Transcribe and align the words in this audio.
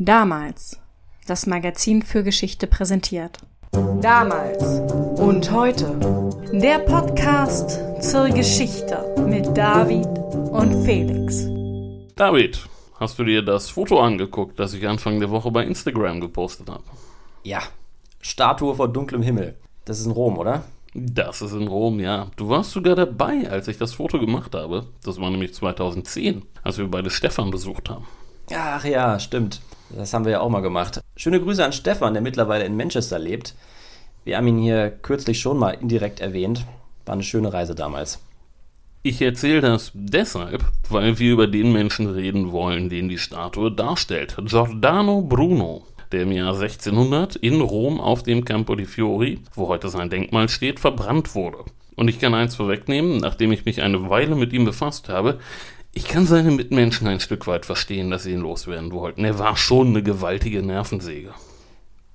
Damals. 0.00 0.78
Das 1.26 1.46
Magazin 1.46 2.02
für 2.02 2.22
Geschichte 2.22 2.68
präsentiert. 2.68 3.38
Damals 4.00 4.62
und 5.18 5.50
heute. 5.50 5.98
Der 6.52 6.78
Podcast 6.78 7.80
zur 8.00 8.28
Geschichte 8.28 9.12
mit 9.26 9.56
David 9.56 10.06
und 10.52 10.84
Felix. 10.84 11.48
David, 12.14 12.64
hast 13.00 13.18
du 13.18 13.24
dir 13.24 13.42
das 13.42 13.70
Foto 13.70 13.98
angeguckt, 14.00 14.60
das 14.60 14.72
ich 14.72 14.86
Anfang 14.86 15.18
der 15.18 15.30
Woche 15.30 15.50
bei 15.50 15.64
Instagram 15.64 16.20
gepostet 16.20 16.70
habe? 16.70 16.84
Ja, 17.42 17.62
Statue 18.20 18.76
vor 18.76 18.86
dunklem 18.86 19.22
Himmel. 19.22 19.56
Das 19.84 19.98
ist 19.98 20.06
in 20.06 20.12
Rom, 20.12 20.38
oder? 20.38 20.62
Das 20.94 21.42
ist 21.42 21.54
in 21.54 21.66
Rom, 21.66 21.98
ja. 21.98 22.28
Du 22.36 22.48
warst 22.48 22.70
sogar 22.70 22.94
dabei, 22.94 23.50
als 23.50 23.66
ich 23.66 23.78
das 23.78 23.94
Foto 23.94 24.20
gemacht 24.20 24.54
habe. 24.54 24.86
Das 25.02 25.20
war 25.20 25.28
nämlich 25.28 25.54
2010, 25.54 26.42
als 26.62 26.78
wir 26.78 26.86
beide 26.86 27.10
Stefan 27.10 27.50
besucht 27.50 27.90
haben. 27.90 28.06
Ach 28.54 28.84
ja, 28.84 29.18
stimmt. 29.18 29.60
Das 29.90 30.12
haben 30.12 30.24
wir 30.24 30.32
ja 30.32 30.40
auch 30.40 30.50
mal 30.50 30.60
gemacht. 30.60 31.00
Schöne 31.16 31.40
Grüße 31.40 31.64
an 31.64 31.72
Stefan, 31.72 32.14
der 32.14 32.22
mittlerweile 32.22 32.64
in 32.64 32.76
Manchester 32.76 33.18
lebt. 33.18 33.54
Wir 34.24 34.36
haben 34.36 34.46
ihn 34.46 34.58
hier 34.58 34.90
kürzlich 34.90 35.40
schon 35.40 35.58
mal 35.58 35.70
indirekt 35.70 36.20
erwähnt. 36.20 36.64
War 37.06 37.14
eine 37.14 37.22
schöne 37.22 37.52
Reise 37.52 37.74
damals. 37.74 38.20
Ich 39.02 39.22
erzähle 39.22 39.60
das 39.60 39.90
deshalb, 39.94 40.64
weil 40.90 41.18
wir 41.18 41.32
über 41.32 41.46
den 41.46 41.72
Menschen 41.72 42.08
reden 42.08 42.52
wollen, 42.52 42.90
den 42.90 43.08
die 43.08 43.16
Statue 43.16 43.72
darstellt. 43.72 44.36
Giordano 44.44 45.22
Bruno, 45.22 45.84
der 46.12 46.22
im 46.22 46.32
Jahr 46.32 46.52
1600 46.52 47.36
in 47.36 47.60
Rom 47.60 48.00
auf 48.00 48.22
dem 48.22 48.44
Campo 48.44 48.74
di 48.74 48.84
Fiori, 48.84 49.38
wo 49.54 49.68
heute 49.68 49.88
sein 49.88 50.10
Denkmal 50.10 50.48
steht, 50.48 50.80
verbrannt 50.80 51.34
wurde. 51.34 51.64
Und 51.96 52.08
ich 52.08 52.18
kann 52.18 52.34
eins 52.34 52.56
vorwegnehmen, 52.56 53.18
nachdem 53.18 53.50
ich 53.50 53.64
mich 53.64 53.82
eine 53.82 54.10
Weile 54.10 54.34
mit 54.34 54.52
ihm 54.52 54.64
befasst 54.64 55.08
habe, 55.08 55.38
ich 55.98 56.06
kann 56.06 56.26
seine 56.26 56.52
Mitmenschen 56.52 57.08
ein 57.08 57.18
Stück 57.18 57.48
weit 57.48 57.66
verstehen, 57.66 58.12
dass 58.12 58.22
sie 58.22 58.30
ihn 58.30 58.38
loswerden 58.38 58.92
wollten. 58.92 59.24
Er 59.24 59.40
war 59.40 59.56
schon 59.56 59.88
eine 59.88 60.00
gewaltige 60.00 60.62
Nervensäge. 60.62 61.34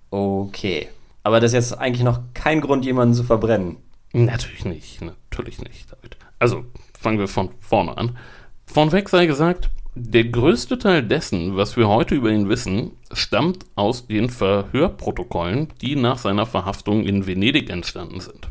Okay. 0.10 0.88
Aber 1.22 1.42
das 1.42 1.52
ist 1.52 1.56
jetzt 1.56 1.80
eigentlich 1.80 2.06
noch 2.06 2.22
kein 2.34 2.62
Grund, 2.62 2.86
jemanden 2.86 3.14
zu 3.14 3.26
verbrennen. 3.26 3.76
Natürlich 4.14 4.64
nicht, 4.64 5.02
natürlich 5.02 5.60
nicht, 5.60 5.92
David. 5.92 6.16
Also, 6.40 6.64
fangen 6.98 7.20
wir 7.20 7.28
von 7.28 7.50
vorne 7.60 7.98
an. 7.98 8.18
Vornweg 8.66 9.10
sei 9.10 9.26
gesagt, 9.26 9.70
der 9.96 10.24
größte 10.24 10.78
Teil 10.80 11.04
dessen, 11.04 11.58
was 11.58 11.76
wir 11.76 11.90
heute 11.90 12.16
über 12.16 12.32
ihn 12.32 12.48
wissen, 12.48 12.92
stammt 13.12 13.66
aus 13.76 14.08
den 14.08 14.30
Verhörprotokollen, 14.30 15.74
die 15.82 15.98
nach 15.98 16.20
seiner 16.20 16.46
Verhaftung 16.46 17.04
in 17.04 17.28
Venedig 17.28 17.70
entstanden 17.70 18.22
sind. 18.22 18.48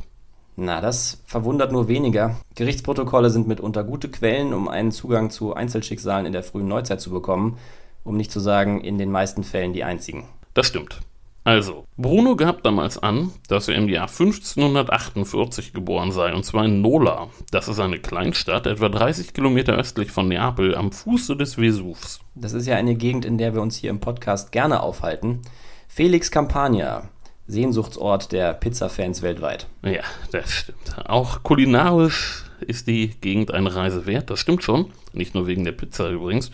Na, 0.56 0.81
das 0.81 1.22
verwundert 1.25 1.72
nur 1.72 1.89
weniger. 1.89 2.36
Gerichtsprotokolle 2.55 3.31
sind 3.31 3.48
mitunter 3.48 3.84
gute 3.84 4.11
Quellen, 4.11 4.53
um 4.53 4.69
einen 4.69 4.92
Zugang 4.92 5.31
zu 5.31 5.55
Einzelschicksalen 5.55 6.27
in 6.27 6.33
der 6.33 6.42
frühen 6.42 6.69
Neuzeit 6.69 7.00
zu 7.00 7.11
bekommen, 7.11 7.59
um 8.05 8.17
nicht 8.17 8.31
zu 8.31 8.41
sagen, 8.41 8.81
in 8.81 8.98
den 8.98 9.11
meisten 9.11 9.44
Fällen 9.44 9.72
die 9.72 9.84
einzigen. 9.84 10.25
Das 10.55 10.67
stimmt. 10.67 11.00
Also, 11.44 11.86
Bruno 11.97 12.36
gab 12.36 12.62
damals 12.62 13.03
an, 13.03 13.33
dass 13.48 13.67
er 13.67 13.75
im 13.75 13.89
Jahr 13.89 14.09
1548 14.09 15.72
geboren 15.72 16.12
sei, 16.12 16.33
und 16.33 16.44
zwar 16.44 16.66
in 16.66 16.83
Nola. 16.83 17.31
Das 17.50 17.66
ist 17.66 17.81
eine 17.81 17.98
Kleinstadt, 17.98 18.66
etwa 18.69 18.89
30 18.89 19.34
Kilometer 19.34 19.72
östlich 19.72 20.12
von 20.12 20.28
Neapel, 20.28 20.77
am 20.77 20.92
Fuße 20.92 21.37
des 21.37 21.56
Vesuvs. 21.56 22.20
Das 22.37 22.53
ist 22.53 22.66
ja 22.66 22.77
eine 22.77 22.94
Gegend, 22.94 23.25
in 23.25 23.39
der 23.39 23.55
wir 23.55 23.62
uns 23.62 23.75
hier 23.77 23.91
im 23.91 23.98
Podcast 23.98 24.53
gerne 24.53 24.84
aufhalten. 24.84 25.41
Felix 25.89 26.31
Campania, 26.31 27.09
Sehnsuchtsort 27.53 28.33
der 28.33 28.55
Pizza-Fans 28.55 29.22
weltweit. 29.22 29.67
Ja, 29.84 30.03
das 30.31 30.50
stimmt. 30.50 30.78
Auch 31.06 31.42
kulinarisch 31.42 32.44
ist 32.61 32.86
die 32.86 33.09
Gegend 33.20 33.53
eine 33.53 33.75
Reise 33.75 34.06
wert, 34.06 34.31
das 34.31 34.41
stimmt 34.41 34.62
schon. 34.62 34.91
Nicht 35.12 35.34
nur 35.34 35.47
wegen 35.47 35.64
der 35.64 35.72
Pizza 35.72 36.09
übrigens. 36.11 36.50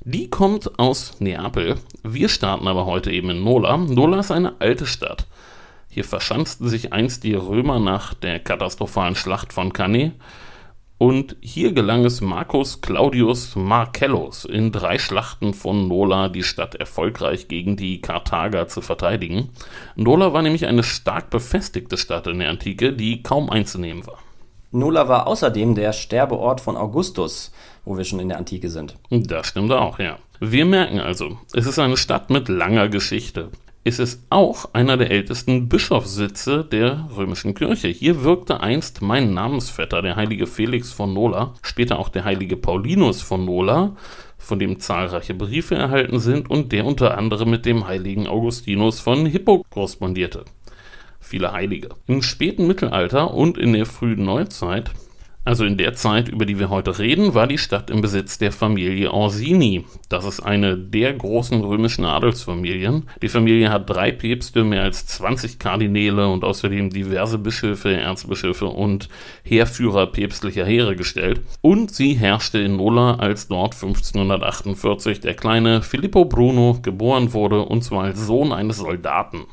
Die 0.00 0.28
kommt 0.28 0.78
aus 0.78 1.20
Neapel. 1.20 1.76
Wir 2.02 2.28
starten 2.28 2.68
aber 2.68 2.84
heute 2.84 3.10
eben 3.10 3.30
in 3.30 3.42
Nola. 3.42 3.76
Nola 3.78 4.20
ist 4.20 4.30
eine 4.30 4.60
alte 4.60 4.86
Stadt. 4.86 5.26
Hier 5.88 6.04
verschanzten 6.04 6.68
sich 6.68 6.92
einst 6.92 7.24
die 7.24 7.34
Römer 7.34 7.78
nach 7.78 8.12
der 8.12 8.40
katastrophalen 8.40 9.14
Schlacht 9.14 9.52
von 9.52 9.72
Cannae. 9.72 10.12
Und 10.96 11.36
hier 11.40 11.72
gelang 11.72 12.04
es 12.04 12.20
Marcus 12.20 12.80
Claudius 12.80 13.56
Marcellus 13.56 14.44
in 14.44 14.70
drei 14.70 14.98
Schlachten 14.98 15.52
von 15.52 15.88
Nola 15.88 16.28
die 16.28 16.44
Stadt 16.44 16.76
erfolgreich 16.76 17.48
gegen 17.48 17.76
die 17.76 18.00
Karthager 18.00 18.68
zu 18.68 18.80
verteidigen. 18.80 19.50
Nola 19.96 20.32
war 20.32 20.42
nämlich 20.42 20.66
eine 20.66 20.84
stark 20.84 21.30
befestigte 21.30 21.96
Stadt 21.96 22.28
in 22.28 22.38
der 22.38 22.48
Antike, 22.50 22.92
die 22.92 23.22
kaum 23.22 23.50
einzunehmen 23.50 24.06
war. 24.06 24.18
Nola 24.70 25.08
war 25.08 25.26
außerdem 25.26 25.74
der 25.74 25.92
Sterbeort 25.92 26.60
von 26.60 26.76
Augustus, 26.76 27.52
wo 27.84 27.96
wir 27.96 28.04
schon 28.04 28.20
in 28.20 28.28
der 28.28 28.38
Antike 28.38 28.70
sind. 28.70 28.96
Das 29.10 29.48
stimmt 29.48 29.72
auch, 29.72 29.98
ja. 29.98 30.18
Wir 30.40 30.64
merken 30.64 31.00
also, 31.00 31.38
es 31.52 31.66
ist 31.66 31.78
eine 31.78 31.96
Stadt 31.96 32.30
mit 32.30 32.48
langer 32.48 32.88
Geschichte. 32.88 33.50
Es 33.86 33.98
ist 33.98 34.24
auch 34.30 34.72
einer 34.72 34.96
der 34.96 35.10
ältesten 35.10 35.68
Bischofssitze 35.68 36.64
der 36.64 37.10
römischen 37.14 37.54
Kirche. 37.54 37.88
Hier 37.88 38.24
wirkte 38.24 38.60
einst 38.60 39.02
mein 39.02 39.34
Namensvetter, 39.34 40.00
der 40.00 40.16
heilige 40.16 40.46
Felix 40.46 40.90
von 40.90 41.12
Nola, 41.12 41.52
später 41.60 41.98
auch 41.98 42.08
der 42.08 42.24
heilige 42.24 42.56
Paulinus 42.56 43.20
von 43.20 43.44
Nola, 43.44 43.94
von 44.38 44.58
dem 44.58 44.80
zahlreiche 44.80 45.34
Briefe 45.34 45.74
erhalten 45.74 46.18
sind 46.18 46.48
und 46.48 46.72
der 46.72 46.86
unter 46.86 47.18
anderem 47.18 47.50
mit 47.50 47.66
dem 47.66 47.86
heiligen 47.86 48.26
Augustinus 48.26 49.00
von 49.00 49.26
Hippo 49.26 49.66
korrespondierte 49.68 50.46
viele 51.24 51.52
Heilige. 51.52 51.88
Im 52.06 52.22
späten 52.22 52.66
Mittelalter 52.66 53.32
und 53.32 53.58
in 53.58 53.72
der 53.72 53.86
frühen 53.86 54.24
Neuzeit, 54.24 54.90
also 55.44 55.64
in 55.64 55.76
der 55.76 55.94
Zeit, 55.94 56.28
über 56.28 56.46
die 56.46 56.58
wir 56.58 56.70
heute 56.70 56.98
reden, 56.98 57.34
war 57.34 57.46
die 57.46 57.58
Stadt 57.58 57.90
im 57.90 58.00
Besitz 58.00 58.38
der 58.38 58.50
Familie 58.50 59.12
Orsini. 59.12 59.84
Das 60.08 60.24
ist 60.24 60.40
eine 60.40 60.78
der 60.78 61.12
großen 61.12 61.60
römischen 61.62 62.06
Adelsfamilien. 62.06 63.08
Die 63.20 63.28
Familie 63.28 63.70
hat 63.70 63.90
drei 63.90 64.10
Päpste, 64.10 64.64
mehr 64.64 64.82
als 64.84 65.06
20 65.06 65.58
Kardinäle 65.58 66.28
und 66.28 66.44
außerdem 66.44 66.88
diverse 66.88 67.36
Bischöfe, 67.36 67.94
Erzbischöfe 67.94 68.66
und 68.66 69.10
Heerführer 69.42 70.06
päpstlicher 70.06 70.64
Heere 70.64 70.96
gestellt. 70.96 71.42
Und 71.60 71.94
sie 71.94 72.14
herrschte 72.14 72.58
in 72.58 72.76
Nola, 72.76 73.16
als 73.16 73.48
dort 73.48 73.74
1548 73.74 75.20
der 75.20 75.34
kleine 75.34 75.82
Filippo 75.82 76.24
Bruno 76.24 76.78
geboren 76.80 77.34
wurde, 77.34 77.60
und 77.60 77.84
zwar 77.84 78.04
als 78.04 78.26
Sohn 78.26 78.52
eines 78.52 78.78
Soldaten. 78.78 79.44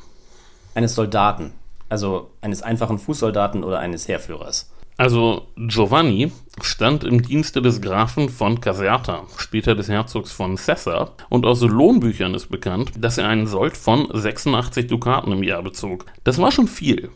Eines 0.74 0.94
Soldaten. 0.94 1.52
Also 1.90 2.30
eines 2.40 2.62
einfachen 2.62 2.98
Fußsoldaten 2.98 3.62
oder 3.62 3.78
eines 3.78 4.08
Heerführers. 4.08 4.71
Also 5.02 5.48
Giovanni 5.56 6.30
stand 6.60 7.02
im 7.02 7.22
Dienste 7.22 7.60
des 7.60 7.80
Grafen 7.80 8.28
von 8.28 8.60
Caserta, 8.60 9.24
später 9.36 9.74
des 9.74 9.88
Herzogs 9.88 10.30
von 10.30 10.56
Sessa, 10.56 11.10
und 11.28 11.44
aus 11.44 11.60
Lohnbüchern 11.60 12.34
ist 12.34 12.50
bekannt, 12.50 12.92
dass 12.96 13.18
er 13.18 13.26
einen 13.26 13.48
Sold 13.48 13.76
von 13.76 14.06
86 14.12 14.86
Dukaten 14.86 15.32
im 15.32 15.42
Jahr 15.42 15.64
bezog. 15.64 16.06
Das 16.22 16.38
war 16.38 16.52
schon 16.52 16.68
viel. 16.68 17.10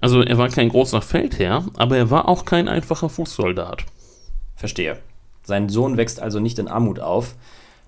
Also 0.00 0.20
er 0.20 0.36
war 0.36 0.48
kein 0.48 0.68
großer 0.68 1.00
Feldherr, 1.00 1.64
aber 1.76 1.96
er 1.96 2.10
war 2.10 2.26
auch 2.26 2.44
kein 2.44 2.66
einfacher 2.66 3.08
Fußsoldat. 3.08 3.84
Verstehe. 4.56 4.98
Sein 5.44 5.68
Sohn 5.68 5.96
wächst 5.96 6.18
also 6.18 6.40
nicht 6.40 6.58
in 6.58 6.66
Armut 6.66 6.98
auf, 6.98 7.36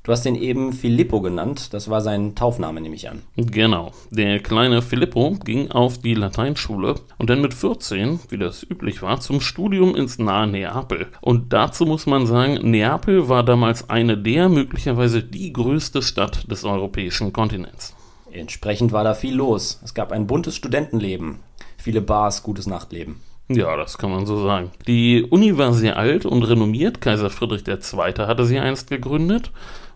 Du 0.03 0.13
hast 0.13 0.25
ihn 0.25 0.35
eben 0.35 0.73
Filippo 0.73 1.21
genannt, 1.21 1.75
das 1.75 1.91
war 1.91 2.01
sein 2.01 2.35
Taufname, 2.35 2.81
nehme 2.81 2.95
ich 2.95 3.11
an. 3.11 3.21
Genau. 3.37 3.93
Der 4.11 4.41
kleine 4.41 4.81
Filippo 4.81 5.37
ging 5.45 5.71
auf 5.71 5.99
die 5.99 6.15
Lateinschule 6.15 6.95
und 7.19 7.29
dann 7.29 7.43
mit 7.43 7.53
14, 7.53 8.19
wie 8.31 8.39
das 8.39 8.63
üblich 8.63 9.03
war, 9.03 9.21
zum 9.21 9.43
Studium 9.43 9.95
ins 9.95 10.19
nahe 10.19 10.47
Neapel. 10.47 11.09
Und 11.21 11.53
dazu 11.53 11.85
muss 11.85 12.07
man 12.07 12.27
sagen, 12.27 12.71
Neapel 12.71 13.29
war 13.29 13.45
damals 13.45 13.91
eine 13.91 14.17
der, 14.17 14.49
möglicherweise 14.49 15.23
die 15.23 15.53
größte 15.53 16.01
Stadt 16.01 16.51
des 16.51 16.65
europäischen 16.65 17.35
Kontinents. 17.35 17.95
Entsprechend 18.33 18.93
war 18.93 19.05
da 19.05 19.13
viel 19.13 19.35
los. 19.35 19.81
Es 19.85 19.93
gab 19.93 20.13
ein 20.13 20.27
buntes 20.27 20.57
Studentenleben, 20.57 21.41
viele 21.77 22.01
Bars, 22.01 22.43
gutes 22.43 22.67
Nachtleben. 22.67 23.21
Ja, 23.49 23.77
das 23.77 23.99
kann 23.99 24.13
man 24.13 24.27
so 24.27 24.45
sagen. 24.45 24.71
Die 24.87 25.27
Uni 25.29 25.59
war 25.59 25.75
sehr 25.75 25.99
alt 25.99 26.25
und 26.25 26.45
renommiert. 26.45 27.01
Kaiser 27.01 27.31
Friedrich 27.31 27.67
II. 27.67 28.15
hatte 28.27 28.47
sie 28.47 28.61
einst 28.61 28.89
gegründet 28.89 29.51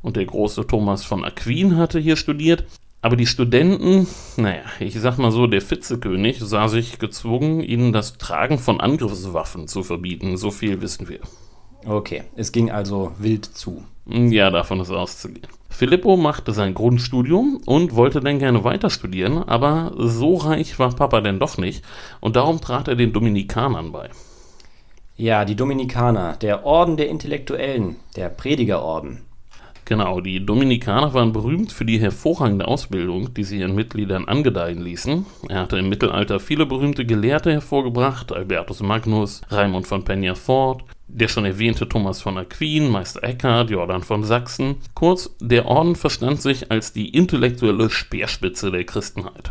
und 0.05 0.17
der 0.17 0.27
große 0.27 0.67
Thomas 0.67 1.05
von 1.05 1.25
Aquin 1.25 1.77
hatte 1.77 1.99
hier 1.99 2.17
studiert. 2.17 2.65
Aber 3.01 3.17
die 3.17 3.27
Studenten, 3.27 4.07
naja, 4.37 4.63
ich 4.79 4.99
sag 5.01 5.19
mal 5.19 5.31
so, 5.31 5.47
der 5.47 5.61
Vizekunig 5.61 6.41
sah 6.41 6.69
sich 6.69 6.99
gezwungen, 6.99 7.61
ihnen 7.61 7.93
das 7.93 8.17
Tragen 8.19 8.59
von 8.59 8.81
Angriffswaffen 8.81 9.67
zu 9.67 9.83
verbieten. 9.83 10.37
So 10.37 10.51
viel 10.51 10.81
wissen 10.81 11.09
wir. 11.09 11.21
Okay, 11.87 12.23
es 12.37 12.53
ging 12.53 12.71
also 12.71 13.13
wild 13.19 13.45
zu. 13.45 13.85
Ja, 14.07 14.51
davon 14.51 14.81
ist 14.81 14.91
auszugehen. 14.91 15.49
Filippo 15.69 16.17
machte 16.17 16.53
sein 16.53 16.73
Grundstudium 16.73 17.61
und 17.67 17.95
wollte 17.95 18.21
dann 18.21 18.39
gerne 18.39 18.63
weiter 18.63 18.91
studieren, 18.91 19.43
aber 19.43 19.93
so 19.97 20.37
reich 20.37 20.79
war 20.79 20.95
Papa 20.95 21.21
denn 21.21 21.39
doch 21.39 21.59
nicht 21.59 21.83
und 22.21 22.37
darum 22.37 22.61
trat 22.61 22.89
er 22.89 22.95
den 22.95 23.13
Dominikanern 23.13 23.91
bei. 23.91 24.09
Ja, 25.17 25.45
die 25.45 25.57
Dominikaner, 25.57 26.37
der 26.37 26.65
Orden 26.65 26.97
der 26.97 27.09
Intellektuellen, 27.09 27.97
der 28.17 28.29
Predigerorden. 28.29 29.23
Genau, 29.87 30.21
die 30.21 30.45
Dominikaner 30.45 31.13
waren 31.13 31.33
berühmt 31.33 31.71
für 31.71 31.85
die 31.85 31.99
hervorragende 31.99 32.67
Ausbildung, 32.67 33.35
die 33.35 33.45
sie 33.45 33.59
ihren 33.59 33.75
Mitgliedern 33.75 34.27
angedeihen 34.27 34.81
ließen. 34.81 35.27
Er 35.51 35.61
hatte 35.61 35.77
im 35.79 35.91
Mittelalter 35.91 36.41
viele 36.41 36.65
berühmte 36.65 37.05
Gelehrte 37.05 37.53
hervorgebracht, 37.53 38.33
Albertus 38.33 38.83
Magnus, 38.83 39.43
Raimund 39.51 39.87
von 39.87 40.05
Peñafort, 40.05 40.81
der 41.07 41.29
schon 41.29 41.45
erwähnte 41.45 41.87
Thomas 41.87 42.23
von 42.23 42.39
Aquin, 42.39 42.89
Meister 42.89 43.23
Eckhart, 43.23 43.69
Jordan 43.69 44.03
von 44.03 44.25
Sachsen. 44.25 44.77
Kurz, 44.95 45.31
der 45.39 45.67
Orden 45.67 45.97
verstand 45.97 46.41
sich 46.41 46.71
als 46.71 46.95
die 46.95 47.11
intellektuelle 47.11 47.91
Speerspitze 47.91 48.71
der 48.71 48.85
Christenheit. 48.85 49.51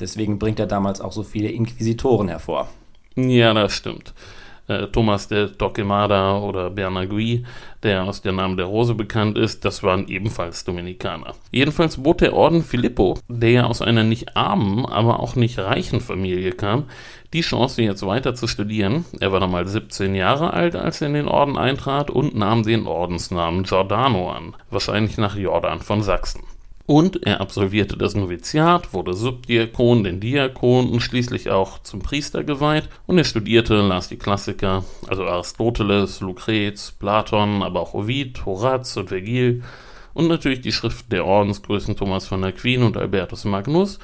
Deswegen 0.00 0.38
bringt 0.38 0.60
er 0.60 0.66
damals 0.66 1.00
auch 1.00 1.12
so 1.12 1.22
viele 1.22 1.48
Inquisitoren 1.48 2.28
hervor. 2.28 2.68
Ja, 3.16 3.54
das 3.54 3.74
stimmt. 3.74 4.12
Äh, 4.68 4.86
Thomas 4.86 5.26
de 5.26 5.48
Torquemada 5.48 6.38
oder 6.38 6.70
Bernagui, 6.70 7.44
der 7.82 8.04
aus 8.04 8.22
der 8.22 8.32
Namen 8.32 8.56
der 8.56 8.66
Rose 8.66 8.94
bekannt 8.94 9.36
ist, 9.36 9.64
das 9.64 9.82
waren 9.82 10.06
ebenfalls 10.06 10.64
Dominikaner. 10.64 11.34
Jedenfalls 11.50 11.96
bot 11.96 12.20
der 12.20 12.34
Orden 12.34 12.62
Filippo, 12.62 13.18
der 13.28 13.50
ja 13.50 13.64
aus 13.64 13.82
einer 13.82 14.04
nicht 14.04 14.36
armen, 14.36 14.86
aber 14.86 15.20
auch 15.20 15.34
nicht 15.34 15.58
reichen 15.58 16.00
Familie 16.00 16.52
kam, 16.52 16.84
die 17.32 17.40
Chance, 17.40 17.82
jetzt 17.82 18.06
weiter 18.06 18.34
zu 18.34 18.46
studieren. 18.46 19.04
Er 19.18 19.32
war 19.32 19.40
damals 19.40 19.72
17 19.72 20.14
Jahre 20.14 20.52
alt, 20.52 20.76
als 20.76 21.00
er 21.00 21.08
in 21.08 21.14
den 21.14 21.28
Orden 21.28 21.56
eintrat 21.56 22.10
und 22.10 22.36
nahm 22.36 22.62
den 22.62 22.86
Ordensnamen 22.86 23.64
Giordano 23.64 24.30
an, 24.30 24.54
wahrscheinlich 24.70 25.16
nach 25.16 25.36
Jordan 25.36 25.80
von 25.80 26.02
Sachsen. 26.02 26.42
Und 26.92 27.26
er 27.26 27.40
absolvierte 27.40 27.96
das 27.96 28.14
Noviziat, 28.14 28.92
wurde 28.92 29.14
Subdiakon, 29.14 30.04
den 30.04 30.20
Diakon 30.20 30.90
und 30.90 31.00
schließlich 31.00 31.48
auch 31.48 31.78
zum 31.78 32.00
Priester 32.00 32.44
geweiht. 32.44 32.90
Und 33.06 33.16
er 33.16 33.24
studierte, 33.24 33.76
las 33.76 34.08
die 34.08 34.18
Klassiker, 34.18 34.84
also 35.06 35.24
Aristoteles, 35.24 36.20
Lucrez, 36.20 36.92
Platon, 36.92 37.62
aber 37.62 37.80
auch 37.80 37.94
Ovid, 37.94 38.44
Horaz 38.44 38.94
und 38.98 39.08
Vergil. 39.08 39.62
Und 40.12 40.28
natürlich 40.28 40.60
die 40.60 40.70
Schriften 40.70 41.08
der 41.08 41.24
Ordensgrößen 41.24 41.96
Thomas 41.96 42.26
von 42.26 42.44
Aquin 42.44 42.82
und 42.82 42.98
Albertus 42.98 43.46
Magnus, 43.46 43.98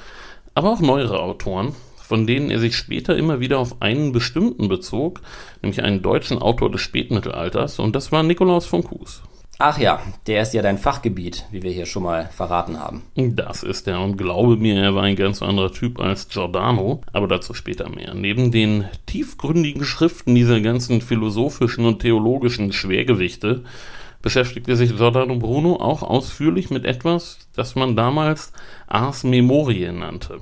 aber 0.55 0.71
auch 0.71 0.79
neuere 0.79 1.19
Autoren, 1.19 1.75
von 2.01 2.25
denen 2.25 2.49
er 2.49 2.57
sich 2.57 2.75
später 2.75 3.15
immer 3.15 3.39
wieder 3.39 3.59
auf 3.59 3.83
einen 3.83 4.13
bestimmten 4.13 4.67
bezog, 4.67 5.21
nämlich 5.61 5.83
einen 5.83 6.01
deutschen 6.01 6.39
Autor 6.39 6.71
des 6.71 6.81
Spätmittelalters, 6.81 7.77
und 7.77 7.95
das 7.95 8.11
war 8.11 8.23
Nikolaus 8.23 8.65
von 8.65 8.83
Kues. 8.83 9.21
Ach 9.61 9.77
ja, 9.77 10.01
der 10.25 10.41
ist 10.41 10.53
ja 10.53 10.61
dein 10.61 10.77
Fachgebiet, 10.77 11.45
wie 11.51 11.61
wir 11.63 11.71
hier 11.71 11.85
schon 11.85 12.03
mal 12.03 12.29
verraten 12.33 12.79
haben. 12.79 13.03
Das 13.17 13.61
ist 13.61 13.89
er 13.89 13.99
und 13.99 14.15
glaube 14.15 14.55
mir, 14.55 14.81
er 14.81 14.95
war 14.95 15.03
ein 15.03 15.17
ganz 15.17 15.41
anderer 15.41 15.73
Typ 15.73 15.99
als 15.99 16.29
Giordano, 16.29 17.01
aber 17.11 17.27
dazu 17.27 17.53
später 17.53 17.89
mehr. 17.89 18.13
Neben 18.13 18.51
den 18.51 18.85
tiefgründigen 19.05 19.83
Schriften 19.83 20.33
dieser 20.33 20.61
ganzen 20.61 21.01
philosophischen 21.01 21.83
und 21.85 21.99
theologischen 21.99 22.71
Schwergewichte 22.71 23.65
beschäftigte 24.21 24.77
sich 24.77 24.95
Giordano 24.95 25.35
Bruno 25.35 25.75
auch 25.75 26.03
ausführlich 26.03 26.69
mit 26.69 26.85
etwas, 26.85 27.39
das 27.53 27.75
man 27.75 27.97
damals 27.97 28.53
Ars 28.87 29.25
Memoriae 29.25 29.91
nannte, 29.91 30.39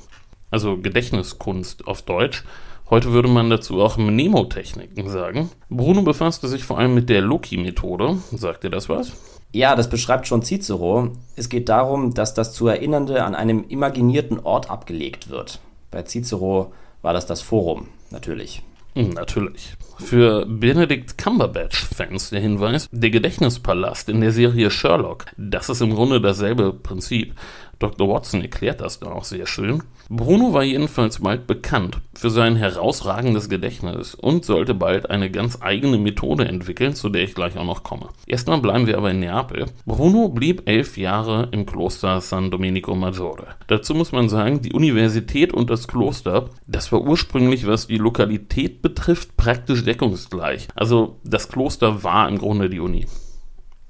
also 0.52 0.78
Gedächtniskunst 0.78 1.88
auf 1.88 2.04
Deutsch, 2.04 2.44
Heute 2.90 3.12
würde 3.12 3.28
man 3.28 3.50
dazu 3.50 3.82
auch 3.82 3.98
Mnemotechniken 3.98 5.10
sagen. 5.10 5.50
Bruno 5.70 6.04
befasste 6.04 6.48
sich 6.48 6.64
vor 6.64 6.80
allem 6.80 6.94
mit 6.94 7.10
der 7.10 7.20
Loki-Methode. 7.20 8.18
Sagt 8.32 8.64
ihr 8.64 8.70
das 8.70 8.88
was? 8.88 9.12
Ja, 9.52 9.76
das 9.76 9.90
beschreibt 9.90 10.26
schon 10.26 10.42
Cicero. 10.42 11.10
Es 11.36 11.50
geht 11.50 11.68
darum, 11.68 12.14
dass 12.14 12.34
das 12.34 12.54
zu 12.54 12.68
Erinnernde 12.68 13.26
an 13.26 13.36
einem 13.36 13.66
imaginierten 13.68 14.40
Ort 14.40 14.70
abgelegt 14.70 15.30
wird. 15.30 15.60
Bei 15.92 16.04
Cicero 16.04 16.72
war 17.02 17.12
das 17.14 17.26
das 17.26 17.42
Forum, 17.42 17.88
natürlich. 18.10 18.64
Hm, 18.94 19.10
natürlich. 19.10 19.76
Für 20.00 20.46
Benedict 20.46 21.18
Cumberbatch-Fans 21.18 22.30
der 22.30 22.40
Hinweis, 22.40 22.88
der 22.92 23.10
Gedächtnispalast 23.10 24.10
in 24.10 24.22
der 24.22 24.32
Serie 24.32 24.72
Sherlock, 24.72 25.26
das 25.38 25.70
ist 25.70 25.82
im 25.82 25.94
Grunde 25.94 26.22
dasselbe 26.22 26.72
Prinzip. 26.72 27.34
Dr. 27.80 28.10
Watson 28.10 28.42
erklärt 28.42 28.82
das 28.82 29.00
da 29.00 29.12
auch 29.12 29.24
sehr 29.24 29.46
schön. 29.46 29.84
Bruno 30.10 30.54
war 30.54 30.64
jedenfalls 30.64 31.20
bald 31.20 31.48
bekannt 31.48 32.00
für 32.14 32.30
sein 32.30 32.56
herausragendes 32.56 33.50
Gedächtnis 33.50 34.16
und 34.16 34.46
sollte 34.46 34.74
bald 34.74 35.10
eine 35.10 35.30
ganz 35.30 35.62
eigene 35.62 35.98
Methode 35.98 36.48
entwickeln, 36.48 36.96
zu 36.96 37.10
der 37.10 37.24
ich 37.24 37.36
gleich 37.36 37.58
auch 37.58 37.66
noch 37.66 37.84
komme. 37.84 38.10
Erstmal 38.26 38.60
bleiben 38.60 38.88
wir 38.88 38.98
aber 38.98 39.12
in 39.12 39.20
Neapel. 39.20 39.66
Bruno 39.86 40.30
blieb 40.30 40.68
elf 40.68 40.98
Jahre 40.98 41.50
im 41.52 41.66
Kloster 41.66 42.22
San 42.22 42.50
Domenico 42.52 42.96
Maggiore. 42.96 43.48
Dazu 43.68 43.94
muss 43.94 44.12
man 44.12 44.30
sagen, 44.30 44.62
die 44.62 44.74
Universität 44.74 45.54
und 45.54 45.70
das 45.70 45.88
Kloster, 45.88 46.50
das 46.66 46.92
war 46.92 47.02
ursprünglich, 47.02 47.68
was 47.68 47.88
die 47.88 47.98
Lokalität 47.98 48.82
betrifft, 48.82 49.36
praktisch 49.38 49.84
deckungsgleich. 49.84 50.68
Also 50.74 51.20
das 51.24 51.50
Kloster 51.50 52.04
war 52.04 52.30
im 52.30 52.38
Grunde 52.38 52.70
die 52.70 52.80
Uni. 52.80 53.06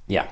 Ja, 0.07 0.25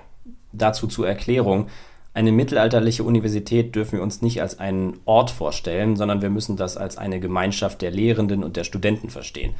dazu 0.51 0.88
zur 0.88 1.08
Erklärung. 1.08 1.68
Eine 2.15 2.31
mittelalterliche 2.31 3.03
Universität 3.03 3.75
dürfen 3.75 3.97
wir 3.97 4.01
uns 4.01 4.21
nicht 4.21 4.41
als 4.41 4.57
einen 4.57 5.01
Ort 5.03 5.31
vorstellen, 5.31 5.97
sondern 5.97 6.21
wir 6.21 6.29
müssen 6.29 6.56
das 6.56 6.77
als 6.77 6.97
eine 6.97 7.19
Gemeinschaft 7.19 7.81
der 7.81 7.91
Lehrenden 7.91 8.41
und 8.41 8.56
der 8.56 8.63
Studenten 8.63 9.09
verstehen. 9.09 9.53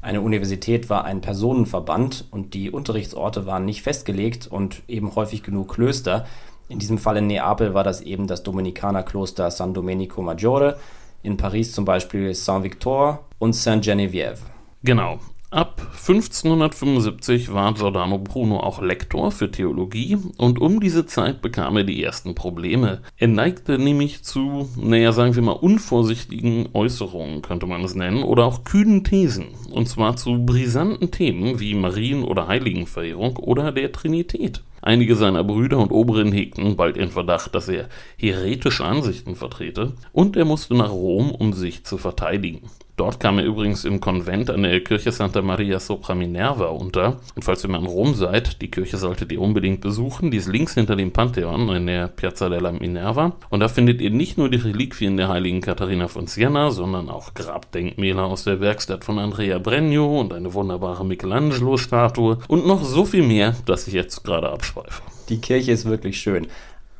Eine 0.00 0.22
Universität 0.22 0.88
war 0.88 1.04
ein 1.04 1.20
Personenverband 1.20 2.24
und 2.30 2.54
die 2.54 2.70
Unterrichtsorte 2.70 3.44
waren 3.44 3.66
nicht 3.66 3.82
festgelegt 3.82 4.46
und 4.46 4.80
eben 4.88 5.14
häufig 5.16 5.42
genug 5.42 5.74
Klöster. 5.74 6.24
In 6.70 6.78
diesem 6.78 6.96
Fall 6.96 7.18
in 7.18 7.26
Neapel 7.26 7.74
war 7.74 7.84
das 7.84 8.00
eben 8.00 8.26
das 8.26 8.42
Dominikanerkloster 8.42 9.50
San 9.50 9.74
Domenico 9.74 10.22
Maggiore, 10.22 10.78
in 11.22 11.36
Paris 11.36 11.72
zum 11.72 11.84
Beispiel 11.84 12.32
Saint-Victor 12.32 13.26
und 13.38 13.52
Saint-Geneviève. 13.52 14.38
Genau. 14.82 15.18
Ab 15.50 15.80
1575 15.92 17.54
war 17.54 17.72
Giordano 17.72 18.18
Bruno 18.18 18.60
auch 18.60 18.82
Lektor 18.82 19.30
für 19.32 19.50
Theologie 19.50 20.18
und 20.36 20.58
um 20.58 20.78
diese 20.78 21.06
Zeit 21.06 21.40
bekam 21.40 21.78
er 21.78 21.84
die 21.84 22.02
ersten 22.02 22.34
Probleme. 22.34 23.00
Er 23.16 23.28
neigte 23.28 23.78
nämlich 23.78 24.22
zu, 24.22 24.68
naja, 24.76 25.12
sagen 25.12 25.34
wir 25.36 25.42
mal, 25.42 25.52
unvorsichtigen 25.52 26.68
Äußerungen, 26.74 27.40
könnte 27.40 27.64
man 27.64 27.82
es 27.82 27.94
nennen, 27.94 28.24
oder 28.24 28.44
auch 28.44 28.64
kühnen 28.64 29.04
Thesen. 29.04 29.46
Und 29.70 29.88
zwar 29.88 30.16
zu 30.16 30.44
brisanten 30.44 31.10
Themen 31.12 31.58
wie 31.60 31.74
Marien- 31.74 32.24
oder 32.24 32.46
Heiligenverehrung 32.46 33.38
oder 33.38 33.72
der 33.72 33.90
Trinität. 33.90 34.62
Einige 34.82 35.16
seiner 35.16 35.44
Brüder 35.44 35.78
und 35.78 35.92
Oberen 35.92 36.30
hegten 36.30 36.76
bald 36.76 36.96
den 36.96 37.10
Verdacht, 37.10 37.54
dass 37.54 37.68
er 37.68 37.88
heretische 38.18 38.84
Ansichten 38.84 39.34
vertrete, 39.34 39.94
und 40.12 40.36
er 40.36 40.44
musste 40.44 40.74
nach 40.74 40.90
Rom, 40.90 41.30
um 41.30 41.54
sich 41.54 41.84
zu 41.84 41.96
verteidigen. 41.96 42.68
Dort 42.98 43.20
kam 43.20 43.38
er 43.38 43.44
übrigens 43.44 43.84
im 43.84 44.00
Konvent 44.00 44.50
an 44.50 44.64
der 44.64 44.82
Kirche 44.82 45.12
Santa 45.12 45.40
Maria 45.40 45.78
sopra 45.78 46.16
Minerva 46.16 46.66
unter. 46.66 47.20
Und 47.36 47.44
falls 47.44 47.62
ihr 47.62 47.70
mal 47.70 47.78
in 47.78 47.86
Rom 47.86 48.14
seid, 48.14 48.60
die 48.60 48.72
Kirche 48.72 48.96
solltet 48.96 49.30
ihr 49.30 49.40
unbedingt 49.40 49.80
besuchen. 49.80 50.32
Die 50.32 50.36
ist 50.36 50.48
links 50.48 50.74
hinter 50.74 50.96
dem 50.96 51.12
Pantheon 51.12 51.68
in 51.68 51.86
der 51.86 52.08
Piazza 52.08 52.48
della 52.48 52.72
Minerva. 52.72 53.36
Und 53.50 53.60
da 53.60 53.68
findet 53.68 54.00
ihr 54.00 54.10
nicht 54.10 54.36
nur 54.36 54.50
die 54.50 54.56
Reliquien 54.56 55.16
der 55.16 55.28
heiligen 55.28 55.60
Katharina 55.60 56.08
von 56.08 56.26
Siena, 56.26 56.72
sondern 56.72 57.08
auch 57.08 57.34
Grabdenkmäler 57.34 58.24
aus 58.24 58.42
der 58.42 58.60
Werkstatt 58.60 59.04
von 59.04 59.20
Andrea 59.20 59.60
Bregno 59.60 60.18
und 60.18 60.32
eine 60.32 60.52
wunderbare 60.52 61.06
Michelangelo-Statue 61.06 62.38
und 62.48 62.66
noch 62.66 62.82
so 62.82 63.04
viel 63.04 63.22
mehr, 63.22 63.54
dass 63.64 63.86
ich 63.86 63.94
jetzt 63.94 64.24
gerade 64.24 64.50
abschweife. 64.50 65.02
Die 65.28 65.40
Kirche 65.40 65.70
ist 65.70 65.84
wirklich 65.84 66.20
schön. 66.20 66.48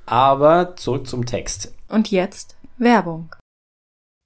Aber 0.06 0.76
zurück 0.76 1.08
zum 1.08 1.26
Text. 1.26 1.74
Und 1.88 2.12
jetzt 2.12 2.56
Werbung. 2.78 3.30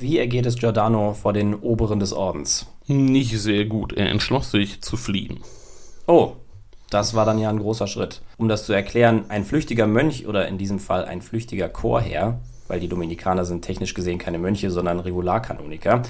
Wie 0.00 0.16
ergeht 0.16 0.46
es 0.46 0.56
Giordano 0.56 1.12
vor 1.12 1.34
den 1.34 1.54
Oberen 1.54 2.00
des 2.00 2.14
Ordens? 2.14 2.66
Nicht 2.86 3.38
sehr 3.38 3.66
gut. 3.66 3.92
Er 3.92 4.08
entschloss 4.08 4.50
sich 4.50 4.80
zu 4.80 4.96
fliehen. 4.96 5.40
Oh, 6.06 6.36
das 6.88 7.12
war 7.12 7.26
dann 7.26 7.38
ja 7.38 7.50
ein 7.50 7.58
großer 7.58 7.86
Schritt. 7.86 8.22
Um 8.38 8.48
das 8.48 8.64
zu 8.64 8.72
erklären, 8.72 9.26
ein 9.28 9.44
flüchtiger 9.44 9.86
Mönch 9.86 10.26
oder 10.26 10.48
in 10.48 10.56
diesem 10.56 10.78
Fall 10.78 11.04
ein 11.04 11.20
flüchtiger 11.20 11.68
Chorherr, 11.68 12.40
weil 12.66 12.80
die 12.80 12.88
Dominikaner 12.88 13.44
sind 13.44 13.62
technisch 13.62 13.92
gesehen 13.92 14.18
keine 14.18 14.38
Mönche, 14.38 14.70
sondern 14.70 15.00
Regularkanoniker, 15.00 16.00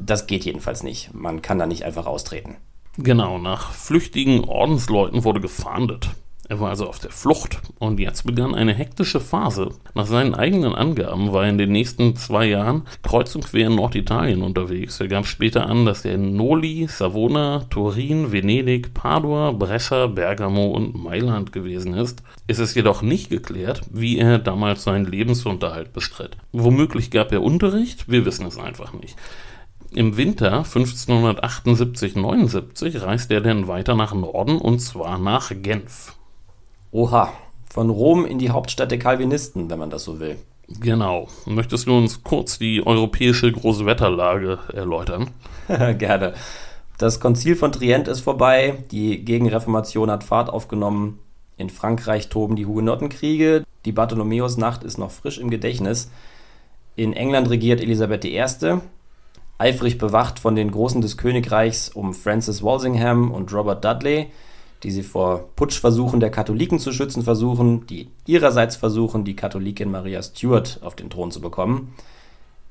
das 0.00 0.26
geht 0.26 0.44
jedenfalls 0.44 0.82
nicht. 0.82 1.14
Man 1.14 1.40
kann 1.40 1.60
da 1.60 1.66
nicht 1.66 1.84
einfach 1.84 2.06
austreten. 2.06 2.56
Genau, 2.96 3.38
nach 3.38 3.70
flüchtigen 3.70 4.42
Ordensleuten 4.42 5.22
wurde 5.22 5.40
gefahndet. 5.40 6.10
Er 6.50 6.60
war 6.60 6.70
also 6.70 6.88
auf 6.88 6.98
der 6.98 7.10
Flucht 7.10 7.60
und 7.78 8.00
jetzt 8.00 8.24
begann 8.24 8.54
eine 8.54 8.72
hektische 8.72 9.20
Phase. 9.20 9.68
Nach 9.94 10.06
seinen 10.06 10.34
eigenen 10.34 10.74
Angaben 10.74 11.30
war 11.30 11.44
er 11.44 11.50
in 11.50 11.58
den 11.58 11.72
nächsten 11.72 12.16
zwei 12.16 12.46
Jahren 12.46 12.84
kreuz 13.02 13.34
und 13.34 13.44
quer 13.44 13.66
in 13.66 13.74
Norditalien 13.74 14.40
unterwegs. 14.40 14.98
Er 14.98 15.08
gab 15.08 15.26
später 15.26 15.66
an, 15.66 15.84
dass 15.84 16.06
er 16.06 16.14
in 16.14 16.36
Noli, 16.36 16.86
Savona, 16.88 17.66
Turin, 17.68 18.32
Venedig, 18.32 18.94
Padua, 18.94 19.52
Brescia, 19.52 20.06
Bergamo 20.06 20.68
und 20.68 20.94
Mailand 20.94 21.52
gewesen 21.52 21.92
ist. 21.92 22.22
Es 22.46 22.58
ist 22.58 22.74
jedoch 22.74 23.02
nicht 23.02 23.28
geklärt, 23.28 23.82
wie 23.90 24.16
er 24.16 24.38
damals 24.38 24.84
seinen 24.84 25.04
Lebensunterhalt 25.04 25.92
bestritt. 25.92 26.38
Womöglich 26.52 27.10
gab 27.10 27.30
er 27.30 27.42
Unterricht, 27.42 28.08
wir 28.08 28.24
wissen 28.24 28.46
es 28.46 28.58
einfach 28.58 28.94
nicht. 28.94 29.16
Im 29.94 30.16
Winter 30.16 30.62
1578-79 30.62 33.02
reiste 33.02 33.34
er 33.34 33.42
dann 33.42 33.68
weiter 33.68 33.94
nach 33.94 34.14
Norden 34.14 34.56
und 34.58 34.80
zwar 34.80 35.18
nach 35.18 35.52
Genf. 35.62 36.14
Oha, 36.90 37.32
von 37.70 37.90
Rom 37.90 38.24
in 38.24 38.38
die 38.38 38.50
Hauptstadt 38.50 38.90
der 38.90 38.98
Calvinisten, 38.98 39.68
wenn 39.70 39.78
man 39.78 39.90
das 39.90 40.04
so 40.04 40.20
will. 40.20 40.36
Genau. 40.80 41.28
Möchtest 41.46 41.86
du 41.86 41.96
uns 41.96 42.22
kurz 42.22 42.58
die 42.58 42.86
europäische 42.86 43.50
Großwetterlage 43.50 44.58
erläutern? 44.72 45.30
Gerne. 45.68 46.34
Das 46.98 47.20
Konzil 47.20 47.56
von 47.56 47.72
Trient 47.72 48.08
ist 48.08 48.20
vorbei, 48.20 48.82
die 48.90 49.24
Gegenreformation 49.24 50.10
hat 50.10 50.24
Fahrt 50.24 50.50
aufgenommen, 50.50 51.20
in 51.56 51.70
Frankreich 51.70 52.28
toben 52.28 52.56
die 52.56 52.66
Hugenottenkriege, 52.66 53.64
die 53.84 53.92
Bartholomäusnacht 53.92 54.84
ist 54.84 54.98
noch 54.98 55.10
frisch 55.10 55.38
im 55.38 55.50
Gedächtnis, 55.50 56.10
in 56.96 57.12
England 57.12 57.50
regiert 57.50 57.80
Elisabeth 57.80 58.24
I., 58.24 58.44
eifrig 59.58 59.98
bewacht 59.98 60.38
von 60.38 60.56
den 60.56 60.70
Großen 60.70 61.00
des 61.00 61.16
Königreichs 61.16 61.88
um 61.88 62.14
Francis 62.14 62.62
Walsingham 62.62 63.30
und 63.30 63.52
Robert 63.52 63.84
Dudley, 63.84 64.28
die 64.82 64.90
sie 64.90 65.02
vor 65.02 65.48
Putschversuchen 65.56 66.20
der 66.20 66.30
Katholiken 66.30 66.78
zu 66.78 66.92
schützen 66.92 67.22
versuchen, 67.22 67.86
die 67.86 68.08
ihrerseits 68.26 68.76
versuchen, 68.76 69.24
die 69.24 69.36
Katholikin 69.36 69.90
Maria 69.90 70.22
Stuart 70.22 70.80
auf 70.82 70.94
den 70.94 71.10
Thron 71.10 71.30
zu 71.30 71.40
bekommen. 71.40 71.94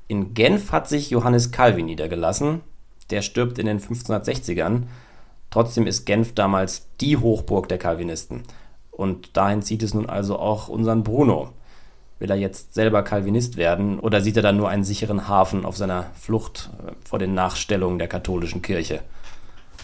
In 0.06 0.32
Genf 0.32 0.72
hat 0.72 0.88
sich 0.88 1.10
Johannes 1.10 1.50
Calvin 1.50 1.86
niedergelassen. 1.86 2.62
Der 3.10 3.22
stirbt 3.22 3.58
in 3.58 3.66
den 3.66 3.78
1560ern. 3.78 4.84
Trotzdem 5.50 5.86
ist 5.86 6.06
Genf 6.06 6.34
damals 6.34 6.86
die 7.00 7.16
Hochburg 7.16 7.68
der 7.68 7.78
Calvinisten. 7.78 8.42
Und 8.90 9.36
dahin 9.36 9.62
zieht 9.62 9.82
es 9.82 9.94
nun 9.94 10.08
also 10.08 10.38
auch 10.38 10.68
unseren 10.68 11.04
Bruno. 11.04 11.50
Will 12.18 12.30
er 12.30 12.36
jetzt 12.36 12.74
selber 12.74 13.02
Calvinist 13.02 13.56
werden 13.56 14.00
oder 14.00 14.20
sieht 14.20 14.36
er 14.36 14.42
dann 14.42 14.56
nur 14.56 14.68
einen 14.68 14.82
sicheren 14.82 15.28
Hafen 15.28 15.64
auf 15.64 15.76
seiner 15.76 16.06
Flucht 16.14 16.70
äh, 16.84 16.92
vor 17.06 17.18
den 17.18 17.32
Nachstellungen 17.32 17.98
der 17.98 18.08
katholischen 18.08 18.60
Kirche? 18.60 19.02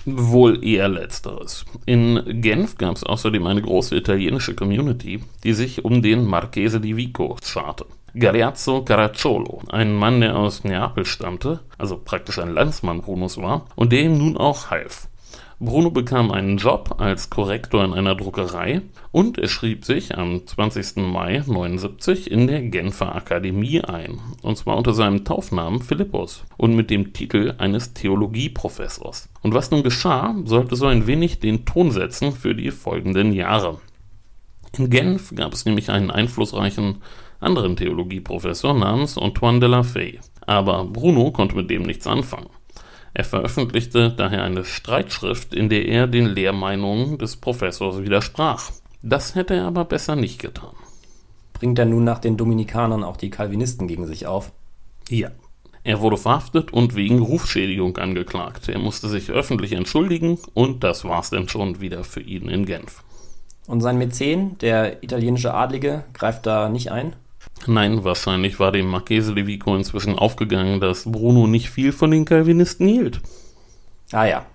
Wohl 0.07 0.63
eher 0.65 0.89
letzteres. 0.89 1.65
In 1.87 2.43
Genf 2.43 2.77
gab 2.77 2.97
es 2.97 3.05
außerdem 3.05 3.47
eine 3.47 3.63
große 3.63 3.97
italienische 3.97 4.55
Community, 4.55 5.21
die 5.43 5.55
sich 5.55 5.85
um 5.85 6.03
den 6.03 6.25
Marchese 6.25 6.81
di 6.81 6.97
Vico 6.97 7.37
scharte. 7.43 7.87
Galeazzo 8.17 8.83
Caracciolo, 8.83 9.63
ein 9.71 9.95
Mann, 9.95 10.21
der 10.21 10.37
aus 10.37 10.63
Neapel 10.63 11.05
stammte, 11.05 11.61
also 11.79 11.97
praktisch 11.97 12.39
ein 12.39 12.53
Landsmann 12.53 13.01
Brunos 13.01 13.39
war, 13.39 13.67
und 13.75 13.93
der 13.93 14.03
ihm 14.03 14.19
nun 14.19 14.37
auch 14.37 14.71
half. 14.71 15.09
Bruno 15.61 15.91
bekam 15.91 16.33
einen 16.33 16.57
Job 16.57 16.97
als 16.99 17.31
Korrektor 17.31 17.85
in 17.85 17.93
einer 17.93 18.17
Druckerei 18.17 18.83
und 19.13 19.39
er 19.39 19.47
schrieb 19.47 19.85
sich 19.85 20.19
am 20.19 20.45
20. 20.45 20.97
Mai 20.97 21.45
79 21.47 22.29
in 22.31 22.49
der 22.49 22.63
Genfer 22.63 23.15
Akademie 23.15 23.81
ein, 23.81 24.21
und 24.43 24.59
zwar 24.59 24.77
unter 24.77 24.95
seinem 24.95 25.25
Taufnamen 25.25 25.81
Philippus 25.81 26.45
und 26.57 26.75
mit 26.75 26.91
dem 26.91 27.13
Titel 27.13 27.55
eines 27.59 27.95
Theologieprofessors. 27.95 29.29
Und 29.43 29.55
was 29.55 29.71
nun 29.71 29.85
geschah, 29.85 30.35
sollte 30.45 30.75
so 30.75 30.87
ein 30.87 31.07
wenig 31.07 31.39
den 31.39 31.65
Ton 31.65 31.93
setzen 31.93 32.33
für 32.33 32.57
die 32.57 32.73
folgenden 32.73 33.33
Jahre. 33.33 33.79
In 34.77 34.91
Genf 34.91 35.33
gab 35.37 35.53
es 35.53 35.67
nämlich 35.67 35.91
einen 35.91 36.11
einflussreichen 36.11 36.97
anderen 37.39 37.77
Theologieprofessor 37.77 38.75
namens 38.75 39.17
Antoine 39.17 39.61
de 39.61 39.69
la 39.69 39.85
Fay. 39.85 40.19
Aber 40.47 40.85
Bruno 40.85 41.31
konnte 41.31 41.55
mit 41.55 41.71
dem 41.71 41.83
nichts 41.83 42.09
anfangen. 42.09 42.49
Er 43.15 43.25
veröffentlichte 43.25 44.11
daher 44.11 44.43
eine 44.43 44.65
Streitschrift, 44.65 45.55
in 45.55 45.69
der 45.69 45.87
er 45.87 46.09
den 46.09 46.27
Lehrmeinungen 46.27 47.17
des 47.17 47.37
Professors 47.37 48.03
widersprach. 48.03 48.73
Das 49.03 49.37
hätte 49.37 49.55
er 49.55 49.67
aber 49.67 49.85
besser 49.85 50.17
nicht 50.17 50.41
getan. 50.41 50.75
Bringt 51.53 51.79
er 51.79 51.85
nun 51.85 52.03
nach 52.03 52.19
den 52.19 52.37
Dominikanern 52.37 53.05
auch 53.05 53.17
die 53.17 53.31
Calvinisten 53.31 53.87
gegen 53.87 54.07
sich 54.07 54.27
auf? 54.27 54.53
Ja. 55.09 55.31
Er 55.85 56.01
wurde 56.01 56.17
verhaftet 56.17 56.73
und 56.73 56.97
wegen 56.97 57.21
Rufschädigung 57.21 57.97
angeklagt. 57.99 58.69
Er 58.69 58.79
musste 58.79 59.09
sich 59.09 59.31
öffentlich 59.31 59.73
entschuldigen 59.73 60.39
und 60.55 60.83
das 60.83 61.05
war's 61.05 61.31
denn 61.31 61.49
schon 61.49 61.81
wieder 61.81 62.03
für 62.03 62.21
ihn 62.21 62.49
in 62.49 62.67
Genf. 62.67 63.05
Und 63.67 63.81
sein 63.81 63.99
Mäzen, 63.99 64.59
der 64.59 65.03
italienische 65.05 65.55
Adlige, 65.55 66.05
greift 66.15 66.47
da 66.47 66.69
nicht 66.69 66.91
ein? 66.91 67.15
Nein, 67.67 68.05
wahrscheinlich 68.05 68.61
war 68.61 68.73
dem 68.73 68.89
Marchese 68.89 69.35
de 69.35 69.47
Vico 69.47 69.75
inzwischen 69.75 70.19
aufgegangen, 70.19 70.81
dass 70.81 71.11
Bruno 71.11 71.47
nicht 71.47 71.71
viel 71.71 71.93
von 71.93 72.11
den 72.11 72.25
Calvinisten 72.25 72.87
hielt. 72.87 73.21
Ah 74.13 74.27
ja. 74.27 74.47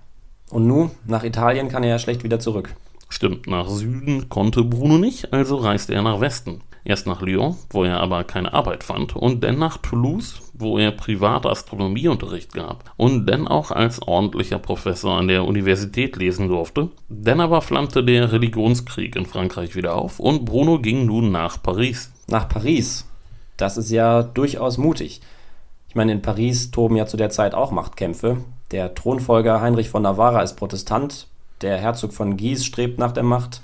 Und 0.52 0.68
nun, 0.68 0.92
nach 1.06 1.24
Italien 1.24 1.70
kann 1.70 1.84
er 1.84 1.90
ja 1.90 2.00
schlecht 2.00 2.24
wieder 2.24 2.40
zurück. 2.40 2.76
Stimmt, 3.10 3.48
nach 3.48 3.68
Süden 3.68 4.30
konnte 4.30 4.64
Bruno 4.64 4.98
nicht, 4.98 5.34
also 5.34 5.58
reiste 5.58 5.94
er 5.94 6.04
nach 6.04 6.22
Westen. 6.22 6.62
Erst 6.86 7.08
nach 7.08 7.22
Lyon, 7.22 7.56
wo 7.72 7.84
er 7.84 8.00
aber 8.00 8.24
keine 8.24 8.54
Arbeit 8.54 8.84
fand, 8.84 9.16
und 9.16 9.44
dann 9.44 9.60
nach 9.60 9.78
Toulouse, 9.78 10.42
wo 10.54 10.78
er 10.78 10.92
privat 10.92 11.46
Astronomieunterricht 11.46 12.54
gab 12.54 12.94
und 12.98 13.26
dann 13.26 13.48
auch 13.48 13.72
als 13.72 14.02
ordentlicher 14.02 14.60
Professor 14.60 15.18
an 15.18 15.28
der 15.28 15.46
Universität 15.46 16.16
lesen 16.16 16.48
durfte. 16.48 16.90
Dann 17.10 17.42
aber 17.42 17.62
flammte 17.62 18.04
der 18.04 18.32
Religionskrieg 18.32 19.16
in 19.16 19.26
Frankreich 19.26 19.76
wieder 19.76 19.96
auf 19.96 20.20
und 20.20 20.46
Bruno 20.46 20.80
ging 20.80 21.06
nun 21.06 21.32
nach 21.32 21.62
Paris 21.62 22.12
nach 22.32 22.50
Paris. 22.50 23.06
Das 23.58 23.78
ist 23.78 23.92
ja 23.92 24.24
durchaus 24.24 24.78
mutig. 24.78 25.22
Ich 25.88 25.96
meine, 25.96 26.12
in 26.12 26.22
Paris 26.22 26.72
toben 26.72 26.96
ja 26.96 27.06
zu 27.06 27.18
der 27.18 27.30
Zeit 27.30 27.54
auch 27.54 27.72
Machtkämpfe. 27.72 28.38
Der 28.72 28.94
Thronfolger 28.94 29.62
Heinrich 29.62 29.90
von 29.90 30.04
Navarra 30.04 30.42
ist 30.42 30.56
Protestant, 30.56 31.28
der 31.62 31.78
Herzog 31.78 32.14
von 32.14 32.38
Guise 32.38 32.64
strebt 32.64 33.00
nach 33.00 33.12
der 33.12 33.24
Macht. 33.24 33.62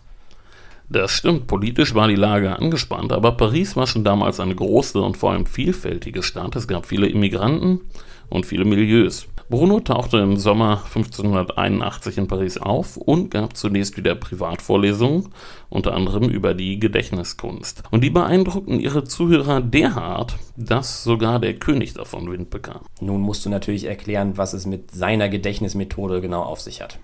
Das 0.90 1.12
stimmt, 1.12 1.48
politisch 1.48 1.96
war 1.96 2.08
die 2.08 2.16
Lage 2.16 2.58
angespannt, 2.58 3.12
aber 3.12 3.32
Paris 3.32 3.76
war 3.76 3.88
schon 3.88 4.04
damals 4.04 4.40
eine 4.40 4.56
große 4.56 5.00
und 5.02 5.18
vor 5.18 5.32
allem 5.32 5.46
vielfältige 5.46 6.22
Stadt. 6.22 6.56
Es 6.56 6.68
gab 6.68 6.86
viele 6.86 7.08
Immigranten 7.08 7.82
und 8.30 8.46
viele 8.46 8.66
Milieus. 8.66 9.28
Bruno 9.48 9.80
tauchte 9.80 10.18
im 10.18 10.38
Sommer 10.38 10.82
1581 10.86 12.18
in 12.18 12.28
Paris 12.28 12.58
auf 12.58 12.98
und 12.98 13.30
gab 13.30 13.56
zunächst 13.56 13.96
wieder 13.96 14.16
Privatvorlesungen, 14.16 15.30
unter 15.70 15.94
anderem 15.94 16.24
über 16.30 16.56
die 16.56 16.80
Gedächtniskunst. 16.80 17.84
Und 17.92 18.04
die 18.04 18.10
beeindruckten 18.10 18.80
ihre 18.80 19.04
Zuhörer 19.04 19.62
derart, 19.62 20.38
dass 20.58 21.04
sogar 21.04 21.40
der 21.40 21.54
König 21.54 21.94
davon 21.94 22.32
Wind 22.32 22.50
bekam. 22.50 22.82
Nun 23.02 23.22
musst 23.22 23.46
du 23.46 23.52
natürlich 23.52 23.84
erklären, 23.86 24.36
was 24.36 24.54
es 24.54 24.66
mit 24.66 24.90
seiner 24.90 25.30
Gedächtnismethode 25.30 26.22
genau 26.22 26.42
auf 26.42 26.60
sich 26.60 26.82
hat. 26.82 26.98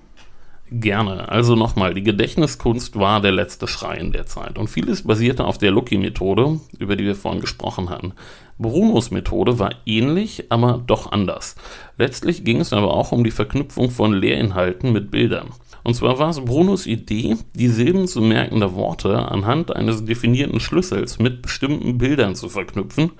Gerne. 0.74 1.28
Also 1.28 1.58
nochmal, 1.58 1.94
die 1.94 2.02
Gedächtniskunst 2.02 2.98
war 2.98 3.20
der 3.20 3.34
letzte 3.34 3.68
Schrei 3.68 3.98
in 3.98 4.14
der 4.14 4.26
Zeit 4.26 4.58
und 4.58 4.70
vieles 4.70 5.02
basierte 5.04 5.44
auf 5.44 5.58
der 5.58 5.70
Lucky-Methode, 5.70 6.62
über 6.80 6.96
die 6.96 7.04
wir 7.04 7.16
vorhin 7.16 7.42
gesprochen 7.42 7.90
hatten. 7.90 8.14
Brunos 8.58 9.12
Methode 9.12 9.60
war 9.60 9.72
ähnlich, 9.86 10.46
aber 10.48 10.82
doch 10.88 11.12
anders. 11.12 11.58
Letztlich 11.98 12.46
ging 12.46 12.62
es 12.62 12.72
aber 12.72 12.94
auch 12.94 13.12
um 13.12 13.26
die 13.26 13.32
Verknüpfung 13.32 13.90
von 13.90 14.14
Lehrinhalten 14.14 14.94
mit 14.94 15.12
Bildern. 15.12 15.50
Und 15.84 15.96
zwar 15.96 16.20
war 16.20 16.30
es 16.30 16.40
Brunos 16.40 16.86
Idee, 16.86 17.36
die 17.54 17.68
Silben 17.68 18.08
zu 18.08 18.22
merkender 18.22 18.74
Worte 18.74 19.18
anhand 19.18 19.76
eines 19.76 20.06
definierten 20.06 20.62
Schlüssels 20.62 21.20
mit 21.20 21.42
bestimmten 21.42 21.98
Bildern 21.98 22.36
zu 22.36 22.48
verknüpfen 22.48 23.12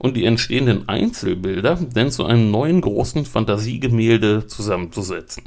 und 0.00 0.16
die 0.16 0.24
entstehenden 0.24 0.88
Einzelbilder 0.88 1.78
dann 1.92 2.10
zu 2.10 2.24
einem 2.24 2.50
neuen 2.50 2.80
großen 2.80 3.26
Fantasiegemälde 3.26 4.46
zusammenzusetzen. 4.46 5.44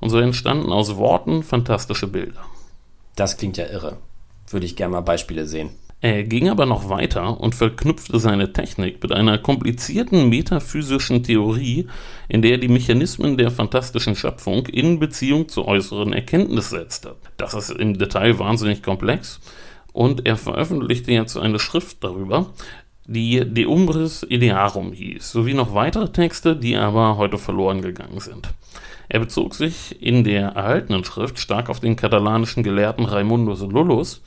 Und 0.00 0.10
so 0.10 0.18
entstanden 0.18 0.72
aus 0.72 0.96
Worten 0.96 1.44
fantastische 1.44 2.08
Bilder. 2.08 2.44
Das 3.14 3.36
klingt 3.36 3.56
ja 3.56 3.66
irre. 3.66 3.98
Würde 4.50 4.66
ich 4.66 4.74
gerne 4.74 4.92
mal 4.92 5.02
Beispiele 5.02 5.46
sehen. 5.46 5.70
Er 6.00 6.24
ging 6.24 6.48
aber 6.48 6.66
noch 6.66 6.88
weiter 6.88 7.40
und 7.40 7.54
verknüpfte 7.54 8.18
seine 8.18 8.52
Technik 8.52 9.00
mit 9.00 9.12
einer 9.12 9.38
komplizierten 9.38 10.28
metaphysischen 10.28 11.22
Theorie, 11.22 11.86
in 12.28 12.42
der 12.42 12.52
er 12.52 12.58
die 12.58 12.66
Mechanismen 12.66 13.38
der 13.38 13.52
fantastischen 13.52 14.16
Schöpfung 14.16 14.66
in 14.66 14.98
Beziehung 14.98 15.48
zu 15.48 15.64
äußeren 15.64 16.12
Erkenntnis 16.12 16.70
setzte. 16.70 17.14
Das 17.36 17.54
ist 17.54 17.70
im 17.70 17.98
Detail 17.98 18.40
wahnsinnig 18.40 18.82
komplex 18.82 19.38
und 19.92 20.26
er 20.26 20.36
veröffentlichte 20.36 21.12
jetzt 21.12 21.36
eine 21.36 21.58
Schrift 21.58 22.02
darüber, 22.02 22.50
die 23.06 23.44
De 23.44 23.66
Umbris 23.66 24.24
Idearum 24.28 24.92
hieß, 24.92 25.32
sowie 25.32 25.54
noch 25.54 25.74
weitere 25.74 26.10
Texte, 26.10 26.56
die 26.56 26.76
aber 26.76 27.16
heute 27.16 27.38
verloren 27.38 27.82
gegangen 27.82 28.20
sind. 28.20 28.50
Er 29.08 29.20
bezog 29.20 29.54
sich 29.54 30.00
in 30.02 30.24
der 30.24 30.50
erhaltenen 30.50 31.04
Schrift 31.04 31.38
stark 31.38 31.68
auf 31.68 31.80
den 31.80 31.96
katalanischen 31.96 32.62
Gelehrten 32.62 33.04
Raimundus 33.04 33.60
Lullus, 33.60 34.22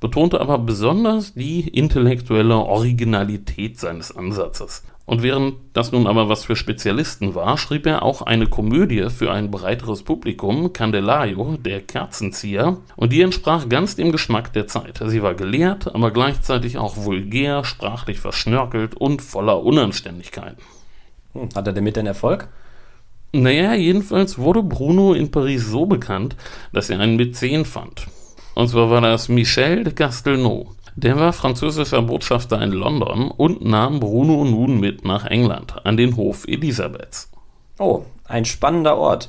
betonte 0.00 0.40
aber 0.40 0.58
besonders 0.58 1.34
die 1.34 1.66
intellektuelle 1.68 2.56
Originalität 2.56 3.80
seines 3.80 4.16
Ansatzes. 4.16 4.84
Und 5.08 5.22
während 5.22 5.54
das 5.72 5.90
nun 5.90 6.06
aber 6.06 6.28
was 6.28 6.44
für 6.44 6.54
Spezialisten 6.54 7.34
war, 7.34 7.56
schrieb 7.56 7.86
er 7.86 8.02
auch 8.02 8.20
eine 8.20 8.46
Komödie 8.46 9.08
für 9.08 9.32
ein 9.32 9.50
breiteres 9.50 10.02
Publikum, 10.02 10.74
Candelario, 10.74 11.56
der 11.56 11.80
Kerzenzieher, 11.80 12.76
und 12.94 13.10
die 13.10 13.22
entsprach 13.22 13.70
ganz 13.70 13.96
dem 13.96 14.12
Geschmack 14.12 14.52
der 14.52 14.66
Zeit. 14.66 15.00
Sie 15.06 15.22
war 15.22 15.34
gelehrt, 15.34 15.94
aber 15.94 16.10
gleichzeitig 16.10 16.76
auch 16.76 16.98
vulgär, 17.06 17.64
sprachlich 17.64 18.20
verschnörkelt 18.20 18.96
und 18.96 19.22
voller 19.22 19.62
Unanständigkeiten. 19.62 20.62
Hm, 21.32 21.48
hat 21.54 21.66
er 21.66 21.72
damit 21.72 21.96
denn 21.96 22.04
Erfolg? 22.04 22.48
Naja, 23.32 23.72
jedenfalls 23.72 24.36
wurde 24.36 24.62
Bruno 24.62 25.14
in 25.14 25.30
Paris 25.30 25.68
so 25.68 25.86
bekannt, 25.86 26.36
dass 26.74 26.90
er 26.90 27.00
einen 27.00 27.16
Mäzen 27.16 27.64
fand. 27.64 28.08
Und 28.54 28.68
zwar 28.68 28.90
war 28.90 29.00
das 29.00 29.30
Michel 29.30 29.84
de 29.84 29.94
Castelnau. 29.94 30.74
Der 31.00 31.16
war 31.16 31.32
französischer 31.32 32.02
Botschafter 32.02 32.60
in 32.60 32.72
London 32.72 33.30
und 33.30 33.64
nahm 33.64 34.00
Bruno 34.00 34.44
nun 34.44 34.80
mit 34.80 35.04
nach 35.04 35.26
England, 35.26 35.76
an 35.84 35.96
den 35.96 36.16
Hof 36.16 36.44
Elisabeths. 36.48 37.30
Oh, 37.78 38.02
ein 38.24 38.44
spannender 38.44 38.96
Ort. 38.96 39.28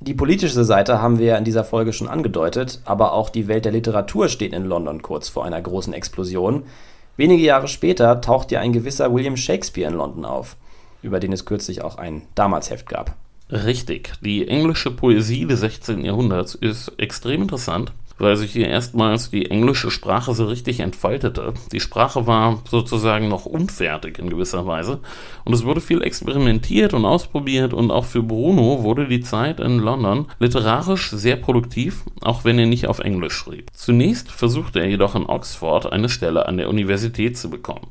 Die 0.00 0.12
politische 0.12 0.62
Seite 0.62 1.00
haben 1.00 1.18
wir 1.18 1.24
ja 1.24 1.36
in 1.38 1.44
dieser 1.44 1.64
Folge 1.64 1.94
schon 1.94 2.06
angedeutet, 2.06 2.82
aber 2.84 3.14
auch 3.14 3.30
die 3.30 3.48
Welt 3.48 3.64
der 3.64 3.72
Literatur 3.72 4.28
steht 4.28 4.52
in 4.52 4.66
London 4.66 5.00
kurz 5.00 5.30
vor 5.30 5.46
einer 5.46 5.62
großen 5.62 5.94
Explosion. 5.94 6.64
Wenige 7.16 7.44
Jahre 7.44 7.68
später 7.68 8.20
taucht 8.20 8.52
ja 8.52 8.60
ein 8.60 8.74
gewisser 8.74 9.10
William 9.10 9.38
Shakespeare 9.38 9.90
in 9.90 9.96
London 9.96 10.26
auf, 10.26 10.58
über 11.00 11.18
den 11.18 11.32
es 11.32 11.46
kürzlich 11.46 11.80
auch 11.80 11.96
ein 11.96 12.24
Damalsheft 12.34 12.86
gab. 12.90 13.16
Richtig, 13.48 14.12
die 14.20 14.46
englische 14.46 14.90
Poesie 14.90 15.46
des 15.46 15.60
16. 15.60 16.04
Jahrhunderts 16.04 16.54
ist 16.54 16.92
extrem 16.98 17.40
interessant 17.40 17.90
weil 18.20 18.36
sich 18.36 18.52
hier 18.52 18.68
erstmals 18.68 19.30
die 19.30 19.50
englische 19.50 19.90
Sprache 19.90 20.34
so 20.34 20.46
richtig 20.46 20.80
entfaltete. 20.80 21.54
Die 21.72 21.80
Sprache 21.80 22.26
war 22.26 22.62
sozusagen 22.68 23.28
noch 23.28 23.46
unfertig 23.46 24.18
in 24.18 24.30
gewisser 24.30 24.66
Weise 24.66 25.00
und 25.44 25.52
es 25.52 25.64
wurde 25.64 25.80
viel 25.80 26.02
experimentiert 26.02 26.94
und 26.94 27.04
ausprobiert 27.04 27.72
und 27.74 27.90
auch 27.90 28.04
für 28.04 28.22
Bruno 28.22 28.82
wurde 28.82 29.08
die 29.08 29.20
Zeit 29.20 29.60
in 29.60 29.78
London 29.78 30.26
literarisch 30.38 31.10
sehr 31.10 31.36
produktiv, 31.36 32.04
auch 32.20 32.44
wenn 32.44 32.58
er 32.58 32.66
nicht 32.66 32.86
auf 32.86 32.98
Englisch 33.00 33.34
schrieb. 33.34 33.70
Zunächst 33.72 34.30
versuchte 34.30 34.80
er 34.80 34.88
jedoch 34.88 35.14
in 35.14 35.26
Oxford 35.26 35.92
eine 35.92 36.08
Stelle 36.08 36.46
an 36.46 36.56
der 36.56 36.68
Universität 36.68 37.38
zu 37.38 37.50
bekommen. 37.50 37.88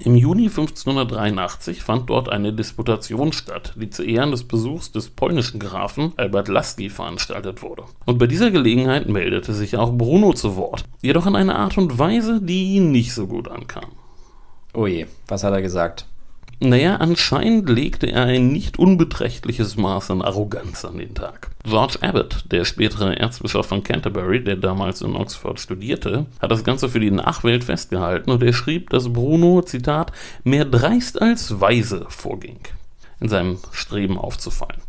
Im 0.00 0.16
Juni 0.16 0.48
1583 0.48 1.82
fand 1.82 2.10
dort 2.10 2.28
eine 2.28 2.52
Disputation 2.52 3.32
statt, 3.32 3.74
die 3.76 3.90
zu 3.90 4.02
Ehren 4.02 4.32
des 4.32 4.42
Besuchs 4.42 4.90
des 4.90 5.08
polnischen 5.08 5.60
Grafen 5.60 6.12
Albert 6.16 6.48
Laski 6.48 6.90
veranstaltet 6.90 7.62
wurde. 7.62 7.84
Und 8.04 8.18
bei 8.18 8.26
dieser 8.26 8.50
Gelegenheit 8.50 9.08
meldete 9.08 9.54
sich 9.54 9.76
auch 9.76 9.92
Bruno 9.92 10.32
zu 10.32 10.56
Wort, 10.56 10.84
jedoch 11.00 11.26
in 11.26 11.36
einer 11.36 11.56
Art 11.56 11.78
und 11.78 11.96
Weise, 11.96 12.40
die 12.42 12.74
ihn 12.74 12.90
nicht 12.90 13.14
so 13.14 13.28
gut 13.28 13.46
ankam. 13.46 13.92
Oje, 14.72 15.06
was 15.28 15.44
hat 15.44 15.52
er 15.52 15.62
gesagt? 15.62 16.06
Naja, 16.60 16.96
anscheinend 16.96 17.68
legte 17.68 18.06
er 18.06 18.24
ein 18.24 18.48
nicht 18.48 18.78
unbeträchtliches 18.78 19.76
Maß 19.76 20.10
an 20.10 20.22
Arroganz 20.22 20.84
an 20.84 20.98
den 20.98 21.14
Tag. 21.14 21.50
George 21.64 21.98
Abbott, 22.00 22.44
der 22.50 22.64
spätere 22.64 23.18
Erzbischof 23.18 23.66
von 23.66 23.82
Canterbury, 23.82 24.42
der 24.42 24.56
damals 24.56 25.02
in 25.02 25.16
Oxford 25.16 25.58
studierte, 25.58 26.26
hat 26.40 26.50
das 26.50 26.64
Ganze 26.64 26.88
für 26.88 27.00
die 27.00 27.10
Nachwelt 27.10 27.64
festgehalten 27.64 28.30
und 28.30 28.42
er 28.42 28.52
schrieb, 28.52 28.90
dass 28.90 29.12
Bruno, 29.12 29.62
Zitat, 29.62 30.12
mehr 30.44 30.64
dreist 30.64 31.20
als 31.20 31.60
weise 31.60 32.06
vorging, 32.08 32.60
in 33.20 33.28
seinem 33.28 33.58
Streben 33.72 34.16
aufzufallen. 34.16 34.80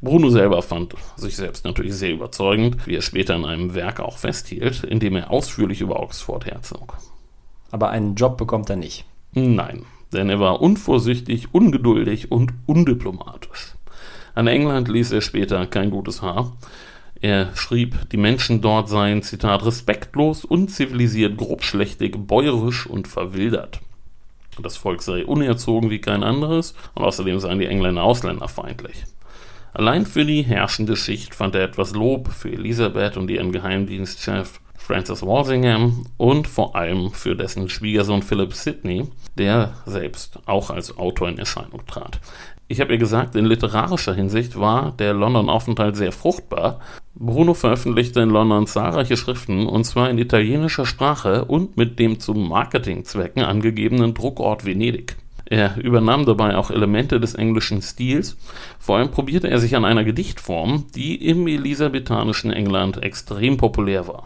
Bruno 0.00 0.30
selber 0.30 0.62
fand 0.62 0.96
sich 1.16 1.36
selbst 1.36 1.64
natürlich 1.64 1.94
sehr 1.94 2.12
überzeugend, 2.12 2.86
wie 2.86 2.96
er 2.96 3.02
später 3.02 3.36
in 3.36 3.44
einem 3.44 3.74
Werk 3.74 4.00
auch 4.00 4.18
festhielt, 4.18 4.82
in 4.82 4.98
dem 4.98 5.16
er 5.16 5.30
ausführlich 5.30 5.80
über 5.80 6.00
Oxford 6.00 6.44
herzog. 6.46 6.98
Aber 7.70 7.90
einen 7.90 8.16
Job 8.16 8.36
bekommt 8.36 8.68
er 8.68 8.76
nicht. 8.76 9.04
Nein, 9.34 9.86
denn 10.12 10.28
er 10.28 10.40
war 10.40 10.60
unvorsichtig, 10.60 11.48
ungeduldig 11.52 12.30
und 12.30 12.52
undiplomatisch. 12.66 13.74
An 14.34 14.46
England 14.46 14.88
ließ 14.88 15.12
er 15.12 15.20
später 15.20 15.66
kein 15.66 15.90
gutes 15.90 16.22
Haar. 16.22 16.52
Er 17.20 17.54
schrieb, 17.54 18.10
die 18.10 18.16
Menschen 18.16 18.60
dort 18.60 18.88
seien, 18.88 19.22
Zitat, 19.22 19.64
respektlos, 19.64 20.44
unzivilisiert, 20.44 21.36
grobschlächtig, 21.36 22.16
bäuerisch 22.26 22.86
und 22.86 23.06
verwildert. 23.06 23.80
Das 24.60 24.76
Volk 24.76 25.02
sei 25.02 25.24
unerzogen 25.24 25.90
wie 25.90 26.00
kein 26.00 26.22
anderes 26.22 26.74
und 26.94 27.04
außerdem 27.04 27.38
seien 27.38 27.58
die 27.58 27.66
Engländer 27.66 28.02
ausländerfeindlich. 28.02 29.04
Allein 29.72 30.04
für 30.04 30.26
die 30.26 30.42
herrschende 30.42 30.96
Schicht 30.96 31.34
fand 31.34 31.54
er 31.54 31.62
etwas 31.62 31.94
Lob 31.94 32.28
für 32.28 32.52
Elisabeth 32.52 33.16
und 33.16 33.30
ihren 33.30 33.52
Geheimdienstchef 33.52 34.60
Francis 34.82 35.22
Walsingham 35.22 36.04
und 36.16 36.48
vor 36.48 36.74
allem 36.74 37.12
für 37.12 37.36
dessen 37.36 37.68
Schwiegersohn 37.68 38.22
Philip 38.22 38.52
Sidney, 38.52 39.04
der 39.38 39.74
selbst 39.86 40.40
auch 40.46 40.70
als 40.70 40.98
Autor 40.98 41.28
in 41.28 41.38
Erscheinung 41.38 41.86
trat. 41.86 42.20
Ich 42.66 42.80
habe 42.80 42.92
ihr 42.92 42.98
gesagt, 42.98 43.36
in 43.36 43.44
literarischer 43.44 44.12
Hinsicht 44.12 44.58
war 44.58 44.92
der 44.98 45.14
London-Aufenthalt 45.14 45.94
sehr 45.94 46.10
fruchtbar. 46.10 46.80
Bruno 47.14 47.54
veröffentlichte 47.54 48.20
in 48.20 48.30
London 48.30 48.66
zahlreiche 48.66 49.16
Schriften, 49.16 49.66
und 49.66 49.84
zwar 49.84 50.10
in 50.10 50.18
italienischer 50.18 50.84
Sprache 50.84 51.44
und 51.44 51.76
mit 51.76 51.98
dem 51.98 52.18
zu 52.18 52.34
Marketingzwecken 52.34 53.44
angegebenen 53.44 54.14
Druckort 54.14 54.64
Venedig. 54.64 55.16
Er 55.44 55.76
übernahm 55.76 56.24
dabei 56.24 56.56
auch 56.56 56.70
Elemente 56.70 57.20
des 57.20 57.34
englischen 57.34 57.82
Stils, 57.82 58.36
vor 58.78 58.96
allem 58.96 59.10
probierte 59.10 59.48
er 59.48 59.58
sich 59.58 59.76
an 59.76 59.84
einer 59.84 60.02
Gedichtform, 60.02 60.86
die 60.94 61.14
im 61.16 61.46
elisabethanischen 61.46 62.50
England 62.52 63.02
extrem 63.02 63.58
populär 63.58 64.08
war. 64.08 64.24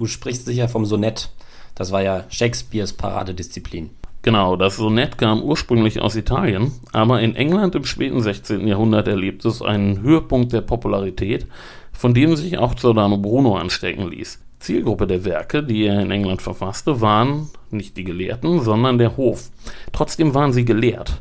Du 0.00 0.06
sprichst 0.06 0.46
sicher 0.46 0.66
vom 0.66 0.86
Sonett. 0.86 1.28
Das 1.74 1.92
war 1.92 2.02
ja 2.02 2.24
Shakespeares 2.30 2.94
Paradedisziplin. 2.94 3.90
Genau, 4.22 4.56
das 4.56 4.76
Sonett 4.76 5.18
kam 5.18 5.42
ursprünglich 5.42 6.00
aus 6.00 6.16
Italien, 6.16 6.72
aber 6.94 7.20
in 7.20 7.36
England 7.36 7.74
im 7.74 7.84
späten 7.84 8.22
16. 8.22 8.66
Jahrhundert 8.66 9.08
erlebte 9.08 9.48
es 9.48 9.60
einen 9.60 10.00
Höhepunkt 10.00 10.54
der 10.54 10.62
Popularität, 10.62 11.46
von 11.92 12.14
dem 12.14 12.34
sich 12.34 12.56
auch 12.56 12.76
Giordano 12.76 13.18
Bruno 13.18 13.58
anstecken 13.58 14.10
ließ. 14.10 14.42
Zielgruppe 14.58 15.06
der 15.06 15.26
Werke, 15.26 15.62
die 15.62 15.84
er 15.84 16.00
in 16.00 16.10
England 16.10 16.40
verfasste, 16.40 17.02
waren 17.02 17.50
nicht 17.70 17.98
die 17.98 18.04
Gelehrten, 18.04 18.60
sondern 18.60 18.96
der 18.96 19.18
Hof. 19.18 19.50
Trotzdem 19.92 20.32
waren 20.32 20.54
sie 20.54 20.64
gelehrt. 20.64 21.20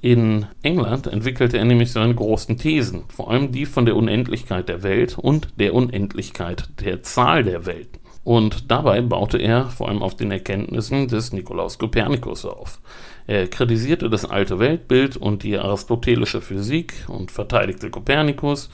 In 0.00 0.46
England 0.62 1.06
entwickelte 1.06 1.58
er 1.58 1.66
nämlich 1.66 1.92
seine 1.92 2.14
großen 2.14 2.56
Thesen, 2.56 3.04
vor 3.08 3.30
allem 3.30 3.52
die 3.52 3.66
von 3.66 3.84
der 3.84 3.96
Unendlichkeit 3.96 4.70
der 4.70 4.82
Welt 4.82 5.18
und 5.18 5.48
der 5.60 5.74
Unendlichkeit 5.74 6.70
der 6.80 7.02
Zahl 7.02 7.44
der 7.44 7.66
Welten. 7.66 8.05
Und 8.26 8.72
dabei 8.72 9.02
baute 9.02 9.38
er 9.38 9.66
vor 9.66 9.88
allem 9.88 10.02
auf 10.02 10.16
den 10.16 10.32
Erkenntnissen 10.32 11.06
des 11.06 11.32
Nikolaus 11.32 11.78
Kopernikus 11.78 12.44
auf. 12.44 12.80
Er 13.28 13.46
kritisierte 13.46 14.10
das 14.10 14.24
alte 14.24 14.58
Weltbild 14.58 15.16
und 15.16 15.44
die 15.44 15.56
aristotelische 15.56 16.40
Physik 16.40 16.92
und 17.06 17.30
verteidigte 17.30 17.88
Kopernikus. 17.88 18.68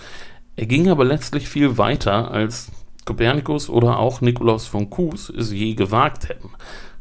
Er 0.56 0.64
ging 0.64 0.88
aber 0.88 1.04
letztlich 1.04 1.50
viel 1.50 1.76
weiter, 1.76 2.30
als 2.30 2.72
Kopernikus 3.04 3.68
oder 3.68 3.98
auch 3.98 4.22
Nikolaus 4.22 4.66
von 4.66 4.88
Kues 4.88 5.28
es 5.28 5.52
je 5.52 5.74
gewagt 5.74 6.30
hätten. 6.30 6.48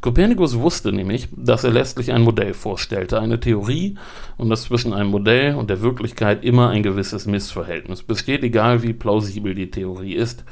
Kopernikus 0.02 0.60
wusste 0.60 0.92
nämlich, 0.92 1.30
dass 1.34 1.64
er 1.64 1.72
letztlich 1.72 2.12
ein 2.12 2.22
Modell 2.22 2.54
vorstellte, 2.54 3.22
eine 3.22 3.40
Theorie, 3.40 3.96
und 4.36 4.50
dass 4.50 4.64
zwischen 4.64 4.92
einem 4.92 5.10
Modell 5.10 5.56
und 5.56 5.70
der 5.70 5.82
Wirklichkeit 5.82 6.44
immer 6.44 6.68
ein 6.72 6.84
gewisses 6.84 7.28
Missverhältnis 7.28 8.04
besteht, 8.04 8.44
egal 8.44 8.84
wie 8.84 8.92
plausibel 8.92 9.56
die 9.56 9.72
Theorie 9.72 10.16
ist. 10.16 10.44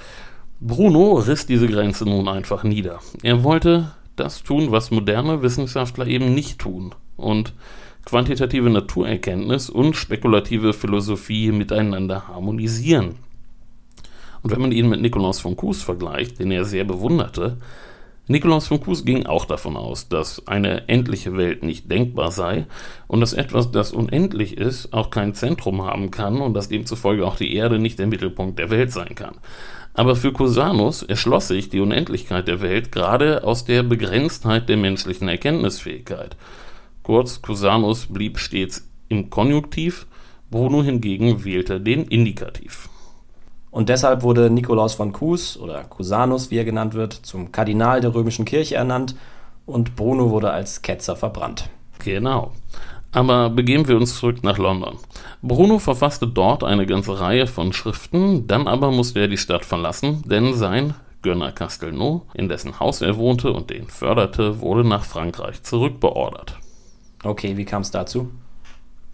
Bruno 0.62 1.14
riss 1.14 1.46
diese 1.46 1.68
Grenze 1.68 2.04
nun 2.04 2.28
einfach 2.28 2.64
nieder. 2.64 3.00
Er 3.24 3.44
wollte 3.46 3.94
das 4.18 4.44
tun, 4.44 4.72
was 4.72 4.92
moderne 4.92 5.42
Wissenschaftler 5.42 6.06
eben 6.06 6.34
nicht 6.34 6.60
tun 6.60 6.94
und 7.16 7.54
quantitative 8.04 8.70
Naturerkenntnis 8.70 9.70
und 9.70 9.96
spekulative 9.96 10.74
Philosophie 10.74 11.54
miteinander 11.54 12.28
harmonisieren. 12.28 13.16
Und 14.42 14.52
wenn 14.52 14.62
man 14.62 14.74
ihn 14.74 14.90
mit 14.90 15.02
Nikolaus 15.02 15.40
von 15.40 15.56
Kues 15.56 15.82
vergleicht, 15.82 16.40
den 16.40 16.52
er 16.52 16.66
sehr 16.66 16.84
bewunderte, 16.84 17.58
Nikolaus 18.28 18.68
von 18.68 18.80
Kues 18.80 19.06
ging 19.06 19.26
auch 19.26 19.46
davon 19.46 19.76
aus, 19.76 20.08
dass 20.08 20.46
eine 20.48 20.88
endliche 20.88 21.36
Welt 21.36 21.64
nicht 21.64 21.90
denkbar 21.90 22.32
sei 22.32 22.68
und 23.08 23.22
dass 23.22 23.34
etwas, 23.34 23.72
das 23.72 23.92
unendlich 23.92 24.56
ist, 24.56 24.94
auch 24.94 25.10
kein 25.10 25.34
Zentrum 25.34 25.82
haben 25.82 26.12
kann 26.12 26.40
und 26.40 26.54
dass 26.54 26.70
demzufolge 26.70 27.26
auch 27.26 27.38
die 27.38 27.56
Erde 27.56 27.80
nicht 27.80 27.98
der 27.98 28.06
Mittelpunkt 28.06 28.60
der 28.60 28.70
Welt 28.70 28.92
sein 28.92 29.16
kann. 29.16 29.38
Aber 30.00 30.16
für 30.16 30.32
Cusanus 30.32 31.04
erschloss 31.04 31.50
sich 31.50 31.68
die 31.68 31.82
Unendlichkeit 31.82 32.48
der 32.48 32.62
Welt 32.62 32.90
gerade 32.94 33.44
aus 33.44 33.66
der 33.66 33.84
Begrenztheit 33.84 34.70
der 34.70 34.78
menschlichen 34.78 35.28
Erkenntnisfähigkeit. 35.28 36.38
Kurz, 37.04 37.42
Cusanus 37.42 38.06
blieb 38.06 38.40
stets 38.40 38.88
im 39.10 39.30
Konjunktiv, 39.30 40.08
Bruno 40.50 40.84
hingegen 40.84 41.44
wählte 41.44 41.82
den 41.82 42.06
Indikativ. 42.06 42.88
Und 43.72 43.90
deshalb 43.90 44.24
wurde 44.24 44.50
Nikolaus 44.50 44.94
von 44.94 45.12
Cus 45.12 45.58
oder 45.58 45.84
Cusanus, 45.84 46.50
wie 46.50 46.60
er 46.60 46.64
genannt 46.64 46.94
wird, 46.94 47.12
zum 47.12 47.52
Kardinal 47.52 48.00
der 48.00 48.16
römischen 48.16 48.46
Kirche 48.46 48.76
ernannt 48.76 49.18
und 49.66 49.98
Bruno 49.98 50.30
wurde 50.30 50.52
als 50.52 50.82
Ketzer 50.82 51.18
verbrannt. 51.18 51.70
Genau. 52.06 52.54
Aber 53.12 53.50
begeben 53.50 53.88
wir 53.88 53.98
uns 53.98 54.20
zurück 54.20 54.44
nach 54.44 54.58
London. 54.58 54.98
Bruno 55.42 55.80
verfasste 55.80 56.28
dort 56.28 56.64
eine 56.64 56.86
ganze 56.86 57.20
Reihe 57.20 57.48
von 57.48 57.74
Schriften, 57.74 58.48
dann 58.48 58.68
aber 58.68 58.92
musste 58.92 59.20
er 59.20 59.28
die 59.28 59.38
Stadt 59.38 59.66
verlassen, 59.66 60.24
denn 60.26 60.54
sein 60.54 60.94
Gönner 61.22 61.52
Castelnau, 61.52 62.26
in 62.34 62.48
dessen 62.48 62.80
Haus 62.80 63.02
er 63.02 63.18
wohnte 63.18 63.52
und 63.52 63.70
den 63.70 63.88
förderte, 63.88 64.62
wurde 64.62 64.88
nach 64.88 65.04
Frankreich 65.04 65.64
zurückbeordert. 65.64 66.58
Okay, 67.24 67.58
wie 67.58 67.66
kam 67.66 67.82
es 67.82 67.92
dazu? 67.92 68.32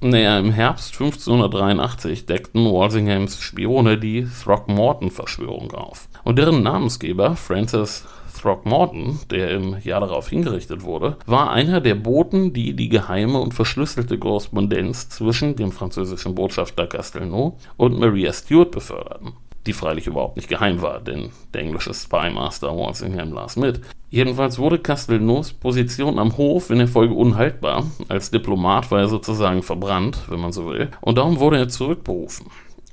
Naja, 0.02 0.38
im 0.38 0.52
Herbst 0.52 0.94
1583 0.94 2.28
deckten 2.28 2.66
Walsinghams 2.66 3.40
Spione 3.40 3.98
die 3.98 4.28
Throckmorton-Verschwörung 4.44 5.72
auf. 5.72 6.10
Und 6.24 6.38
deren 6.38 6.62
Namensgeber, 6.62 7.36
Francis 7.36 8.06
Throckmorton, 8.46 9.18
der 9.32 9.50
im 9.50 9.78
Jahr 9.82 10.02
darauf 10.02 10.30
hingerichtet 10.30 10.84
wurde, 10.84 11.18
war 11.26 11.50
einer 11.50 11.82
der 11.82 11.96
Boten, 11.96 12.54
die 12.54 12.76
die 12.76 12.90
geheime 12.90 13.40
und 13.40 13.56
verschlüsselte 13.56 14.20
Korrespondenz 14.20 15.10
zwischen 15.10 15.56
dem 15.56 15.72
französischen 15.72 16.36
Botschafter 16.36 16.86
Castelnau 16.86 17.58
und 17.76 18.00
Maria 18.00 18.32
Stuart 18.32 18.70
beförderten. 18.70 19.34
Die 19.66 19.74
freilich 19.74 20.06
überhaupt 20.06 20.36
nicht 20.36 20.48
geheim 20.48 20.84
war, 20.84 21.00
denn 21.00 21.32
der 21.56 21.62
englische 21.62 21.92
Spymaster 21.92 22.78
Walsingham 22.78 23.34
las 23.34 23.56
mit. 23.56 23.82
Jedenfalls 24.12 24.60
wurde 24.60 24.78
Castelnaus 24.78 25.52
Position 25.52 26.20
am 26.20 26.38
Hof 26.38 26.70
in 26.70 26.78
der 26.78 26.88
Folge 26.88 27.16
unhaltbar. 27.16 27.88
Als 28.10 28.30
Diplomat 28.30 28.92
war 28.92 29.00
er 29.00 29.08
sozusagen 29.08 29.64
verbrannt, 29.64 30.20
wenn 30.30 30.40
man 30.40 30.52
so 30.52 30.68
will, 30.68 30.92
und 31.02 31.18
darum 31.18 31.40
wurde 31.40 31.58
er 31.58 31.68
zurückberufen. 31.68 32.46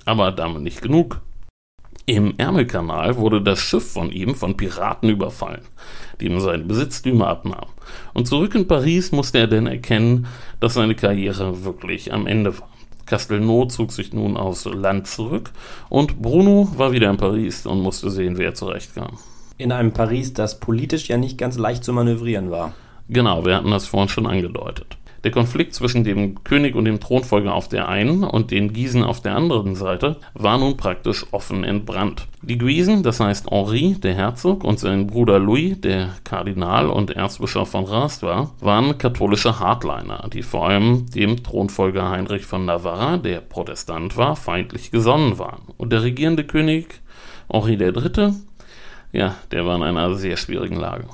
Aber 0.06 0.32
damit 0.32 0.62
nicht 0.62 0.80
genug. 0.80 1.20
Im 2.06 2.34
Ärmelkanal 2.36 3.16
wurde 3.16 3.40
das 3.40 3.60
Schiff 3.60 3.92
von 3.92 4.10
ihm 4.10 4.34
von 4.34 4.56
Piraten 4.56 5.08
überfallen, 5.08 5.62
die 6.20 6.26
ihm 6.26 6.40
seine 6.40 6.64
Besitztümer 6.64 7.28
abnahmen. 7.28 7.70
Und 8.12 8.26
zurück 8.26 8.56
in 8.56 8.66
Paris 8.66 9.12
musste 9.12 9.38
er 9.38 9.46
denn 9.46 9.66
erkennen, 9.66 10.26
dass 10.58 10.74
seine 10.74 10.96
Karriere 10.96 11.64
wirklich 11.64 12.12
am 12.12 12.26
Ende 12.26 12.58
war. 12.58 12.68
Castelnau 13.06 13.66
zog 13.66 13.92
sich 13.92 14.12
nun 14.12 14.36
aufs 14.36 14.64
Land 14.64 15.06
zurück 15.06 15.50
und 15.88 16.20
Bruno 16.20 16.68
war 16.76 16.92
wieder 16.92 17.10
in 17.10 17.18
Paris 17.18 17.66
und 17.66 17.80
musste 17.80 18.10
sehen, 18.10 18.38
wer 18.38 18.54
zurechtkam. 18.54 19.18
In 19.58 19.70
einem 19.70 19.92
Paris, 19.92 20.32
das 20.32 20.58
politisch 20.58 21.08
ja 21.08 21.18
nicht 21.18 21.38
ganz 21.38 21.56
leicht 21.56 21.84
zu 21.84 21.92
manövrieren 21.92 22.50
war. 22.50 22.72
Genau, 23.08 23.44
wir 23.44 23.56
hatten 23.56 23.70
das 23.70 23.86
vorhin 23.86 24.08
schon 24.08 24.26
angedeutet. 24.26 24.96
Der 25.24 25.30
Konflikt 25.30 25.72
zwischen 25.72 26.02
dem 26.02 26.42
König 26.42 26.74
und 26.74 26.84
dem 26.84 26.98
Thronfolger 26.98 27.54
auf 27.54 27.68
der 27.68 27.88
einen 27.88 28.24
und 28.24 28.50
den 28.50 28.72
Guisen 28.72 29.04
auf 29.04 29.20
der 29.20 29.36
anderen 29.36 29.76
Seite 29.76 30.16
war 30.34 30.58
nun 30.58 30.76
praktisch 30.76 31.24
offen 31.30 31.62
entbrannt. 31.62 32.26
Die 32.42 32.58
Guisen, 32.58 33.04
das 33.04 33.20
heißt 33.20 33.48
Henri, 33.48 33.94
der 34.02 34.14
Herzog, 34.14 34.64
und 34.64 34.80
sein 34.80 35.06
Bruder 35.06 35.38
Louis, 35.38 35.80
der 35.80 36.10
Kardinal 36.24 36.88
und 36.88 37.12
Erzbischof 37.12 37.70
von 37.70 37.84
Reims 37.84 38.20
war, 38.24 38.52
waren 38.58 38.98
katholische 38.98 39.60
Hardliner, 39.60 40.28
die 40.32 40.42
vor 40.42 40.68
allem 40.68 41.08
dem 41.10 41.40
Thronfolger 41.44 42.10
Heinrich 42.10 42.44
von 42.44 42.64
Navarra, 42.64 43.16
der 43.16 43.40
Protestant 43.40 44.16
war, 44.16 44.34
feindlich 44.34 44.90
gesonnen 44.90 45.38
waren. 45.38 45.62
Und 45.76 45.92
der 45.92 46.02
regierende 46.02 46.42
König 46.42 47.00
Henri 47.48 47.74
III., 47.74 48.34
ja, 49.12 49.36
der 49.52 49.66
war 49.66 49.76
in 49.76 49.82
einer 49.82 50.14
sehr 50.14 50.36
schwierigen 50.36 50.76
Lage. 50.76 51.04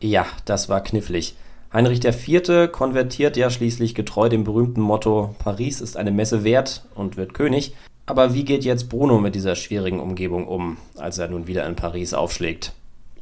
Ja, 0.00 0.24
das 0.46 0.70
war 0.70 0.82
knifflig. 0.82 1.34
Heinrich 1.72 2.04
IV. 2.04 2.72
konvertiert 2.72 3.36
ja 3.36 3.48
schließlich 3.48 3.94
getreu 3.94 4.28
dem 4.28 4.42
berühmten 4.42 4.80
Motto 4.80 5.36
Paris 5.38 5.80
ist 5.80 5.96
eine 5.96 6.10
Messe 6.10 6.42
wert 6.42 6.82
und 6.96 7.16
wird 7.16 7.32
König. 7.32 7.74
Aber 8.06 8.34
wie 8.34 8.44
geht 8.44 8.64
jetzt 8.64 8.88
Bruno 8.88 9.20
mit 9.20 9.36
dieser 9.36 9.54
schwierigen 9.54 10.00
Umgebung 10.00 10.48
um, 10.48 10.78
als 10.98 11.18
er 11.18 11.28
nun 11.28 11.46
wieder 11.46 11.64
in 11.66 11.76
Paris 11.76 12.12
aufschlägt? 12.12 12.72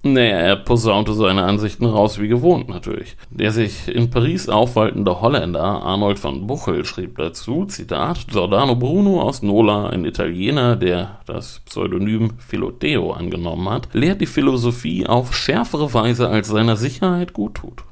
Naja, 0.02 0.38
er 0.38 0.56
posaunte 0.56 1.12
seine 1.12 1.42
Ansichten 1.42 1.84
raus 1.84 2.18
wie 2.18 2.28
gewohnt 2.28 2.70
natürlich. 2.70 3.16
Der 3.28 3.50
sich 3.50 3.86
in 3.88 4.08
Paris 4.08 4.48
aufwaltende 4.48 5.20
Holländer 5.20 5.82
Arnold 5.82 6.18
von 6.18 6.46
Buchel 6.46 6.86
schrieb 6.86 7.18
dazu, 7.18 7.66
Zitat, 7.66 8.28
Giordano 8.28 8.76
Bruno 8.76 9.20
aus 9.20 9.42
Nola, 9.42 9.88
ein 9.88 10.06
Italiener, 10.06 10.76
der 10.76 11.18
das 11.26 11.60
Pseudonym 11.66 12.38
Philoteo 12.38 13.12
angenommen 13.12 13.68
hat, 13.68 13.88
lehrt 13.92 14.22
die 14.22 14.26
Philosophie 14.26 15.06
auf 15.06 15.34
schärfere 15.34 15.92
Weise, 15.92 16.30
als 16.30 16.48
seiner 16.48 16.76
Sicherheit 16.76 17.34
gut 17.34 17.56
tut. 17.56 17.82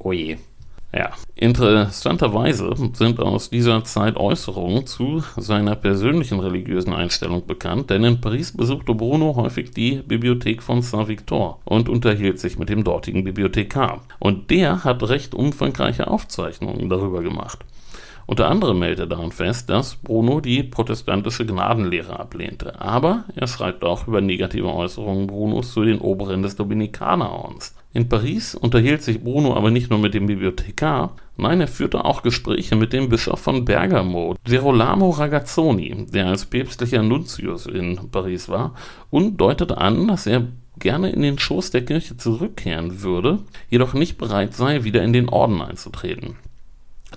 Oje. 0.00 0.38
Ja, 0.92 1.10
interessanterweise 1.36 2.72
sind 2.94 3.20
aus 3.20 3.48
dieser 3.48 3.84
Zeit 3.84 4.16
Äußerungen 4.16 4.86
zu 4.86 5.22
seiner 5.36 5.76
persönlichen 5.76 6.40
religiösen 6.40 6.92
Einstellung 6.92 7.46
bekannt, 7.46 7.90
denn 7.90 8.02
in 8.02 8.20
Paris 8.20 8.56
besuchte 8.56 8.94
Bruno 8.94 9.36
häufig 9.36 9.70
die 9.70 10.02
Bibliothek 10.04 10.64
von 10.64 10.82
Saint-Victor 10.82 11.60
und 11.64 11.88
unterhielt 11.88 12.40
sich 12.40 12.58
mit 12.58 12.70
dem 12.70 12.82
dortigen 12.82 13.22
Bibliothekar. 13.22 14.02
Und 14.18 14.50
der 14.50 14.82
hat 14.82 15.08
recht 15.08 15.32
umfangreiche 15.32 16.08
Aufzeichnungen 16.08 16.88
darüber 16.88 17.22
gemacht. 17.22 17.60
Unter 18.26 18.48
anderem 18.48 18.82
hält 18.82 18.98
er 18.98 19.06
daran 19.06 19.32
fest, 19.32 19.70
dass 19.70 19.94
Bruno 19.94 20.40
die 20.40 20.64
protestantische 20.64 21.46
Gnadenlehre 21.46 22.18
ablehnte. 22.18 22.80
Aber 22.80 23.24
er 23.36 23.46
schreibt 23.46 23.84
auch 23.84 24.08
über 24.08 24.20
negative 24.20 24.72
Äußerungen 24.72 25.28
Brunos 25.28 25.72
zu 25.72 25.84
den 25.84 26.00
Oberen 26.00 26.42
des 26.42 26.56
Dominikanerordens. 26.56 27.74
In 27.92 28.08
Paris 28.08 28.54
unterhielt 28.54 29.02
sich 29.02 29.22
Bruno 29.22 29.56
aber 29.56 29.72
nicht 29.72 29.90
nur 29.90 29.98
mit 29.98 30.14
dem 30.14 30.26
Bibliothekar, 30.26 31.16
nein, 31.36 31.60
er 31.60 31.66
führte 31.66 32.04
auch 32.04 32.22
Gespräche 32.22 32.76
mit 32.76 32.92
dem 32.92 33.08
Bischof 33.08 33.40
von 33.40 33.64
Bergamo, 33.64 34.36
Gerolamo 34.44 35.10
Ragazzoni, 35.10 36.06
der 36.06 36.28
als 36.28 36.44
päpstlicher 36.44 37.02
Nuntius 37.02 37.66
in 37.66 37.98
Paris 38.12 38.48
war, 38.48 38.74
und 39.10 39.38
deutete 39.38 39.78
an, 39.78 40.06
dass 40.06 40.28
er 40.28 40.46
gerne 40.78 41.10
in 41.10 41.22
den 41.22 41.38
Schoß 41.38 41.72
der 41.72 41.84
Kirche 41.84 42.16
zurückkehren 42.16 43.02
würde, 43.02 43.40
jedoch 43.68 43.94
nicht 43.94 44.18
bereit 44.18 44.54
sei, 44.54 44.84
wieder 44.84 45.02
in 45.02 45.12
den 45.12 45.28
Orden 45.28 45.60
einzutreten. 45.60 46.36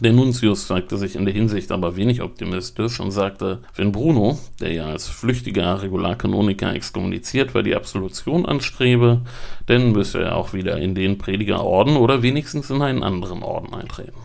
Der 0.02 0.12
Nuntius 0.12 0.68
zeigte 0.68 0.98
sich 0.98 1.16
in 1.16 1.26
der 1.26 1.34
Hinsicht 1.34 1.72
aber 1.72 1.96
wenig 1.96 2.22
optimistisch 2.22 3.00
und 3.00 3.12
sagte, 3.12 3.60
wenn 3.76 3.92
Bruno, 3.92 4.40
der 4.60 4.74
ja 4.74 4.86
als 4.88 5.08
flüchtiger 5.08 5.84
Regularkanoniker 5.84 6.74
exkommuniziert 6.74 7.54
war, 7.54 7.62
die 7.62 7.76
Absolution 7.76 8.46
anstrebe, 8.46 9.22
dann 9.68 9.92
müsse 9.92 10.24
er 10.24 10.36
auch 10.36 10.54
wieder 10.54 10.78
in 10.78 10.96
den 10.96 11.20
Predigerorden 11.20 11.96
oder 11.96 12.24
wenigstens 12.24 12.72
in 12.72 12.82
einen 12.82 13.04
anderen 13.04 13.44
Orden 13.44 13.74
eintreten. 13.74 14.18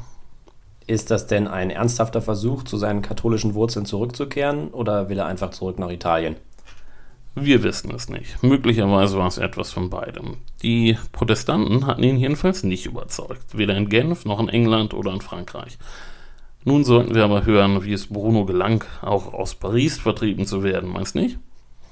Ist 0.86 1.10
das 1.10 1.26
denn 1.26 1.46
ein 1.46 1.68
ernsthafter 1.68 2.22
Versuch, 2.22 2.62
zu 2.62 2.78
seinen 2.78 3.02
katholischen 3.02 3.52
Wurzeln 3.52 3.84
zurückzukehren 3.84 4.68
oder 4.68 5.10
will 5.10 5.18
er 5.18 5.26
einfach 5.26 5.50
zurück 5.50 5.78
nach 5.78 5.90
Italien? 5.90 6.36
Wir 7.34 7.62
wissen 7.62 7.94
es 7.94 8.08
nicht. 8.08 8.42
Möglicherweise 8.42 9.18
war 9.18 9.28
es 9.28 9.38
etwas 9.38 9.70
von 9.70 9.90
beidem. 9.90 10.38
Die 10.62 10.96
Protestanten 11.12 11.86
hatten 11.86 12.02
ihn 12.02 12.16
jedenfalls 12.16 12.64
nicht 12.64 12.86
überzeugt, 12.86 13.56
weder 13.56 13.76
in 13.76 13.88
Genf 13.88 14.24
noch 14.24 14.40
in 14.40 14.48
England 14.48 14.94
oder 14.94 15.12
in 15.12 15.20
Frankreich. 15.20 15.78
Nun 16.64 16.84
sollten 16.84 17.14
wir 17.14 17.24
aber 17.24 17.46
hören, 17.46 17.84
wie 17.84 17.92
es 17.92 18.08
Bruno 18.08 18.44
gelang, 18.44 18.84
auch 19.00 19.32
aus 19.32 19.54
Paris 19.54 19.98
vertrieben 19.98 20.46
zu 20.46 20.62
werden, 20.62 20.90
meinst 20.90 21.14
nicht? 21.14 21.38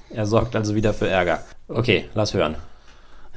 Er 0.09 0.25
sorgt 0.25 0.55
also 0.55 0.75
wieder 0.75 0.93
für 0.93 1.07
Ärger. 1.07 1.43
Okay, 1.67 2.05
lass 2.13 2.33
hören. 2.33 2.55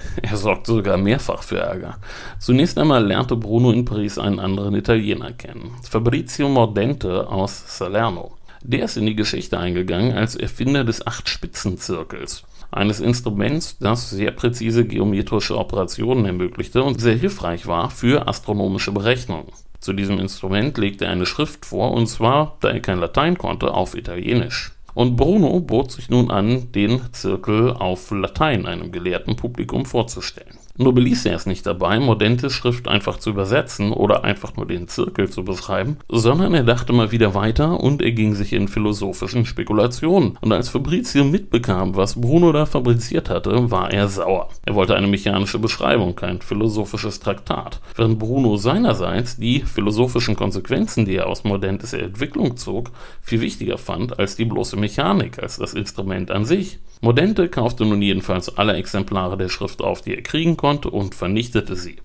Er 0.23 0.37
sorgt 0.37 0.67
sogar 0.67 0.97
mehrfach 0.97 1.43
für 1.43 1.59
Ärger. 1.59 1.99
Zunächst 2.39 2.79
einmal 2.79 3.07
lernte 3.07 3.37
Bruno 3.37 3.71
in 3.71 3.85
Paris 3.85 4.19
einen 4.19 4.39
anderen 4.39 4.75
Italiener 4.75 5.33
kennen, 5.33 5.73
Fabrizio 5.83 6.49
Mordente 6.49 7.29
aus 7.29 7.79
Salerno. 7.79 8.33
Der 8.63 8.85
ist 8.85 8.97
in 8.97 9.07
die 9.07 9.17
Geschichte 9.17 9.59
eingegangen 9.59 10.13
als 10.13 10.37
Erfinder 10.37 10.85
des 10.85 11.07
Acht-Spitzen-Zirkels, 11.07 12.45
eines 12.71 13.01
Instruments, 13.01 13.79
das 13.79 14.11
sehr 14.11 14.33
präzise 14.33 14.85
geometrische 14.85 15.57
Operationen 15.57 16.27
ermöglichte 16.27 16.83
und 16.83 17.01
sehr 17.01 17.17
hilfreich 17.17 17.67
war 17.67 17.91
für 17.91 18.29
astronomische 18.29 18.93
Berechnungen. 18.93 19.49
Zu 19.81 19.95
diesem 19.95 20.21
Instrument 20.21 20.77
legte 20.77 21.07
er 21.07 21.13
eine 21.13 21.25
Schrift 21.25 21.65
vor, 21.65 21.93
und 21.93 22.07
zwar, 22.07 22.59
da 22.61 22.69
er 22.69 22.81
kein 22.81 23.01
Latein 23.01 23.39
konnte, 23.39 23.73
auf 23.73 23.97
Italienisch. 23.97 24.73
Und 24.93 25.17
Bruno 25.17 25.61
bot 25.61 25.93
sich 25.93 26.11
nun 26.11 26.31
an, 26.31 26.71
den 26.73 27.01
Zirkel 27.13 27.73
auf 27.73 28.11
Latein 28.11 28.67
einem 28.67 28.93
gelehrten 28.93 29.37
Publikum 29.37 29.87
vorzustellen. 29.87 30.59
Nur 30.77 30.95
beließ 30.95 31.27
er 31.27 31.37
es 31.37 31.47
nicht 31.47 31.67
dabei, 31.67 31.99
Mordentes 31.99 32.53
Schrift 32.53 32.89
einfach 32.89 33.19
zu 33.19 33.31
übersetzen 33.31 33.93
oder 33.93 34.25
einfach 34.25 34.57
nur 34.57 34.67
den 34.67 34.89
Zirkel 34.89 35.29
zu 35.29 35.45
beschreiben, 35.45 35.99
sondern 36.09 36.55
er 36.55 36.65
dachte 36.65 36.93
mal 36.93 37.13
wieder 37.13 37.35
weiter 37.35 37.81
und 37.81 38.03
er 38.03 38.13
ging 38.13 38.35
sich 38.35 38.53
in 38.53 38.69
philosophischen 38.69 39.45
Spekulationen. 39.45 40.39
Und 40.41 40.53
als 40.53 40.71
Fabrizio 40.71 41.25
mitbekam, 41.25 41.97
was 41.97 42.21
Bruno 42.21 42.53
da 42.53 42.67
fabriziert 42.67 43.29
hatte, 43.29 43.71
war 43.71 43.93
er 43.93 44.09
sauer. 44.09 44.49
Er 44.65 44.75
wollte 44.75 44.97
eine 44.97 45.07
mechanische 45.07 45.59
Beschreibung, 45.59 46.17
kein 46.17 46.41
philosophisches 46.41 47.21
Traktat. 47.21 47.81
Während 47.95 48.19
Bruno 48.19 48.57
seinerseits 48.57 49.37
die 49.37 49.61
philosophischen 49.61 50.37
Konsequenzen, 50.37 51.05
die 51.05 51.17
er 51.17 51.27
aus 51.27 51.45
Mordentes 51.45 51.93
Entwicklung 51.93 52.57
zog, 52.57 52.91
viel 53.21 53.41
wichtiger 53.41 53.79
fand 53.79 54.19
als 54.19 54.37
die 54.37 54.45
bloße 54.45 54.77
Mechanik, 54.77 55.43
als 55.43 55.59
das 55.59 55.75
Instrument 55.75 56.31
an 56.31 56.45
sich. 56.45 56.79
Mordente 57.03 57.49
kaufte 57.49 57.87
nun 57.87 58.03
jedenfalls 58.03 58.59
alle 58.59 58.75
Exemplare 58.75 59.39
der 59.39 59.49
Schrift 59.49 59.81
auf, 59.83 60.03
die 60.03 60.15
er 60.15 60.23
kriegen 60.23 60.57
konnte, 60.57 60.70
und 60.79 61.15
vernichtete 61.15 61.77
sie. 61.77 61.97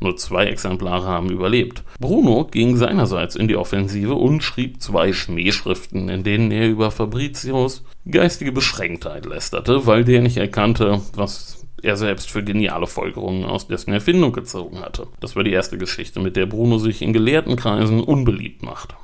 Nur 0.00 0.16
zwei 0.16 0.46
Exemplare 0.46 1.06
haben 1.06 1.30
überlebt. 1.30 1.82
Bruno 2.00 2.44
ging 2.44 2.76
seinerseits 2.76 3.36
in 3.36 3.48
die 3.48 3.56
Offensive 3.56 4.14
und 4.14 4.42
schrieb 4.42 4.82
zwei 4.82 5.12
Schmähschriften, 5.12 6.08
in 6.08 6.22
denen 6.22 6.50
er 6.50 6.68
über 6.68 6.90
Fabricios 6.90 7.82
geistige 8.10 8.52
Beschränktheit 8.52 9.26
lästerte, 9.26 9.86
weil 9.86 10.04
der 10.04 10.22
nicht 10.22 10.36
erkannte, 10.36 11.00
was 11.14 11.66
er 11.82 11.96
selbst 11.96 12.30
für 12.30 12.42
geniale 12.42 12.86
Folgerungen 12.86 13.44
aus 13.44 13.68
dessen 13.68 13.92
Erfindung 13.92 14.32
gezogen 14.32 14.80
hatte. 14.80 15.06
Das 15.20 15.36
war 15.36 15.44
die 15.44 15.52
erste 15.52 15.78
Geschichte, 15.78 16.20
mit 16.20 16.36
der 16.36 16.46
Bruno 16.46 16.78
sich 16.78 17.02
in 17.02 17.12
gelehrten 17.12 17.56
Kreisen 17.56 18.00
unbeliebt 18.00 18.62
macht. 18.62 18.94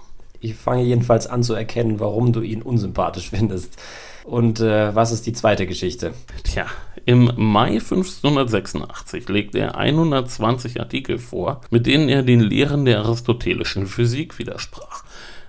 Ich 0.41 0.55
fange 0.55 0.83
jedenfalls 0.83 1.29
an 1.29 1.43
zu 1.43 1.55
erkennen, 1.55 2.01
warum 2.01 2.33
du 2.33 2.41
ihn 2.41 2.63
unsympathisch 2.63 3.31
findest. 3.31 3.77
Und 4.25 4.61
äh, 4.61 4.95
was 4.95 5.13
ist 5.13 5.27
die 5.27 5.33
zweite 5.33 5.67
Geschichte? 5.67 6.15
Tja, 6.45 6.67
im 7.05 7.33
Mai 7.37 7.73
1586 7.73 9.29
legt 9.29 9.55
er 9.55 9.77
120 9.77 10.81
Artikel 10.81 11.19
vor, 11.19 11.61
mit 11.71 11.87
denen 11.87 12.09
er 12.09 12.23
den 12.23 12.41
Lehren 12.41 12.85
der 12.85 13.01
aristotelischen 13.01 13.87
Physik 13.87 14.39
widersprach 14.39 15.03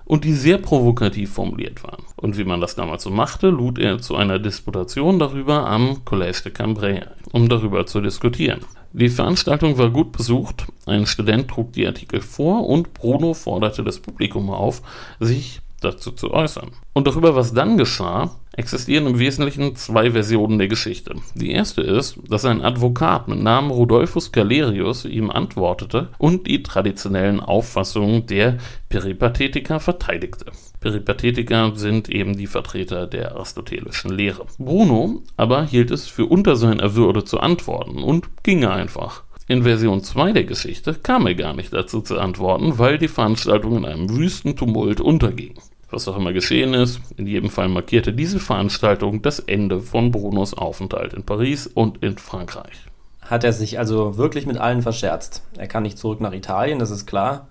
und 0.06 0.26
die 0.26 0.34
sehr 0.34 0.58
provokativ 0.58 1.34
formuliert 1.34 1.84
waren. 1.84 2.04
Und 2.16 2.38
wie 2.38 2.44
man 2.44 2.62
das 2.62 2.76
damals 2.76 3.04
so 3.04 3.10
machte, 3.10 3.50
lud 3.50 3.80
er 3.80 4.00
zu 4.00 4.16
einer 4.16 4.40
Disputation 4.40 5.20
darüber 5.20 5.68
am 5.68 6.02
Collège 6.06 6.44
de 6.44 6.52
Cambrai 6.52 7.04
ein, 7.04 7.12
um 7.32 7.50
darüber 7.50 7.86
zu 7.86 8.02
diskutieren. 8.02 8.62
Die 8.92 9.10
Veranstaltung 9.10 9.78
war 9.78 9.90
gut 9.90 10.12
besucht, 10.12 10.66
ein 10.86 11.06
Student 11.06 11.48
trug 11.48 11.74
die 11.74 11.88
Artikel 11.88 12.22
vor 12.22 12.68
und 12.68 12.94
Bruno 12.94 13.34
forderte 13.34 13.84
das 13.84 14.00
Publikum 14.00 14.50
auf, 14.52 14.82
sich 15.20 15.62
dazu 15.82 16.12
zu 16.12 16.32
äußern. 16.32 16.72
Und 16.94 17.08
darüber, 17.08 17.36
was 17.36 17.54
dann 17.54 17.78
geschah, 17.78 18.32
existieren 18.56 19.08
im 19.08 19.20
Wesentlichen 19.20 19.76
zwei 19.76 20.12
Versionen 20.12 20.60
der 20.60 20.68
Geschichte. 20.68 21.16
Die 21.36 21.52
erste 21.52 21.82
ist, 21.82 22.18
dass 22.28 22.46
ein 22.46 22.62
Advokat 22.62 23.28
mit 23.28 23.42
Namen 23.42 23.72
Rudolphus 23.72 24.32
Galerius 24.32 25.06
ihm 25.06 25.32
antwortete 25.32 26.10
und 26.20 26.48
die 26.48 26.62
traditionellen 26.62 27.40
Auffassungen 27.40 28.28
der 28.28 28.58
Peripatetiker 28.90 29.80
verteidigte. 29.80 30.46
Peripatetiker 30.80 31.72
sind 31.76 32.10
eben 32.10 32.38
die 32.38 32.48
Vertreter 32.48 33.08
der 33.08 33.36
aristotelischen 33.36 34.12
Lehre. 34.12 34.46
Bruno 34.60 35.24
aber 35.36 35.64
hielt 35.64 35.92
es 35.92 36.08
für 36.08 36.26
unter 36.26 36.56
seiner 36.56 36.94
Würde 36.94 37.24
zu 37.24 37.40
antworten 37.40 38.04
und 38.04 38.44
ging 38.44 38.66
einfach. 38.66 39.24
In 39.48 39.64
Version 39.64 40.02
2 40.02 40.32
der 40.32 40.44
Geschichte 40.46 40.94
kam 40.94 41.28
er 41.28 41.36
gar 41.36 41.54
nicht 41.54 41.74
dazu 41.74 42.02
zu 42.02 42.18
antworten, 42.18 42.78
weil 42.78 42.98
die 42.98 43.10
Veranstaltung 43.10 43.78
in 43.78 43.86
einem 43.86 44.10
wüsten 44.10 44.56
Tumult 44.56 45.02
unterging. 45.02 45.56
Was 45.94 46.08
auch 46.08 46.18
immer 46.18 46.34
geschehen 46.34 46.74
ist, 46.74 47.00
in 47.18 47.28
jedem 47.28 47.52
Fall 47.52 47.70
markierte 47.70 48.14
diese 48.14 48.40
Veranstaltung 48.40 49.22
das 49.22 49.38
Ende 49.38 49.80
von 49.80 50.10
Brunos 50.10 50.56
Aufenthalt 50.56 51.14
in 51.14 51.22
Paris 51.22 51.68
und 51.68 52.02
in 52.02 52.18
Frankreich. 52.18 52.88
Hat 53.22 53.44
er 53.44 53.54
sich 53.54 53.78
also 53.78 54.18
wirklich 54.18 54.48
mit 54.48 54.58
allen 54.58 54.82
verscherzt? 54.82 55.44
Er 55.56 55.68
kann 55.68 55.84
nicht 55.84 56.00
zurück 56.00 56.20
nach 56.20 56.34
Italien, 56.34 56.80
das 56.80 56.90
ist 56.90 57.06
klar. 57.06 57.48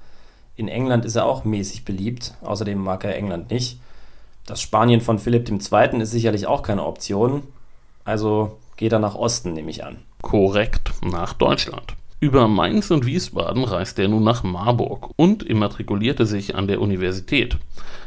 In 0.56 0.66
England 0.66 1.04
ist 1.04 1.14
er 1.14 1.24
auch 1.24 1.44
mäßig 1.44 1.84
beliebt, 1.84 2.34
außerdem 2.42 2.82
mag 2.82 3.04
er 3.04 3.14
England 3.14 3.52
nicht. 3.52 3.78
Das 4.44 4.60
Spanien 4.60 5.00
von 5.00 5.20
Philipp 5.20 5.48
II. 5.48 6.00
ist 6.00 6.10
sicherlich 6.10 6.48
auch 6.48 6.64
keine 6.64 6.84
Option, 6.84 7.44
also 8.04 8.58
geht 8.76 8.92
er 8.92 8.98
nach 8.98 9.14
Osten, 9.14 9.52
nehme 9.52 9.70
ich 9.70 9.84
an. 9.84 9.98
Korrekt, 10.20 10.90
nach 11.00 11.32
Deutschland. 11.32 11.94
Über 12.18 12.48
Mainz 12.48 12.90
und 12.90 13.06
Wiesbaden 13.06 13.62
reiste 13.62 14.02
er 14.02 14.08
nun 14.08 14.24
nach 14.24 14.42
Marburg 14.42 15.10
und 15.14 15.44
immatrikulierte 15.44 16.26
sich 16.26 16.56
an 16.56 16.66
der 16.66 16.80
Universität. 16.80 17.56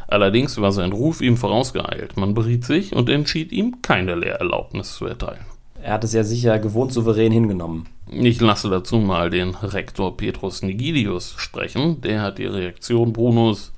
Allerdings 0.07 0.59
war 0.59 0.71
sein 0.71 0.91
Ruf 0.91 1.21
ihm 1.21 1.37
vorausgeeilt. 1.37 2.17
Man 2.17 2.33
beriet 2.33 2.63
sich 2.63 2.95
und 2.95 3.09
entschied 3.09 3.51
ihm, 3.51 3.81
keine 3.81 4.15
Lehrerlaubnis 4.15 4.95
zu 4.95 5.05
erteilen. 5.05 5.45
Er 5.81 5.93
hat 5.93 6.03
es 6.03 6.13
ja 6.13 6.23
sicher 6.23 6.57
gewohnt 6.57 6.93
souverän 6.93 7.31
hingenommen. 7.31 7.87
Ich 8.11 8.41
lasse 8.41 8.69
dazu 8.69 8.97
mal 8.97 9.29
den 9.29 9.55
Rektor 9.55 10.15
Petrus 10.17 10.61
Nigidius 10.61 11.35
sprechen. 11.37 12.01
Der 12.01 12.21
hat 12.21 12.37
die 12.37 12.45
Reaktion 12.45 13.13
Brunos 13.13 13.71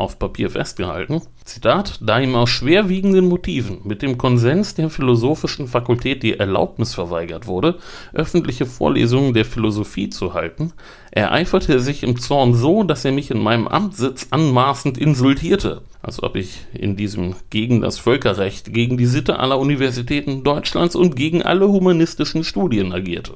auf 0.00 0.18
Papier 0.18 0.50
festgehalten. 0.50 1.22
Zitat, 1.44 1.98
da 2.00 2.18
ihm 2.20 2.34
aus 2.34 2.50
schwerwiegenden 2.50 3.28
Motiven 3.28 3.80
mit 3.84 4.02
dem 4.02 4.18
Konsens 4.18 4.74
der 4.74 4.90
Philosophischen 4.90 5.68
Fakultät 5.68 6.22
die 6.22 6.38
Erlaubnis 6.38 6.94
verweigert 6.94 7.46
wurde, 7.46 7.78
öffentliche 8.12 8.66
Vorlesungen 8.66 9.34
der 9.34 9.44
Philosophie 9.44 10.08
zu 10.10 10.34
halten, 10.34 10.72
ereiferte 11.10 11.74
er 11.74 11.80
sich 11.80 12.02
im 12.02 12.18
Zorn 12.18 12.54
so, 12.54 12.82
dass 12.82 13.04
er 13.04 13.12
mich 13.12 13.30
in 13.30 13.42
meinem 13.42 13.68
Amtssitz 13.68 14.28
anmaßend 14.30 14.96
insultierte, 14.98 15.82
als 16.02 16.22
ob 16.22 16.36
ich 16.36 16.66
in 16.72 16.96
diesem 16.96 17.34
gegen 17.50 17.80
das 17.80 17.98
Völkerrecht, 17.98 18.72
gegen 18.72 18.96
die 18.96 19.06
Sitte 19.06 19.38
aller 19.38 19.58
Universitäten 19.58 20.44
Deutschlands 20.44 20.96
und 20.96 21.16
gegen 21.16 21.42
alle 21.42 21.68
humanistischen 21.68 22.44
Studien 22.44 22.92
agierte. 22.92 23.34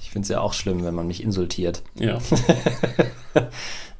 Ich 0.00 0.10
finde 0.10 0.24
es 0.24 0.28
ja 0.30 0.40
auch 0.40 0.52
schlimm, 0.52 0.84
wenn 0.84 0.94
man 0.94 1.08
mich 1.08 1.22
insultiert. 1.22 1.82
Ja. 1.98 2.18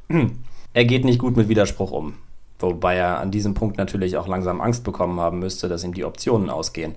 er 0.77 0.85
geht 0.85 1.07
nicht 1.07 1.19
gut 1.19 1.39
mit 1.39 1.49
Widerspruch 1.49 1.91
um. 1.91 2.19
Wobei 2.59 2.97
er 2.97 3.19
an 3.19 3.31
diesem 3.31 3.55
Punkt 3.55 3.79
natürlich 3.79 4.19
auch 4.19 4.29
langsam 4.29 4.61
Angst 4.61 4.85
bekommen 4.85 5.19
haben 5.19 5.39
müsste, 5.39 5.71
dass 5.71 5.83
ihm 5.83 5.95
die 5.95 6.05
Optionen 6.05 6.51
ausgehen. 6.51 6.97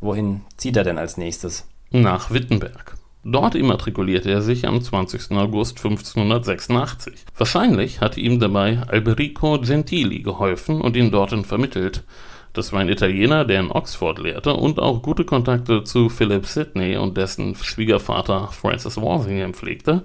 Wohin 0.00 0.42
zieht 0.56 0.76
er 0.76 0.84
denn 0.84 0.96
als 0.96 1.16
nächstes? 1.16 1.66
Nach 1.90 2.30
Wittenberg. 2.30 2.96
Dort 3.24 3.56
immatrikulierte 3.56 4.30
er 4.30 4.42
sich 4.42 4.64
am 4.64 4.80
20. 4.80 5.32
August 5.32 5.78
1586. 5.78 7.24
Wahrscheinlich 7.36 8.00
hatte 8.00 8.20
ihm 8.20 8.38
dabei 8.38 8.78
Alberico 8.86 9.58
Gentili 9.58 10.22
geholfen 10.22 10.80
und 10.80 10.94
ihn 10.94 11.10
dorthin 11.10 11.44
vermittelt. 11.44 12.04
Das 12.52 12.72
war 12.72 12.78
ein 12.78 12.88
Italiener, 12.88 13.44
der 13.44 13.58
in 13.58 13.72
Oxford 13.72 14.20
lehrte 14.20 14.54
und 14.54 14.78
auch 14.78 15.02
gute 15.02 15.24
Kontakte 15.24 15.82
zu 15.82 16.10
Philip 16.10 16.46
Sidney 16.46 16.96
und 16.96 17.16
dessen 17.16 17.56
Schwiegervater 17.56 18.52
Francis 18.52 18.96
Walsingham 18.96 19.52
pflegte, 19.52 20.04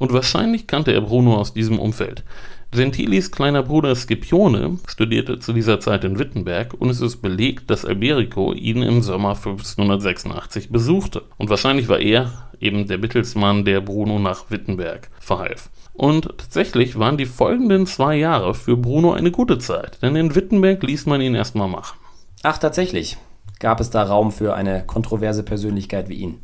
und 0.00 0.12
wahrscheinlich 0.12 0.66
kannte 0.66 0.92
er 0.92 1.02
Bruno 1.02 1.36
aus 1.36 1.54
diesem 1.54 1.78
Umfeld. 1.78 2.24
Gentilis 2.72 3.30
kleiner 3.30 3.62
Bruder 3.62 3.94
Scipione 3.94 4.78
studierte 4.86 5.40
zu 5.40 5.52
dieser 5.52 5.80
Zeit 5.80 6.04
in 6.04 6.18
Wittenberg 6.18 6.74
und 6.74 6.88
es 6.88 7.00
ist 7.00 7.18
belegt, 7.18 7.68
dass 7.68 7.84
Alberico 7.84 8.52
ihn 8.52 8.82
im 8.82 9.02
Sommer 9.02 9.30
1586 9.30 10.70
besuchte. 10.70 11.22
Und 11.36 11.50
wahrscheinlich 11.50 11.88
war 11.88 11.98
er 11.98 12.32
eben 12.60 12.86
der 12.86 12.98
Mittelsmann, 12.98 13.64
der 13.64 13.80
Bruno 13.80 14.18
nach 14.18 14.50
Wittenberg 14.50 15.10
verhalf. 15.20 15.68
Und 15.92 16.26
tatsächlich 16.38 16.98
waren 16.98 17.18
die 17.18 17.26
folgenden 17.26 17.86
zwei 17.86 18.16
Jahre 18.16 18.54
für 18.54 18.76
Bruno 18.76 19.12
eine 19.12 19.32
gute 19.32 19.58
Zeit, 19.58 19.98
denn 20.00 20.16
in 20.16 20.34
Wittenberg 20.34 20.82
ließ 20.82 21.06
man 21.06 21.20
ihn 21.20 21.34
erstmal 21.34 21.68
machen. 21.68 21.98
Ach, 22.42 22.58
tatsächlich. 22.58 23.18
Gab 23.58 23.80
es 23.80 23.90
da 23.90 24.04
Raum 24.04 24.32
für 24.32 24.54
eine 24.54 24.84
kontroverse 24.86 25.42
Persönlichkeit 25.42 26.08
wie 26.08 26.14
ihn? 26.14 26.38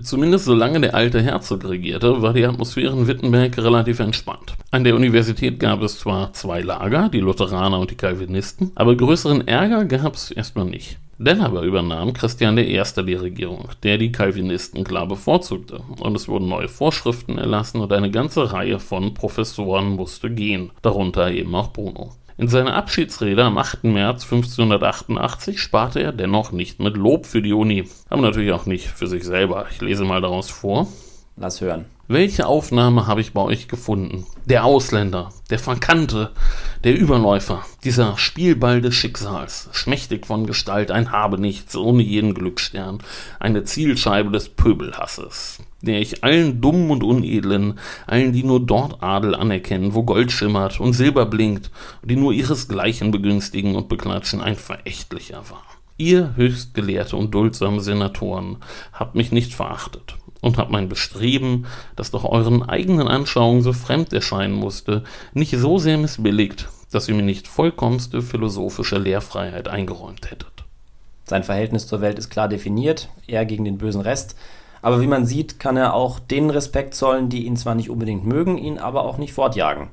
Zumindest 0.00 0.46
solange 0.46 0.80
der 0.80 0.94
alte 0.94 1.20
Herzog 1.20 1.68
regierte, 1.68 2.22
war 2.22 2.32
die 2.32 2.46
Atmosphäre 2.46 2.96
in 2.96 3.06
Wittenberg 3.06 3.56
relativ 3.58 4.00
entspannt. 4.00 4.54
An 4.70 4.84
der 4.84 4.96
Universität 4.96 5.60
gab 5.60 5.82
es 5.82 5.98
zwar 5.98 6.32
zwei 6.32 6.60
Lager, 6.60 7.08
die 7.08 7.20
Lutheraner 7.20 7.78
und 7.78 7.90
die 7.90 7.96
Calvinisten, 7.96 8.72
aber 8.74 8.96
größeren 8.96 9.46
Ärger 9.46 9.84
gab 9.84 10.14
es 10.14 10.30
erstmal 10.30 10.64
nicht. 10.64 10.98
Dann 11.18 11.40
aber 11.40 11.62
übernahm 11.62 12.14
Christian 12.14 12.58
I. 12.58 12.82
die 13.06 13.14
Regierung, 13.14 13.68
der 13.84 13.96
die 13.98 14.10
Calvinisten 14.10 14.82
klar 14.82 15.06
bevorzugte, 15.06 15.82
und 16.00 16.16
es 16.16 16.26
wurden 16.26 16.48
neue 16.48 16.68
Vorschriften 16.68 17.38
erlassen 17.38 17.80
und 17.80 17.92
eine 17.92 18.10
ganze 18.10 18.52
Reihe 18.52 18.80
von 18.80 19.14
Professoren 19.14 19.90
musste 19.90 20.30
gehen, 20.30 20.72
darunter 20.80 21.30
eben 21.30 21.54
auch 21.54 21.72
Bruno. 21.72 22.12
In 22.38 22.48
seiner 22.48 22.74
Abschiedsrede 22.74 23.44
am 23.44 23.58
8. 23.58 23.84
März 23.84 24.24
1588 24.24 25.60
sparte 25.60 26.00
er 26.00 26.12
dennoch 26.12 26.50
nicht 26.50 26.80
mit 26.80 26.96
Lob 26.96 27.26
für 27.26 27.42
die 27.42 27.52
Uni, 27.52 27.88
aber 28.08 28.22
natürlich 28.22 28.52
auch 28.52 28.66
nicht 28.66 28.88
für 28.88 29.06
sich 29.06 29.24
selber. 29.24 29.66
Ich 29.70 29.80
lese 29.80 30.04
mal 30.04 30.20
daraus 30.20 30.50
vor. 30.50 30.88
Lass 31.36 31.60
hören. 31.60 31.84
Welche 32.08 32.46
Aufnahme 32.46 33.06
habe 33.06 33.20
ich 33.20 33.32
bei 33.32 33.40
euch 33.40 33.68
gefunden? 33.68 34.26
Der 34.44 34.64
Ausländer, 34.64 35.30
der 35.50 35.58
Verkannte, 35.58 36.30
der 36.84 36.94
Überläufer, 36.98 37.64
dieser 37.84 38.18
Spielball 38.18 38.80
des 38.82 38.94
Schicksals, 38.94 39.68
schmächtig 39.72 40.26
von 40.26 40.46
Gestalt, 40.46 40.90
ein 40.90 41.12
Habenichts 41.12 41.76
ohne 41.76 42.02
jeden 42.02 42.34
Glücksstern, 42.34 42.98
eine 43.40 43.64
Zielscheibe 43.64 44.30
des 44.30 44.48
Pöbelhasses, 44.48 45.60
der 45.82 46.00
ich 46.00 46.24
allen 46.24 46.60
Dummen 46.60 46.90
und 46.90 47.02
Unedlen, 47.02 47.78
allen, 48.06 48.32
die 48.32 48.44
nur 48.44 48.64
dort 48.64 49.02
Adel 49.02 49.34
anerkennen, 49.34 49.94
wo 49.94 50.04
Gold 50.04 50.32
schimmert 50.32 50.80
und 50.80 50.94
Silber 50.94 51.26
blinkt, 51.26 51.70
die 52.02 52.16
nur 52.16 52.32
ihresgleichen 52.32 53.10
begünstigen 53.10 53.76
und 53.76 53.88
beklatschen, 53.88 54.40
ein 54.40 54.56
verächtlicher 54.56 55.42
war. 55.50 55.64
Ihr 55.98 56.34
höchstgelehrte 56.36 57.16
und 57.16 57.32
duldsame 57.34 57.80
Senatoren 57.80 58.56
habt 58.92 59.14
mich 59.14 59.30
nicht 59.30 59.52
verachtet 59.52 60.16
und 60.40 60.58
habe 60.58 60.72
mein 60.72 60.88
Bestreben, 60.88 61.66
das 61.96 62.10
doch 62.10 62.24
euren 62.24 62.62
eigenen 62.62 63.08
Anschauungen 63.08 63.62
so 63.62 63.72
fremd 63.72 64.12
erscheinen 64.12 64.54
musste, 64.54 65.04
nicht 65.34 65.56
so 65.56 65.78
sehr 65.78 65.98
missbilligt, 65.98 66.68
dass 66.90 67.08
ihr 67.08 67.14
mir 67.14 67.22
nicht 67.22 67.48
vollkommenste 67.48 68.22
philosophische 68.22 68.98
Lehrfreiheit 68.98 69.68
eingeräumt 69.68 70.30
hättet. 70.30 70.64
Sein 71.24 71.44
Verhältnis 71.44 71.86
zur 71.86 72.00
Welt 72.00 72.18
ist 72.18 72.30
klar 72.30 72.48
definiert, 72.48 73.08
er 73.26 73.46
gegen 73.46 73.64
den 73.64 73.78
bösen 73.78 74.00
Rest, 74.00 74.36
aber 74.82 75.00
wie 75.00 75.06
man 75.06 75.24
sieht, 75.24 75.58
kann 75.60 75.76
er 75.76 75.94
auch 75.94 76.18
denen 76.18 76.50
Respekt 76.50 76.94
zollen, 76.94 77.28
die 77.28 77.46
ihn 77.46 77.56
zwar 77.56 77.74
nicht 77.74 77.88
unbedingt 77.88 78.26
mögen, 78.26 78.58
ihn 78.58 78.78
aber 78.78 79.04
auch 79.04 79.16
nicht 79.16 79.32
fortjagen. 79.32 79.88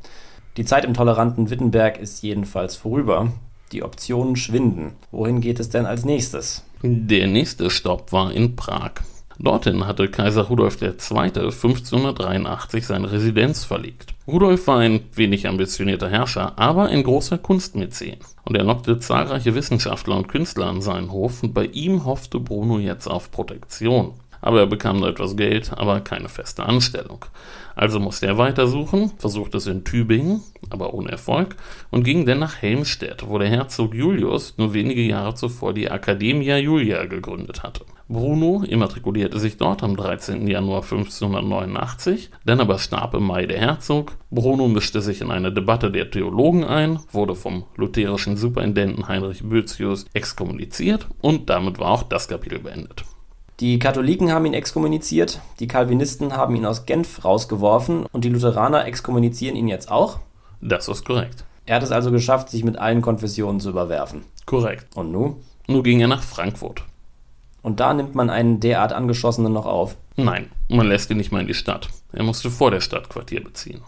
Die 0.58 0.66
Zeit 0.66 0.84
im 0.84 0.94
toleranten 0.94 1.50
Wittenberg 1.50 2.00
ist 2.00 2.22
jedenfalls 2.24 2.76
vorüber. 2.76 3.32
Die 3.72 3.84
Optionen 3.84 4.36
schwinden. 4.36 4.94
Wohin 5.12 5.42
geht 5.42 5.60
es 5.60 5.70
denn 5.70 5.86
als 5.86 6.04
nächstes? 6.04 6.66
Der 6.82 7.28
nächste 7.28 7.70
Stopp 7.70 8.12
war 8.12 8.32
in 8.34 8.56
Prag. 8.56 8.94
Dorthin 9.38 9.88
hatte 9.88 10.10
Kaiser 10.10 10.44
Rudolf 10.44 10.82
II. 10.82 10.90
1583 10.90 12.86
seine 12.86 13.10
Residenz 13.10 13.64
verlegt. 13.64 14.14
Rudolf 14.28 14.68
war 14.68 14.80
ein 14.80 15.02
wenig 15.14 15.48
ambitionierter 15.48 16.10
Herrscher, 16.10 16.60
aber 16.60 16.88
ein 16.88 17.04
großer 17.04 17.38
Kunstmäzen. 17.38 18.18
Und 18.44 18.58
er 18.58 18.66
lockte 18.66 19.00
zahlreiche 19.00 19.56
Wissenschaftler 19.56 20.18
und 20.18 20.28
Künstler 20.28 20.66
an 20.66 20.82
seinen 20.82 21.12
Hof 21.12 21.42
und 21.42 21.54
bei 21.54 21.66
ihm 21.66 22.04
hoffte 22.04 22.40
Bruno 22.40 22.80
jetzt 22.80 23.08
auf 23.08 23.32
Protektion. 23.32 24.14
Aber 24.42 24.60
er 24.60 24.68
bekam 24.68 25.00
nur 25.00 25.10
etwas 25.10 25.36
Geld, 25.36 25.72
aber 25.76 26.00
keine 26.02 26.30
feste 26.30 26.64
Anstellung. 26.64 27.26
Also 27.80 28.02
musste 28.02 28.28
er 28.28 28.38
weitersuchen, 28.38 29.14
versuchte 29.20 29.56
es 29.56 29.68
in 29.68 29.86
Tübingen, 29.86 30.42
aber 30.70 30.94
ohne 30.94 31.12
Erfolg, 31.12 31.56
und 31.92 32.04
ging 32.04 32.26
dann 32.26 32.40
nach 32.40 32.62
Helmstedt, 32.62 33.26
wo 33.26 33.38
der 33.38 33.48
Herzog 33.48 33.94
Julius 33.94 34.56
nur 34.58 34.74
wenige 34.74 35.02
Jahre 35.02 35.34
zuvor 35.36 35.74
die 35.74 35.86
Academia 35.86 36.58
Julia 36.58 37.06
gegründet 37.06 37.64
hatte. 37.64 37.86
Bruno 38.10 38.64
immatrikulierte 38.68 39.40
sich 39.40 39.56
dort 39.56 39.82
am 39.82 39.96
13. 39.96 40.46
Januar 40.48 40.82
1589, 40.82 42.32
dann 42.44 42.60
aber 42.60 42.80
starb 42.80 43.14
im 43.14 43.24
Mai 43.24 43.46
der 43.46 43.60
Herzog. 43.60 44.18
Bruno 44.30 44.68
mischte 44.68 45.00
sich 45.00 45.22
in 45.22 45.32
eine 45.32 45.54
Debatte 45.54 45.90
der 45.90 46.12
Theologen 46.12 46.66
ein, 46.66 47.00
wurde 47.14 47.36
vom 47.36 47.64
lutherischen 47.78 48.36
Superintendenten 48.36 49.08
Heinrich 49.08 49.44
Bözius 49.44 50.06
exkommuniziert 50.14 51.08
und 51.22 51.50
damit 51.50 51.80
war 51.80 51.92
auch 51.92 52.04
das 52.04 52.28
Kapitel 52.28 52.60
beendet. 52.60 53.06
Die 53.60 53.78
Katholiken 53.78 54.32
haben 54.32 54.46
ihn 54.46 54.54
exkommuniziert, 54.54 55.42
die 55.60 55.68
Calvinisten 55.68 56.38
haben 56.38 56.56
ihn 56.56 56.66
aus 56.66 56.86
Genf 56.86 57.26
rausgeworfen 57.26 58.06
und 58.06 58.24
die 58.24 58.30
Lutheraner 58.30 58.86
exkommunizieren 58.86 59.58
ihn 59.58 59.68
jetzt 59.68 59.92
auch? 59.92 60.20
Das 60.62 60.88
ist 60.88 61.04
korrekt. 61.04 61.44
Er 61.66 61.76
hat 61.76 61.84
es 61.84 61.92
also 61.92 62.10
geschafft, 62.10 62.50
sich 62.50 62.64
mit 62.64 62.78
allen 62.78 63.02
Konfessionen 63.02 63.60
zu 63.60 63.70
überwerfen. 63.70 64.24
Korrekt. 64.46 64.96
Und 64.96 65.12
nun? 65.12 65.44
Nur 65.68 65.84
ging 65.84 66.00
er 66.00 66.08
nach 66.08 66.24
Frankfurt. 66.24 66.84
Und 67.62 67.82
da 67.82 67.94
nimmt 67.94 68.16
man 68.16 68.30
einen 68.30 68.62
derart 68.62 68.94
angeschossenen 68.94 69.52
noch 69.52 69.66
auf. 69.66 69.98
Nein, 70.16 70.50
man 70.70 70.88
lässt 70.88 71.12
ihn 71.12 71.18
nicht 71.18 71.34
mal 71.34 71.42
in 71.42 71.48
die 71.48 71.54
Stadt. 71.54 71.90
Er 72.14 72.24
musste 72.24 72.50
vor 72.50 72.72
der 72.72 72.80
Stadt 72.80 73.10
Quartier 73.10 73.44
beziehen. 73.44 73.82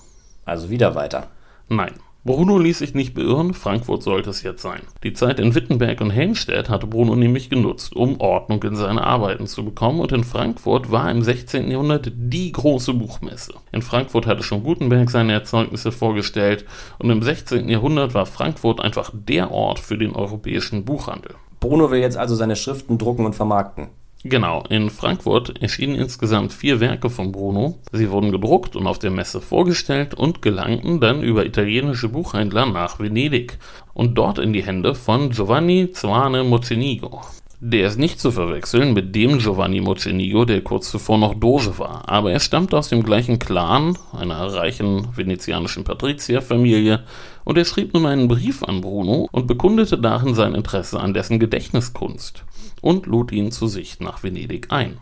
Also 0.43 0.69
wieder 0.69 0.95
weiter. 0.95 1.29
Nein, 1.69 1.93
Bruno 2.23 2.59
ließ 2.59 2.77
sich 2.77 2.93
nicht 2.93 3.15
beirren, 3.15 3.55
Frankfurt 3.55 4.03
sollte 4.03 4.29
es 4.29 4.43
jetzt 4.43 4.61
sein. 4.61 4.81
Die 5.03 5.13
Zeit 5.13 5.39
in 5.39 5.55
Wittenberg 5.55 6.01
und 6.01 6.11
Helmstedt 6.11 6.69
hatte 6.69 6.85
Bruno 6.85 7.15
nämlich 7.15 7.49
genutzt, 7.49 7.95
um 7.95 8.21
Ordnung 8.21 8.61
in 8.61 8.75
seine 8.75 9.03
Arbeiten 9.03 9.47
zu 9.47 9.65
bekommen 9.65 9.99
und 9.99 10.11
in 10.11 10.23
Frankfurt 10.23 10.91
war 10.91 11.09
im 11.09 11.23
16. 11.23 11.71
Jahrhundert 11.71 12.11
die 12.15 12.51
große 12.51 12.93
Buchmesse. 12.93 13.55
In 13.71 13.81
Frankfurt 13.81 14.27
hatte 14.27 14.43
schon 14.43 14.61
Gutenberg 14.61 15.09
seine 15.09 15.33
Erzeugnisse 15.33 15.91
vorgestellt 15.91 16.65
und 16.99 17.09
im 17.09 17.23
16. 17.23 17.67
Jahrhundert 17.67 18.13
war 18.13 18.27
Frankfurt 18.27 18.81
einfach 18.81 19.09
der 19.11 19.49
Ort 19.49 19.79
für 19.79 19.97
den 19.97 20.13
europäischen 20.13 20.85
Buchhandel. 20.85 21.33
Bruno 21.59 21.89
will 21.89 22.01
jetzt 22.01 22.17
also 22.17 22.35
seine 22.35 22.55
Schriften 22.55 22.99
drucken 22.99 23.25
und 23.25 23.33
vermarkten. 23.33 23.87
Genau, 24.23 24.63
in 24.69 24.91
Frankfurt 24.91 25.61
erschienen 25.63 25.95
insgesamt 25.95 26.53
vier 26.53 26.79
Werke 26.79 27.09
von 27.09 27.31
Bruno. 27.31 27.79
Sie 27.91 28.11
wurden 28.11 28.31
gedruckt 28.31 28.75
und 28.75 28.85
auf 28.85 28.99
der 28.99 29.09
Messe 29.09 29.41
vorgestellt 29.41 30.13
und 30.13 30.43
gelangten 30.43 30.99
dann 30.99 31.23
über 31.23 31.43
italienische 31.43 32.07
Buchhändler 32.07 32.67
nach 32.67 32.99
Venedig 32.99 33.57
und 33.95 34.15
dort 34.15 34.37
in 34.37 34.53
die 34.53 34.63
Hände 34.63 34.93
von 34.93 35.31
Giovanni 35.31 35.91
Zwane 35.91 36.43
Mocenigo. 36.43 37.21
Der 37.63 37.85
ist 37.85 37.99
nicht 37.99 38.19
zu 38.19 38.31
verwechseln 38.31 38.93
mit 38.93 39.13
dem 39.13 39.37
Giovanni 39.37 39.81
Mocenigo, 39.81 40.45
der 40.45 40.63
kurz 40.63 40.89
zuvor 40.89 41.19
noch 41.19 41.35
Doge 41.35 41.77
war, 41.77 42.09
aber 42.09 42.31
er 42.31 42.39
stammt 42.39 42.73
aus 42.73 42.89
dem 42.89 43.03
gleichen 43.03 43.37
Clan, 43.37 43.99
einer 44.13 44.51
reichen 44.51 45.15
venezianischen 45.15 45.83
Patrizierfamilie, 45.83 47.03
und 47.43 47.59
er 47.59 47.65
schrieb 47.65 47.93
nun 47.93 48.07
einen 48.07 48.27
Brief 48.27 48.63
an 48.63 48.81
Bruno 48.81 49.29
und 49.31 49.45
bekundete 49.45 49.99
darin 49.99 50.33
sein 50.33 50.55
Interesse 50.55 50.99
an 50.99 51.13
dessen 51.13 51.37
Gedächtniskunst 51.37 52.45
und 52.81 53.05
lud 53.05 53.31
ihn 53.31 53.51
zu 53.51 53.67
sich 53.67 53.99
nach 53.99 54.23
Venedig 54.23 54.71
ein. 54.71 54.97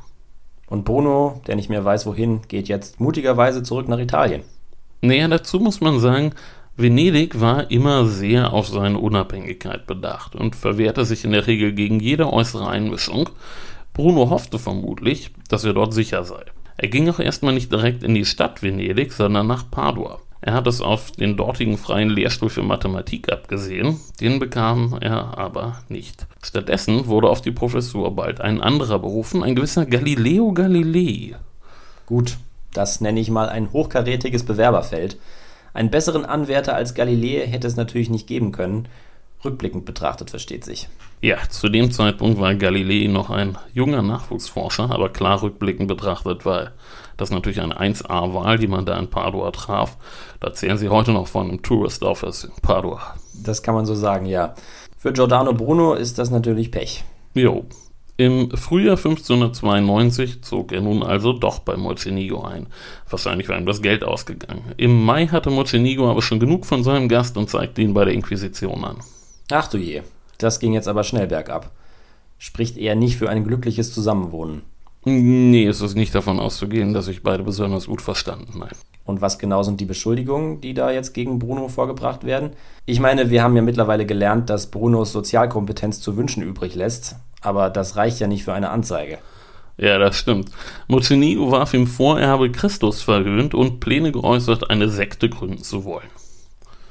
Und 0.67 0.83
Bruno, 0.83 1.41
der 1.47 1.55
nicht 1.55 1.69
mehr 1.69 1.85
weiß 1.85 2.05
wohin, 2.07 2.41
geht 2.49 2.67
jetzt 2.67 2.99
mutigerweise 2.99 3.63
zurück 3.63 3.87
nach 3.87 3.99
Italien. 3.99 4.43
Näher 5.01 5.29
dazu 5.29 5.61
muss 5.61 5.79
man 5.79 6.01
sagen, 6.01 6.33
Venedig 6.81 7.41
war 7.41 7.69
immer 7.71 8.05
sehr 8.05 8.53
auf 8.53 8.69
seine 8.69 8.99
Unabhängigkeit 8.99 9.85
bedacht 9.85 10.33
und 10.33 10.55
verwehrte 10.55 11.03
sich 11.03 11.25
in 11.25 11.33
der 11.33 11.45
Regel 11.45 11.73
gegen 11.73 11.99
jede 11.99 12.31
äußere 12.31 12.69
Einmischung. 12.69 13.29
Bruno 13.93 14.29
hoffte 14.29 14.59
vermutlich, 14.59 15.31
dass 15.49 15.65
er 15.65 15.73
dort 15.73 15.93
sicher 15.93 16.23
sei. 16.23 16.41
Er 16.77 16.87
ging 16.87 17.09
auch 17.09 17.19
erstmal 17.19 17.53
nicht 17.53 17.69
direkt 17.69 18.01
in 18.01 18.15
die 18.15 18.23
Stadt 18.23 18.63
Venedig, 18.63 19.11
sondern 19.11 19.47
nach 19.47 19.69
Padua. 19.69 20.21
Er 20.39 20.53
hat 20.53 20.67
es 20.67 20.79
auf 20.79 21.11
den 21.11 21.35
dortigen 21.35 21.77
freien 21.77 22.09
Lehrstuhl 22.09 22.49
für 22.49 22.63
Mathematik 22.63 23.29
abgesehen, 23.29 23.99
den 24.21 24.39
bekam 24.39 24.97
er 25.01 25.37
aber 25.37 25.81
nicht. 25.89 26.27
Stattdessen 26.41 27.07
wurde 27.07 27.27
auf 27.27 27.41
die 27.41 27.51
Professur 27.51 28.15
bald 28.15 28.39
ein 28.39 28.61
anderer 28.61 28.99
berufen, 28.99 29.43
ein 29.43 29.55
gewisser 29.55 29.85
Galileo 29.85 30.53
Galilei. 30.53 31.35
Gut, 32.05 32.37
das 32.71 33.01
nenne 33.01 33.19
ich 33.19 33.29
mal 33.29 33.49
ein 33.49 33.73
hochkarätiges 33.73 34.45
Bewerberfeld. 34.45 35.17
Einen 35.79 35.91
besseren 35.91 36.25
Anwärter 36.25 36.75
als 36.75 36.93
Galilei 36.93 37.47
hätte 37.47 37.65
es 37.65 37.77
natürlich 37.77 38.09
nicht 38.09 38.27
geben 38.27 38.51
können. 38.51 38.89
Rückblickend 39.45 39.85
betrachtet 39.85 40.29
versteht 40.29 40.65
sich. 40.65 40.89
Ja, 41.21 41.37
zu 41.49 41.69
dem 41.69 41.89
Zeitpunkt 41.89 42.37
war 42.37 42.53
Galilei 42.53 43.07
noch 43.07 43.29
ein 43.29 43.57
junger 43.73 44.01
Nachwuchsforscher, 44.01 44.91
aber 44.91 45.07
klar 45.07 45.41
rückblickend 45.41 45.87
betrachtet 45.87 46.45
war 46.45 46.71
das 47.15 47.31
natürlich 47.31 47.61
eine 47.61 47.79
1A-Wahl, 47.79 48.57
die 48.57 48.67
man 48.67 48.85
da 48.85 48.99
in 48.99 49.09
Padua 49.09 49.51
traf. 49.51 49.95
Da 50.41 50.51
zählen 50.51 50.77
sie 50.77 50.89
heute 50.89 51.13
noch 51.13 51.27
von 51.27 51.47
einem 51.47 51.61
Tourist 51.61 52.03
Office 52.03 52.43
in 52.43 52.61
Padua. 52.61 53.15
Das 53.41 53.63
kann 53.63 53.73
man 53.73 53.85
so 53.85 53.95
sagen, 53.95 54.25
ja. 54.25 54.55
Für 54.97 55.13
Giordano 55.13 55.53
Bruno 55.53 55.93
ist 55.93 56.19
das 56.19 56.29
natürlich 56.29 56.71
Pech. 56.71 57.05
Jo, 57.35 57.63
im 58.19 58.51
Frühjahr 58.51 58.97
1592 58.97 60.41
zog 60.41 60.73
er 60.73 60.81
nun 60.81 61.03
also 61.03 61.31
doch 61.31 61.59
bei 61.59 61.77
Mocenigo 61.77 62.43
ein. 62.43 62.67
Wahrscheinlich 63.09 63.47
war 63.47 63.57
ihm 63.57 63.65
das 63.65 63.81
Geld 63.81 64.03
ausgegangen. 64.03 64.73
Im 64.75 65.05
Mai 65.05 65.27
hatte 65.27 65.49
Mocenigo 65.49 66.11
aber 66.11 66.21
schon 66.21 66.41
genug 66.41 66.65
von 66.65 66.83
seinem 66.83 67.07
Gast 67.07 67.37
und 67.37 67.49
zeigte 67.49 67.81
ihn 67.81 67.93
bei 67.93 68.03
der 68.03 68.13
Inquisition 68.13 68.83
an. 68.83 68.97
Ach 69.49 69.69
du 69.69 69.77
je, 69.77 70.01
das 70.37 70.59
ging 70.59 70.73
jetzt 70.73 70.89
aber 70.89 71.05
schnell 71.05 71.27
bergab. 71.27 71.71
Spricht 72.37 72.75
eher 72.75 72.95
nicht 72.95 73.15
für 73.15 73.29
ein 73.29 73.45
glückliches 73.45 73.93
Zusammenwohnen. 73.93 74.63
Nee, 75.09 75.65
es 75.65 75.81
ist 75.81 75.95
nicht 75.95 76.13
davon 76.13 76.39
auszugehen, 76.39 76.93
dass 76.93 77.05
sich 77.05 77.23
beide 77.23 77.43
besonders 77.43 77.87
gut 77.87 78.01
verstanden, 78.01 78.59
nein. 78.59 78.71
Und 79.05 79.21
was 79.21 79.39
genau 79.39 79.63
sind 79.63 79.79
die 79.79 79.85
Beschuldigungen, 79.85 80.61
die 80.61 80.75
da 80.75 80.91
jetzt 80.91 81.13
gegen 81.13 81.39
Bruno 81.39 81.67
vorgebracht 81.67 82.25
werden? 82.25 82.51
Ich 82.85 82.99
meine, 82.99 83.31
wir 83.31 83.41
haben 83.41 83.55
ja 83.55 83.63
mittlerweile 83.63 84.05
gelernt, 84.05 84.49
dass 84.49 84.67
Brunos 84.67 85.11
Sozialkompetenz 85.11 85.99
zu 85.99 86.15
wünschen 86.15 86.43
übrig 86.43 86.75
lässt, 86.75 87.15
aber 87.41 87.69
das 87.69 87.95
reicht 87.95 88.19
ja 88.19 88.27
nicht 88.27 88.43
für 88.43 88.53
eine 88.53 88.69
Anzeige. 88.69 89.17
Ja, 89.77 89.97
das 89.97 90.17
stimmt. 90.17 90.51
Mocenigo 90.87 91.51
warf 91.51 91.73
ihm 91.73 91.87
vor, 91.87 92.19
er 92.19 92.27
habe 92.27 92.51
Christus 92.51 93.01
verhöhnt 93.01 93.53
und 93.53 93.79
Pläne 93.79 94.11
geäußert, 94.11 94.69
eine 94.69 94.89
Sekte 94.89 95.29
gründen 95.29 95.63
zu 95.63 95.85
wollen. 95.85 96.09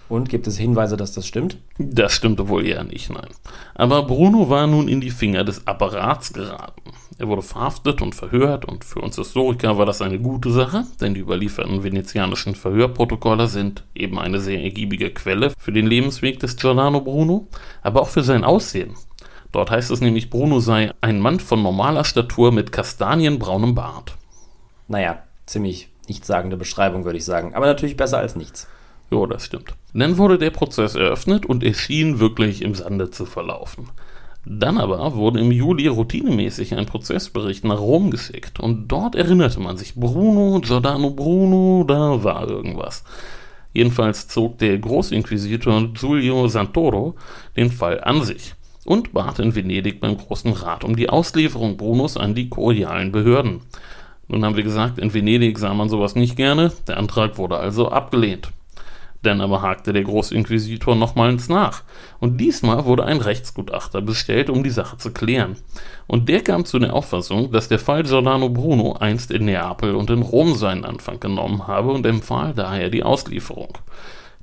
Und 0.08 0.30
gibt 0.30 0.46
es 0.46 0.56
Hinweise, 0.56 0.96
dass 0.96 1.12
das 1.12 1.26
stimmt? 1.26 1.58
Das 1.78 2.12
stimmte 2.14 2.48
wohl 2.48 2.66
eher 2.66 2.82
nicht, 2.82 3.10
nein. 3.10 3.28
Aber 3.74 4.04
Bruno 4.04 4.48
war 4.48 4.66
nun 4.66 4.88
in 4.88 5.00
die 5.00 5.10
Finger 5.10 5.44
des 5.44 5.66
Apparats 5.66 6.32
geraten. 6.32 6.92
Er 7.18 7.28
wurde 7.28 7.42
verhaftet 7.42 8.00
und 8.00 8.14
verhört 8.14 8.64
und 8.64 8.84
für 8.84 9.00
uns 9.00 9.16
Historiker 9.16 9.76
war 9.76 9.84
das 9.84 10.00
eine 10.00 10.18
gute 10.18 10.50
Sache, 10.50 10.84
denn 11.00 11.14
die 11.14 11.20
überlieferten 11.20 11.82
venezianischen 11.82 12.54
Verhörprotokolle 12.54 13.48
sind 13.48 13.84
eben 13.94 14.18
eine 14.18 14.40
sehr 14.40 14.62
ergiebige 14.62 15.10
Quelle 15.10 15.52
für 15.58 15.72
den 15.72 15.86
Lebensweg 15.86 16.38
des 16.38 16.56
Giordano 16.56 17.00
Bruno, 17.00 17.48
aber 17.82 18.00
auch 18.00 18.08
für 18.08 18.22
sein 18.22 18.44
Aussehen. 18.44 18.94
Dort 19.52 19.70
heißt 19.70 19.90
es 19.90 20.00
nämlich, 20.00 20.30
Bruno 20.30 20.60
sei 20.60 20.92
ein 21.00 21.20
Mann 21.20 21.40
von 21.40 21.62
normaler 21.62 22.04
Statur 22.04 22.52
mit 22.52 22.70
kastanienbraunem 22.70 23.74
Bart. 23.74 24.16
Naja, 24.86 25.22
ziemlich 25.46 25.90
nichtssagende 26.06 26.56
Beschreibung, 26.56 27.04
würde 27.04 27.18
ich 27.18 27.24
sagen. 27.24 27.54
Aber 27.54 27.66
natürlich 27.66 27.96
besser 27.96 28.18
als 28.18 28.36
nichts. 28.36 28.68
Jo, 29.10 29.26
das 29.26 29.46
stimmt. 29.46 29.74
Dann 29.94 30.18
wurde 30.18 30.38
der 30.38 30.50
Prozess 30.50 30.94
eröffnet 30.94 31.46
und 31.46 31.64
er 31.64 31.74
schien 31.74 32.20
wirklich 32.20 32.62
im 32.62 32.74
Sande 32.74 33.10
zu 33.10 33.24
verlaufen. 33.24 33.88
Dann 34.44 34.78
aber 34.78 35.14
wurde 35.14 35.40
im 35.40 35.50
Juli 35.50 35.88
routinemäßig 35.88 36.74
ein 36.74 36.86
Prozessbericht 36.86 37.64
nach 37.64 37.80
Rom 37.80 38.10
geschickt 38.10 38.60
und 38.60 38.88
dort 38.88 39.14
erinnerte 39.14 39.60
man 39.60 39.76
sich, 39.76 39.94
Bruno, 39.94 40.60
Giordano 40.60 41.10
Bruno, 41.10 41.84
da 41.86 42.22
war 42.22 42.48
irgendwas. 42.48 43.04
Jedenfalls 43.72 44.28
zog 44.28 44.58
der 44.58 44.78
Großinquisitor 44.78 45.88
Giulio 45.92 46.48
Santoro 46.48 47.14
den 47.56 47.70
Fall 47.70 48.00
an 48.02 48.22
sich 48.22 48.54
und 48.84 49.12
bat 49.12 49.38
in 49.38 49.54
Venedig 49.54 50.00
beim 50.00 50.16
Großen 50.16 50.52
Rat 50.52 50.84
um 50.84 50.96
die 50.96 51.10
Auslieferung 51.10 51.76
Brunos 51.76 52.16
an 52.16 52.34
die 52.34 52.48
kolonialen 52.48 53.12
Behörden. 53.12 53.60
Nun 54.28 54.44
haben 54.44 54.56
wir 54.56 54.62
gesagt, 54.62 54.98
in 54.98 55.12
Venedig 55.12 55.58
sah 55.58 55.74
man 55.74 55.88
sowas 55.88 56.14
nicht 56.14 56.36
gerne, 56.36 56.72
der 56.86 56.96
Antrag 56.96 57.36
wurde 57.38 57.58
also 57.58 57.90
abgelehnt. 57.90 58.50
Dann 59.22 59.40
aber 59.40 59.62
hakte 59.62 59.92
der 59.92 60.04
Großinquisitor 60.04 60.94
nochmals 60.94 61.48
nach. 61.48 61.82
Und 62.20 62.38
diesmal 62.38 62.84
wurde 62.84 63.04
ein 63.04 63.20
Rechtsgutachter 63.20 64.00
bestellt, 64.00 64.48
um 64.48 64.62
die 64.62 64.70
Sache 64.70 64.96
zu 64.96 65.12
klären. 65.12 65.56
Und 66.06 66.28
der 66.28 66.42
kam 66.42 66.64
zu 66.64 66.78
der 66.78 66.94
Auffassung, 66.94 67.50
dass 67.50 67.68
der 67.68 67.80
Fall 67.80 68.04
Giordano 68.04 68.48
Bruno 68.48 68.94
einst 68.94 69.32
in 69.32 69.46
Neapel 69.46 69.96
und 69.96 70.10
in 70.10 70.22
Rom 70.22 70.54
seinen 70.54 70.84
Anfang 70.84 71.18
genommen 71.18 71.66
habe 71.66 71.90
und 71.90 72.06
empfahl 72.06 72.54
daher 72.54 72.90
die 72.90 73.02
Auslieferung. 73.02 73.78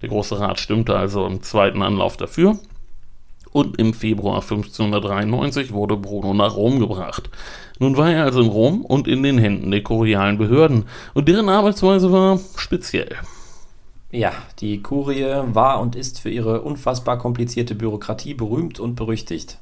Der 0.01 0.09
Große 0.09 0.39
Rat 0.39 0.59
stimmte 0.59 0.95
also 0.95 1.25
im 1.25 1.41
zweiten 1.41 1.81
Anlauf 1.81 2.17
dafür. 2.17 2.59
Und 3.53 3.79
im 3.79 3.93
Februar 3.93 4.41
1593 4.41 5.71
wurde 5.71 5.95
Bruno 5.95 6.33
nach 6.33 6.57
Rom 6.57 6.79
gebracht. 6.79 7.29
Nun 7.79 7.95
war 7.95 8.11
er 8.11 8.25
also 8.25 8.41
in 8.41 8.49
Rom 8.49 8.83
und 8.83 9.07
in 9.07 9.23
den 9.23 9.37
Händen 9.37 9.71
der 9.71 9.81
kurialen 9.81 10.37
Behörden, 10.37 10.85
und 11.13 11.29
deren 11.29 11.47
Arbeitsweise 11.47 12.11
war 12.11 12.37
speziell. 12.57 13.15
Ja, 14.15 14.31
die 14.59 14.81
Kurie 14.81 15.25
war 15.47 15.81
und 15.81 15.97
ist 15.97 16.21
für 16.21 16.29
ihre 16.29 16.61
unfassbar 16.61 17.17
komplizierte 17.17 17.75
Bürokratie 17.75 18.33
berühmt 18.33 18.79
und 18.79 18.95
berüchtigt. 18.95 19.57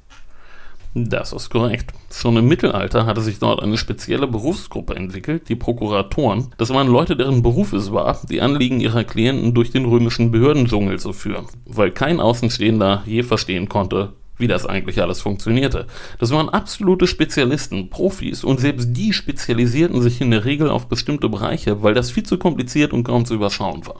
Das 0.93 1.33
ist 1.33 1.49
korrekt. 1.49 1.91
Schon 2.11 2.37
im 2.37 2.47
Mittelalter 2.47 3.07
hatte 3.07 3.21
sich 3.21 3.39
dort 3.39 3.63
eine 3.63 3.79
spezielle 3.79 4.27
Berufsgruppe 4.27 4.95
entwickelt, 4.95 5.49
die 5.49 5.55
Prokuratoren. 5.55 6.49
Das 6.57 6.69
waren 6.69 6.87
Leute, 6.87 7.17
deren 7.17 7.41
Beruf 7.41 7.73
es 7.73 7.91
war, 7.91 8.21
die 8.29 8.41
Anliegen 8.41 8.79
ihrer 8.79 9.03
Klienten 9.03 9.55
durch 9.55 9.71
den 9.71 9.85
römischen 9.85 10.29
Behördendschungel 10.29 10.99
zu 10.99 11.13
führen, 11.13 11.47
weil 11.65 11.89
kein 11.89 12.19
Außenstehender 12.19 13.01
je 13.07 13.23
verstehen 13.23 13.69
konnte, 13.69 14.13
wie 14.37 14.47
das 14.47 14.67
eigentlich 14.67 15.01
alles 15.01 15.19
funktionierte. 15.19 15.87
Das 16.19 16.29
waren 16.29 16.49
absolute 16.49 17.07
Spezialisten, 17.07 17.89
Profis 17.89 18.43
und 18.43 18.59
selbst 18.59 18.89
die 18.95 19.13
spezialisierten 19.13 19.99
sich 20.03 20.21
in 20.21 20.29
der 20.29 20.45
Regel 20.45 20.69
auf 20.69 20.89
bestimmte 20.89 21.27
Bereiche, 21.27 21.81
weil 21.81 21.95
das 21.95 22.11
viel 22.11 22.23
zu 22.23 22.37
kompliziert 22.37 22.93
und 22.93 23.03
kaum 23.03 23.25
zu 23.25 23.33
überschauen 23.33 23.87
war. 23.87 23.95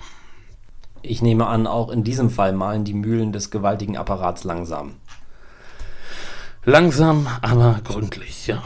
Ich 1.06 1.22
nehme 1.22 1.47
an, 1.47 1.68
auch 1.68 1.89
in 1.89 2.06
diesem 2.06 2.30
Fall 2.30 2.54
malen 2.54 2.86
die 2.86 2.93
Mühlen 2.93 3.34
des 3.34 3.51
gewaltigen 3.51 3.97
Apparats 3.97 4.45
langsam. 4.45 4.93
Langsam, 6.64 7.28
aber 7.41 7.82
gründlich, 7.84 8.47
ja. 8.47 8.64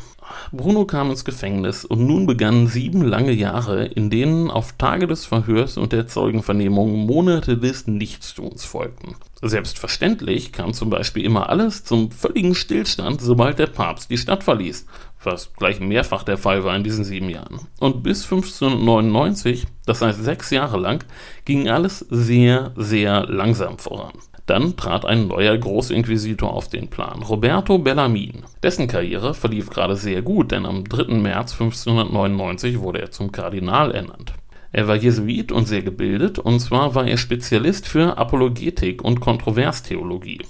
Bruno 0.51 0.85
kam 0.85 1.09
ins 1.09 1.25
Gefängnis 1.25 1.83
und 1.83 2.05
nun 2.05 2.27
begannen 2.27 2.67
sieben 2.67 3.01
lange 3.01 3.31
Jahre, 3.31 3.85
in 3.85 4.11
denen 4.11 4.51
auf 4.51 4.73
Tage 4.77 5.07
des 5.07 5.25
Verhörs 5.25 5.77
und 5.77 5.93
der 5.93 6.07
Zeugenvernehmung 6.07 7.07
Monate 7.07 7.57
des 7.57 7.87
Nichtstuns 7.87 8.63
folgten. 8.63 9.15
Selbstverständlich 9.41 10.51
kam 10.51 10.73
zum 10.73 10.89
Beispiel 10.89 11.25
immer 11.25 11.49
alles 11.49 11.83
zum 11.83 12.11
völligen 12.11 12.53
Stillstand, 12.53 13.19
sobald 13.19 13.57
der 13.57 13.67
Papst 13.67 14.11
die 14.11 14.17
Stadt 14.17 14.43
verließ, 14.43 14.85
was 15.27 15.53
gleich 15.53 15.79
mehrfach 15.79 16.23
der 16.23 16.37
Fall 16.37 16.63
war 16.63 16.75
in 16.75 16.83
diesen 16.83 17.03
sieben 17.03 17.29
Jahren. 17.29 17.67
Und 17.79 18.01
bis 18.01 18.23
1599, 18.23 19.67
das 19.85 20.01
heißt 20.01 20.23
sechs 20.23 20.49
Jahre 20.49 20.79
lang, 20.79 21.03
ging 21.45 21.69
alles 21.69 21.99
sehr, 22.09 22.71
sehr 22.75 23.25
langsam 23.27 23.77
voran. 23.77 24.13
Dann 24.47 24.77
trat 24.77 25.05
ein 25.05 25.27
neuer 25.27 25.57
Großinquisitor 25.57 26.51
auf 26.51 26.69
den 26.69 26.87
Plan, 26.87 27.21
Roberto 27.21 27.77
Bellamin. 27.77 28.43
Dessen 28.63 28.87
Karriere 28.87 29.33
verlief 29.33 29.69
gerade 29.69 29.97
sehr 29.97 30.21
gut, 30.21 30.51
denn 30.51 30.65
am 30.65 30.85
3. 30.85 31.15
März 31.15 31.51
1599 31.53 32.79
wurde 32.79 33.01
er 33.01 33.11
zum 33.11 33.33
Kardinal 33.33 33.91
ernannt. 33.91 34.33
Er 34.71 34.87
war 34.87 34.95
Jesuit 34.95 35.51
und 35.51 35.67
sehr 35.67 35.81
gebildet, 35.81 36.39
und 36.39 36.59
zwar 36.59 36.95
war 36.95 37.07
er 37.07 37.17
Spezialist 37.17 37.87
für 37.87 38.17
Apologetik 38.17 39.03
und 39.03 39.19
Kontroverstheologie. 39.19 40.41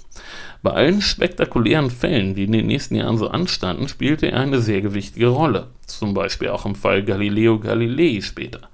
Bei 0.68 0.74
allen 0.74 1.01
spektakulären 1.01 1.89
Fällen, 1.89 2.36
die 2.36 2.43
in 2.43 2.51
den 2.51 2.68
nächsten 2.68 2.95
Jahren 2.95 3.18
so 3.18 3.30
anstanden, 3.30 3.88
spielte 3.88 4.30
er 4.30 4.41
eine 4.41 4.59
sehr 4.59 4.82
gewichtige 4.82 5.28
Rolle, 5.28 5.68
zum 5.86 6.13
Beispiel 6.13 6.49
auch 6.49 6.65
im 6.65 6.76
Fall 6.76 7.05
Galileo 7.05 7.57
Galilei 7.57 8.20
später 8.20 8.68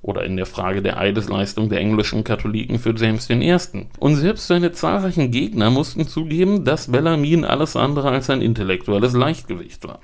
oder 0.00 0.24
in 0.24 0.38
der 0.38 0.46
Frage 0.46 0.80
der 0.80 0.96
Eidesleistung 0.96 1.68
der 1.68 1.80
englischen 1.80 2.24
Katholiken 2.24 2.78
für 2.78 2.94
James 2.96 3.28
I. 3.28 3.54
Und 3.98 4.16
selbst 4.16 4.46
seine 4.46 4.72
zahlreichen 4.72 5.30
Gegner 5.30 5.68
mussten 5.68 6.08
zugeben, 6.08 6.64
dass 6.64 6.90
Bellarmin 6.90 7.44
alles 7.44 7.76
andere 7.76 8.08
als 8.08 8.30
ein 8.30 8.40
intellektuelles 8.40 9.12
Leichtgewicht 9.12 9.86
war. 9.86 10.00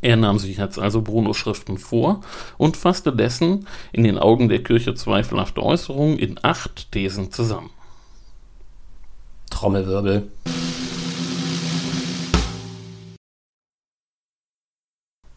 Er 0.00 0.16
nahm 0.16 0.38
sich 0.38 0.56
jetzt 0.56 0.78
also 0.78 1.02
Brunos 1.02 1.36
Schriften 1.36 1.76
vor 1.76 2.22
und 2.56 2.78
fasste 2.78 3.12
dessen 3.12 3.66
in 3.92 4.04
den 4.04 4.16
Augen 4.16 4.48
der 4.48 4.62
Kirche 4.62 4.94
zweifelhafte 4.94 5.62
Äußerungen 5.62 6.18
in 6.18 6.40
acht 6.40 6.92
Thesen 6.92 7.30
zusammen. 7.30 7.68
Trommelwirbel. 9.50 10.30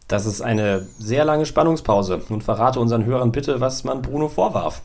Das 0.08 0.26
ist 0.26 0.42
eine 0.42 0.86
sehr 0.98 1.24
lange 1.24 1.46
Spannungspause. 1.46 2.22
Nun 2.28 2.40
verrate 2.40 2.78
unseren 2.78 3.04
Hörern 3.04 3.32
bitte, 3.32 3.60
was 3.60 3.84
man 3.84 4.02
Bruno 4.02 4.28
vorwarf. 4.28 4.82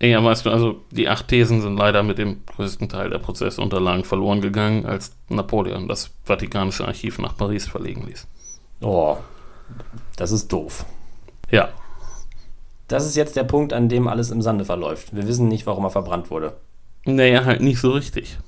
Ja, 0.00 0.22
weißt 0.22 0.46
du, 0.46 0.50
also 0.50 0.80
die 0.90 1.08
acht 1.08 1.28
Thesen 1.28 1.60
sind 1.60 1.76
leider 1.76 2.02
mit 2.04 2.18
dem 2.18 2.44
größten 2.46 2.88
Teil 2.88 3.10
der 3.10 3.18
Prozessunterlagen 3.18 4.04
verloren 4.04 4.40
gegangen, 4.40 4.86
als 4.86 5.12
Napoleon 5.28 5.88
das 5.88 6.10
Vatikanische 6.24 6.86
Archiv 6.86 7.18
nach 7.18 7.36
Paris 7.36 7.66
verlegen 7.66 8.06
ließ. 8.06 8.26
Oh, 8.80 9.16
das 10.16 10.30
ist 10.30 10.52
doof. 10.52 10.86
Ja. 11.50 11.70
Das 12.86 13.06
ist 13.06 13.16
jetzt 13.16 13.34
der 13.36 13.44
Punkt, 13.44 13.72
an 13.72 13.88
dem 13.88 14.06
alles 14.06 14.30
im 14.30 14.40
Sande 14.40 14.64
verläuft. 14.64 15.14
Wir 15.14 15.26
wissen 15.26 15.48
nicht, 15.48 15.66
warum 15.66 15.84
er 15.84 15.90
verbrannt 15.90 16.30
wurde. 16.30 16.56
Naja, 17.04 17.44
halt 17.44 17.60
nicht 17.60 17.80
so 17.80 17.90
richtig. 17.90 18.38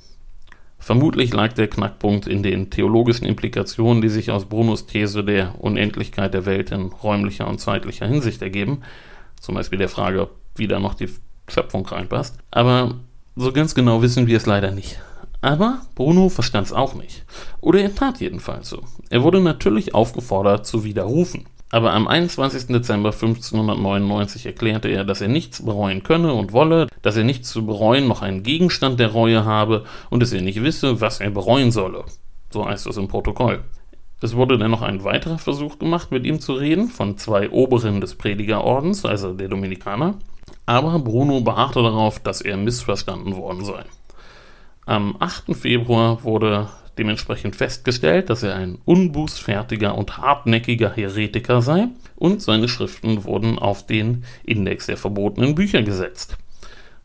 Vermutlich 0.81 1.33
lag 1.35 1.53
der 1.53 1.69
Knackpunkt 1.69 2.27
in 2.27 2.43
den 2.43 2.71
theologischen 2.71 3.27
Implikationen, 3.27 4.01
die 4.01 4.09
sich 4.09 4.31
aus 4.31 4.47
Brunos 4.47 4.87
These 4.87 5.23
der 5.23 5.63
Unendlichkeit 5.63 6.33
der 6.33 6.47
Welt 6.47 6.71
in 6.71 6.87
räumlicher 6.87 7.47
und 7.47 7.61
zeitlicher 7.61 8.07
Hinsicht 8.07 8.41
ergeben, 8.41 8.81
zum 9.39 9.55
Beispiel 9.55 9.79
der 9.79 9.91
Frage, 9.91 10.31
wie 10.57 10.67
da 10.67 10.81
noch 10.81 10.95
die 10.95 11.11
Schöpfung 11.49 11.85
reinpasst. 11.85 12.39
Aber 12.51 12.97
so 13.37 13.53
ganz 13.53 13.75
genau 13.75 14.01
wissen 14.01 14.27
wir 14.27 14.39
es 14.39 14.47
leider 14.47 14.71
nicht. 14.71 15.01
Aber 15.43 15.83
Bruno 15.95 16.31
verstand 16.31 16.67
es 16.67 16.73
auch 16.73 16.95
nicht. 16.95 17.25
Oder 17.61 17.81
er 17.81 17.95
tat 17.95 18.21
jedenfalls 18.21 18.71
so. 18.71 18.83
Er 19.11 19.23
wurde 19.23 19.41
natürlich 19.41 19.95
aufgefordert 19.95 20.67
zu 20.67 20.85
widerrufen. 20.85 21.47
Aber 21.73 21.93
am 21.93 22.09
21. 22.09 22.67
Dezember 22.67 23.13
1599 23.13 24.45
erklärte 24.47 24.89
er, 24.89 25.05
dass 25.05 25.21
er 25.21 25.29
nichts 25.29 25.65
bereuen 25.65 26.03
könne 26.03 26.35
und 26.35 26.53
wolle, 26.53 26.89
dass 27.03 27.17
er 27.17 27.25
nichts 27.25 27.51
zu 27.51 27.65
bereuen 27.65 28.09
noch 28.09 28.23
einen 28.23 28.43
Gegenstand 28.43 28.99
der 28.99 29.13
Reue 29.13 29.45
habe 29.45 29.85
und 30.11 30.21
dass 30.21 30.33
er 30.33 30.43
nicht 30.43 30.63
wisse, 30.63 31.01
was 31.01 31.21
er 31.21 31.31
bereuen 31.31 31.71
solle. 31.71 32.05
So 32.51 32.67
heißt 32.67 32.89
es 32.89 32.97
im 32.97 33.07
Protokoll. 33.07 33.63
Es 34.21 34.35
wurde 34.35 34.59
dann 34.59 34.71
noch 34.71 34.83
ein 34.83 35.05
weiterer 35.05 35.39
Versuch 35.39 35.79
gemacht, 35.79 36.11
mit 36.11 36.27
ihm 36.27 36.41
zu 36.41 36.55
reden, 36.55 36.89
von 36.89 37.17
zwei 37.17 37.49
Oberen 37.51 38.01
des 38.01 38.17
Predigerordens, 38.17 39.07
also 39.07 39.33
der 39.33 39.49
Dominikaner, 39.49 40.17
aber 40.67 40.99
Bruno 40.99 41.41
beharrte 41.41 41.83
darauf, 41.83 42.19
dass 42.19 42.43
er 42.43 42.57
missverstanden 42.57 43.37
worden 43.37 43.65
sei. 43.65 43.85
Am 44.87 45.17
8. 45.19 45.57
Februar 45.57 46.23
wurde 46.23 46.69
dementsprechend 47.01 47.57
festgestellt, 47.57 48.31
dass 48.31 48.43
er 48.43 48.55
ein 48.55 48.79
unbußfertiger 48.85 49.97
und 49.97 50.19
hartnäckiger 50.19 50.93
Heretiker 50.95 51.63
sei 51.63 51.89
und 52.15 52.43
seine 52.43 52.69
Schriften 52.69 53.25
wurden 53.25 53.59
auf 53.59 53.87
den 53.87 54.25
Index 54.45 54.87
der 54.87 54.99
verbotenen 54.99 55.55
Bücher 55.55 55.83
gesetzt, 55.83 56.37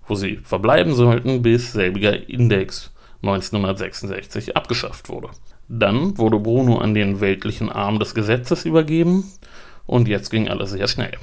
wo 0.06 0.16
sie 0.16 0.38
verbleiben 0.44 0.94
sollten, 0.94 1.42
bis 1.42 1.72
selbiger 1.72 2.30
Index 2.30 2.92
1966 3.24 4.58
abgeschafft 4.58 5.08
wurde. 5.10 5.30
Dann 5.70 6.18
wurde 6.18 6.40
Bruno 6.40 6.78
an 6.78 6.94
den 6.94 7.22
weltlichen 7.22 7.72
Arm 7.72 7.98
des 7.98 8.14
Gesetzes 8.14 8.66
übergeben 8.66 9.24
und 9.88 10.10
jetzt 10.10 10.30
ging 10.30 10.50
alles 10.50 10.72
sehr 10.72 10.88
schnell. 10.88 11.14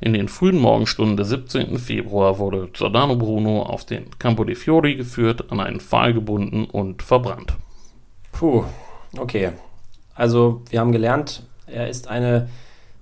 In 0.00 0.14
den 0.14 0.28
frühen 0.28 0.58
Morgenstunden 0.58 1.16
des 1.16 1.28
17. 1.28 1.78
Februar 1.78 2.38
wurde 2.38 2.70
Giordano 2.72 3.16
Bruno 3.16 3.62
auf 3.62 3.86
den 3.86 4.06
Campo 4.18 4.44
dei 4.44 4.54
Fiori 4.56 4.96
geführt, 4.96 5.52
an 5.52 5.60
einen 5.60 5.78
Pfahl 5.78 6.12
gebunden 6.12 6.64
und 6.64 7.02
verbrannt. 7.02 7.54
Puh, 8.40 8.64
okay. 9.18 9.50
Also, 10.14 10.62
wir 10.70 10.80
haben 10.80 10.92
gelernt, 10.92 11.42
er 11.66 11.90
ist 11.90 12.08
eine 12.08 12.48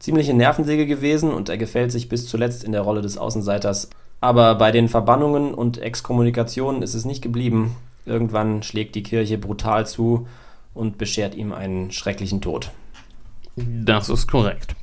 ziemliche 0.01 0.35
Nervensäge 0.35 0.85
gewesen 0.85 1.33
und 1.33 1.49
er 1.49 1.57
gefällt 1.57 1.93
sich 1.93 2.09
bis 2.09 2.27
zuletzt 2.27 2.65
in 2.65 2.73
der 2.73 2.81
Rolle 2.81 3.03
des 3.03 3.19
Außenseiters. 3.19 3.89
Aber 4.21 4.57
bei 4.57 4.73
den 4.73 4.89
Verbannungen 4.89 5.55
und 5.55 5.79
Exkommunikationen 5.79 6.83
ist 6.83 6.95
es 6.95 7.05
nicht 7.05 7.23
geblieben. 7.23 7.77
Irgendwann 8.05 8.65
schlägt 8.65 8.97
die 8.97 9.05
Kirche 9.05 9.39
brutal 9.39 9.87
zu 9.87 10.27
und 10.75 10.99
beschert 10.99 11.37
ihm 11.37 11.53
einen 11.53 11.93
schrecklichen 11.93 12.41
Tod. 12.41 12.73
Das 13.55 14.09
ist 14.09 14.27
korrekt. 14.27 14.75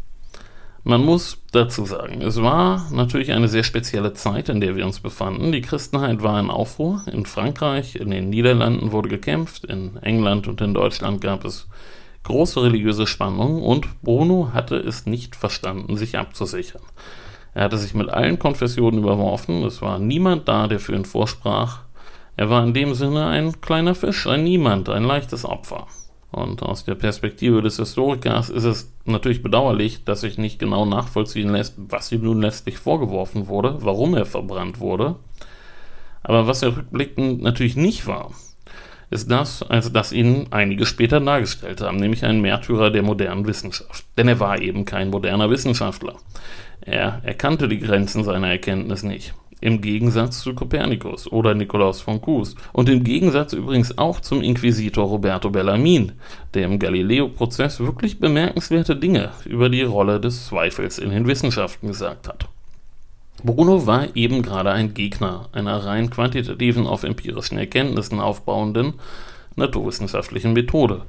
Man 0.87 1.03
muss 1.03 1.39
dazu 1.51 1.83
sagen, 1.87 2.21
es 2.21 2.39
war 2.39 2.91
natürlich 2.91 3.31
eine 3.31 3.47
sehr 3.47 3.63
spezielle 3.63 4.13
Zeit, 4.13 4.49
in 4.49 4.61
der 4.61 4.75
wir 4.75 4.85
uns 4.85 4.99
befanden. 4.99 5.51
Die 5.51 5.61
Christenheit 5.61 6.21
war 6.21 6.39
in 6.39 6.51
Aufruhr. 6.51 7.01
In 7.11 7.25
Frankreich, 7.25 7.95
in 7.95 8.11
den 8.11 8.29
Niederlanden 8.29 8.91
wurde 8.91 9.09
gekämpft, 9.09 9.65
in 9.65 9.97
England 10.03 10.47
und 10.47 10.61
in 10.61 10.75
Deutschland 10.75 11.21
gab 11.21 11.43
es 11.43 11.67
große 12.21 12.61
religiöse 12.61 13.07
Spannungen 13.07 13.63
und 13.63 14.03
Bruno 14.03 14.51
hatte 14.53 14.75
es 14.75 15.07
nicht 15.07 15.35
verstanden, 15.35 15.97
sich 15.97 16.19
abzusichern. 16.19 16.83
Er 17.55 17.63
hatte 17.63 17.79
sich 17.79 17.95
mit 17.95 18.09
allen 18.09 18.37
Konfessionen 18.37 18.99
überworfen, 18.99 19.63
es 19.63 19.81
war 19.81 19.97
niemand 19.97 20.47
da, 20.47 20.67
der 20.67 20.79
für 20.79 20.93
ihn 20.93 21.05
vorsprach. 21.05 21.79
Er 22.37 22.51
war 22.51 22.63
in 22.63 22.75
dem 22.75 22.93
Sinne 22.93 23.25
ein 23.25 23.59
kleiner 23.59 23.95
Fisch, 23.95 24.27
ein 24.27 24.43
Niemand, 24.43 24.87
ein 24.89 25.03
leichtes 25.03 25.45
Opfer. 25.45 25.87
Und 26.35 26.63
aus 26.63 26.83
der 26.83 26.95
Perspektive 26.95 27.61
des 27.61 27.77
Historikers 27.77 28.49
ist 28.49 28.65
es 28.65 28.93
natürlich 29.05 29.41
bedauerlich, 29.41 30.03
dass 30.03 30.19
sich 30.19 30.37
nicht 30.37 30.59
genau 30.59 30.83
nachvollziehen 30.83 31.47
lässt, 31.47 31.75
was 31.77 32.11
ihm 32.11 32.23
nun 32.23 32.41
letztlich 32.41 32.77
vorgeworfen 32.77 33.47
wurde, 33.47 33.77
warum 33.79 34.15
er 34.15 34.25
verbrannt 34.25 34.81
wurde. 34.81 35.15
Aber 36.23 36.45
was 36.45 36.61
er 36.61 36.75
rückblickend 36.75 37.41
natürlich 37.41 37.77
nicht 37.77 38.05
war, 38.05 38.31
ist 39.09 39.31
das, 39.31 39.63
als 39.63 39.93
das 39.93 40.11
ihn 40.11 40.47
einige 40.51 40.85
später 40.85 41.21
dargestellt 41.21 41.79
haben, 41.79 41.95
nämlich 41.95 42.25
ein 42.25 42.41
Märtyrer 42.41 42.91
der 42.91 43.03
modernen 43.03 43.47
Wissenschaft. 43.47 44.03
Denn 44.17 44.27
er 44.27 44.41
war 44.41 44.59
eben 44.59 44.83
kein 44.83 45.11
moderner 45.11 45.49
Wissenschaftler. 45.49 46.15
Er 46.81 47.21
erkannte 47.23 47.69
die 47.69 47.79
Grenzen 47.79 48.25
seiner 48.25 48.49
Erkenntnis 48.49 49.03
nicht 49.03 49.33
im 49.65 49.81
Gegensatz 49.81 50.41
zu 50.41 50.53
Kopernikus 50.53 51.31
oder 51.31 51.55
Nikolaus 51.55 51.99
von 51.99 52.21
Kues 52.21 52.55
und 52.71 52.87
im 52.87 53.03
Gegensatz 53.03 53.53
übrigens 53.53 53.97
auch 53.97 54.19
zum 54.19 54.43
Inquisitor 54.43 55.05
Roberto 55.05 55.49
Bellamin, 55.49 56.11
der 56.53 56.65
im 56.65 56.77
Galileo-Prozess 56.77 57.79
wirklich 57.79 58.19
bemerkenswerte 58.19 58.95
Dinge 58.95 59.31
über 59.43 59.69
die 59.69 59.81
Rolle 59.81 60.19
des 60.19 60.45
Zweifels 60.45 60.99
in 60.99 61.09
den 61.09 61.25
Wissenschaften 61.25 61.87
gesagt 61.87 62.27
hat. 62.27 62.47
Bruno 63.43 63.87
war 63.87 64.15
eben 64.15 64.43
gerade 64.43 64.71
ein 64.71 64.93
Gegner 64.93 65.49
einer 65.51 65.83
rein 65.83 66.11
quantitativen 66.11 66.85
auf 66.85 67.03
empirischen 67.03 67.57
Erkenntnissen 67.57 68.19
aufbauenden 68.19 68.93
naturwissenschaftlichen 69.55 70.53
Methode, 70.53 71.03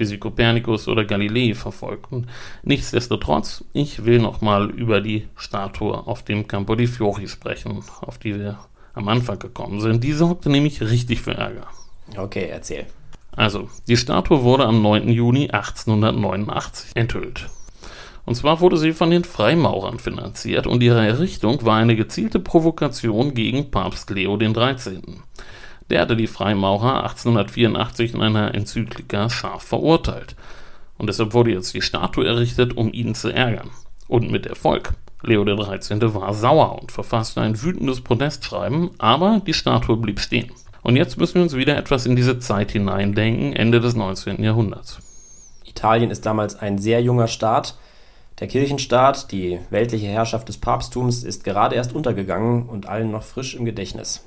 wie 0.00 0.06
sie 0.06 0.18
Kopernikus 0.18 0.88
oder 0.88 1.04
Galilei 1.04 1.54
verfolgten. 1.54 2.26
Nichtsdestotrotz, 2.64 3.64
ich 3.72 4.04
will 4.04 4.18
nochmal 4.18 4.70
über 4.70 5.00
die 5.00 5.28
Statue 5.36 6.06
auf 6.06 6.24
dem 6.24 6.48
Campo 6.48 6.74
di 6.74 6.86
Fiori 6.86 7.28
sprechen, 7.28 7.84
auf 8.00 8.18
die 8.18 8.34
wir 8.38 8.58
am 8.94 9.08
Anfang 9.08 9.38
gekommen 9.38 9.80
sind. 9.80 10.02
Die 10.02 10.12
sorgte 10.12 10.50
nämlich 10.50 10.80
richtig 10.80 11.20
für 11.20 11.34
Ärger. 11.34 11.68
Okay, 12.16 12.48
erzähl. 12.50 12.86
Also, 13.32 13.68
die 13.86 13.96
Statue 13.96 14.42
wurde 14.42 14.66
am 14.66 14.82
9. 14.82 15.08
Juni 15.08 15.50
1889 15.50 16.90
enthüllt. 16.94 17.48
Und 18.26 18.34
zwar 18.34 18.60
wurde 18.60 18.76
sie 18.76 18.92
von 18.92 19.10
den 19.10 19.24
Freimaurern 19.24 19.98
finanziert 19.98 20.66
und 20.66 20.82
ihre 20.82 21.06
Errichtung 21.06 21.64
war 21.64 21.76
eine 21.76 21.96
gezielte 21.96 22.38
Provokation 22.38 23.34
gegen 23.34 23.70
Papst 23.70 24.10
Leo 24.10 24.36
XIII. 24.36 25.02
Der 25.90 26.02
hatte 26.02 26.16
die 26.16 26.28
Freimaurer 26.28 27.02
1884 27.02 28.14
in 28.14 28.22
einer 28.22 28.54
Enzyklika 28.54 29.28
scharf 29.28 29.64
verurteilt. 29.64 30.36
Und 30.96 31.08
deshalb 31.08 31.34
wurde 31.34 31.50
jetzt 31.50 31.74
die 31.74 31.82
Statue 31.82 32.26
errichtet, 32.26 32.76
um 32.76 32.92
ihn 32.92 33.14
zu 33.14 33.30
ärgern. 33.30 33.70
Und 34.06 34.30
mit 34.30 34.46
Erfolg. 34.46 34.94
Leo 35.22 35.44
XIII. 35.44 36.14
war 36.14 36.32
sauer 36.32 36.80
und 36.80 36.92
verfasste 36.92 37.40
ein 37.42 37.60
wütendes 37.62 38.00
Protestschreiben, 38.00 38.90
aber 38.98 39.42
die 39.46 39.52
Statue 39.52 39.96
blieb 39.96 40.20
stehen. 40.20 40.50
Und 40.82 40.96
jetzt 40.96 41.18
müssen 41.18 41.34
wir 41.34 41.42
uns 41.42 41.56
wieder 41.56 41.76
etwas 41.76 42.06
in 42.06 42.16
diese 42.16 42.38
Zeit 42.38 42.70
hineindenken, 42.70 43.52
Ende 43.52 43.80
des 43.80 43.94
19. 43.94 44.42
Jahrhunderts. 44.42 44.98
Italien 45.66 46.10
ist 46.10 46.24
damals 46.24 46.56
ein 46.56 46.78
sehr 46.78 47.02
junger 47.02 47.28
Staat. 47.28 47.76
Der 48.38 48.48
Kirchenstaat, 48.48 49.30
die 49.30 49.58
weltliche 49.68 50.06
Herrschaft 50.06 50.48
des 50.48 50.56
Papsttums, 50.56 51.22
ist 51.22 51.44
gerade 51.44 51.74
erst 51.74 51.94
untergegangen 51.94 52.66
und 52.66 52.86
allen 52.86 53.10
noch 53.10 53.22
frisch 53.22 53.54
im 53.54 53.66
Gedächtnis. 53.66 54.24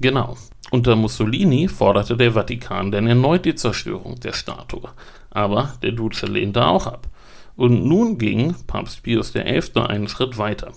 Genau. 0.00 0.36
Unter 0.70 0.96
Mussolini 0.96 1.66
forderte 1.66 2.16
der 2.16 2.32
Vatikan 2.32 2.92
dann 2.92 3.06
erneut 3.06 3.44
die 3.44 3.54
Zerstörung 3.54 4.20
der 4.20 4.32
Statue. 4.32 4.90
Aber 5.30 5.74
der 5.82 5.92
Duce 5.92 6.22
lehnte 6.22 6.66
auch 6.66 6.86
ab. 6.86 7.08
Und 7.56 7.84
nun 7.84 8.18
ging 8.18 8.54
Papst 8.68 9.02
Pius 9.02 9.32
XI. 9.32 9.80
einen 9.80 10.06
Schritt 10.08 10.38
weiter. 10.38 10.72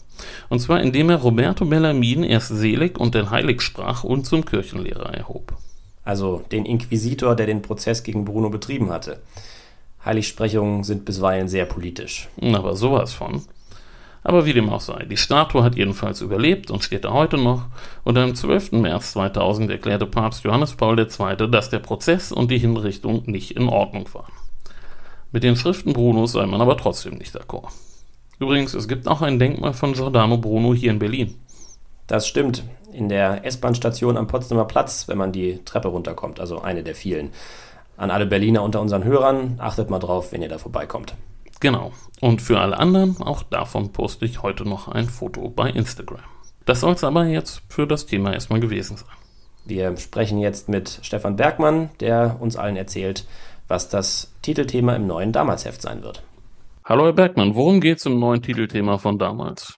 Und 0.49 0.59
zwar 0.59 0.81
indem 0.81 1.11
er 1.11 1.17
Roberto 1.17 1.65
Bellamin 1.65 2.23
erst 2.23 2.47
selig 2.47 2.99
und 2.99 3.13
dann 3.13 3.29
heilig 3.29 3.61
sprach 3.61 4.03
und 4.03 4.25
zum 4.25 4.45
Kirchenlehrer 4.45 5.13
erhob. 5.13 5.53
Also 6.03 6.43
den 6.51 6.65
Inquisitor, 6.65 7.35
der 7.35 7.45
den 7.45 7.61
Prozess 7.61 8.01
gegen 8.01 8.25
Bruno 8.25 8.49
betrieben 8.49 8.89
hatte. 8.89 9.21
Heiligsprechungen 10.03 10.83
sind 10.83 11.05
bisweilen 11.05 11.47
sehr 11.47 11.65
politisch. 11.65 12.29
Aber 12.41 12.75
sowas 12.75 13.13
von. 13.13 13.43
Aber 14.23 14.45
wie 14.45 14.53
dem 14.53 14.69
auch 14.69 14.81
sei, 14.81 15.05
die 15.05 15.17
Statue 15.17 15.63
hat 15.63 15.75
jedenfalls 15.75 16.21
überlebt 16.21 16.69
und 16.69 16.83
steht 16.83 17.05
da 17.05 17.11
heute 17.11 17.37
noch. 17.37 17.65
Und 18.03 18.17
am 18.17 18.35
12. 18.35 18.73
März 18.73 19.13
2000 19.13 19.71
erklärte 19.71 20.05
Papst 20.05 20.43
Johannes 20.43 20.75
Paul 20.75 20.99
II., 20.99 21.49
dass 21.49 21.69
der 21.69 21.79
Prozess 21.79 22.31
und 22.31 22.51
die 22.51 22.59
Hinrichtung 22.59 23.23
nicht 23.25 23.51
in 23.51 23.67
Ordnung 23.67 24.07
waren. 24.13 24.31
Mit 25.31 25.43
den 25.43 25.55
Schriften 25.55 25.93
Brunos 25.93 26.33
sei 26.33 26.45
man 26.45 26.61
aber 26.61 26.77
trotzdem 26.77 27.15
nicht 27.15 27.35
d'accord. 27.35 27.69
Übrigens, 28.39 28.73
es 28.73 28.87
gibt 28.87 29.07
auch 29.07 29.21
ein 29.21 29.39
Denkmal 29.39 29.73
von 29.73 29.93
Giordano 29.93 30.37
Bruno 30.37 30.73
hier 30.73 30.91
in 30.91 30.99
Berlin. 30.99 31.35
Das 32.07 32.27
stimmt. 32.27 32.63
In 32.91 33.07
der 33.07 33.45
S-Bahn-Station 33.45 34.17
am 34.17 34.27
Potsdamer 34.27 34.65
Platz, 34.65 35.07
wenn 35.07 35.17
man 35.17 35.31
die 35.31 35.59
Treppe 35.63 35.87
runterkommt, 35.87 36.39
also 36.39 36.61
eine 36.61 36.83
der 36.83 36.95
vielen. 36.95 37.29
An 37.97 38.11
alle 38.11 38.25
Berliner 38.25 38.63
unter 38.63 38.81
unseren 38.81 39.03
Hörern, 39.03 39.55
achtet 39.59 39.89
mal 39.89 39.99
drauf, 39.99 40.31
wenn 40.31 40.41
ihr 40.41 40.49
da 40.49 40.57
vorbeikommt. 40.57 41.15
Genau. 41.61 41.93
Und 42.19 42.41
für 42.41 42.59
alle 42.59 42.77
anderen, 42.77 43.17
auch 43.21 43.43
davon 43.43 43.93
poste 43.93 44.25
ich 44.25 44.43
heute 44.43 44.65
noch 44.65 44.87
ein 44.87 45.07
Foto 45.07 45.49
bei 45.49 45.69
Instagram. 45.69 46.19
Das 46.65 46.81
soll 46.81 46.93
es 46.93 47.03
aber 47.03 47.25
jetzt 47.25 47.61
für 47.69 47.87
das 47.87 48.05
Thema 48.05 48.33
erstmal 48.33 48.59
gewesen 48.59 48.97
sein. 48.97 49.09
Wir 49.65 49.95
sprechen 49.97 50.39
jetzt 50.39 50.69
mit 50.69 50.99
Stefan 51.03 51.35
Bergmann, 51.35 51.89
der 51.99 52.37
uns 52.39 52.57
allen 52.57 52.75
erzählt, 52.75 53.25
was 53.67 53.89
das 53.89 54.33
Titelthema 54.41 54.95
im 54.95 55.07
neuen 55.07 55.31
Damals-Heft 55.31 55.81
sein 55.81 56.03
wird. 56.03 56.23
Hallo 56.83 57.05
Herr 57.05 57.13
Bergmann, 57.13 57.55
worum 57.55 57.79
geht 57.79 57.99
es 57.99 58.05
im 58.05 58.19
neuen 58.19 58.41
Titelthema 58.41 58.97
von 58.97 59.19
damals? 59.19 59.75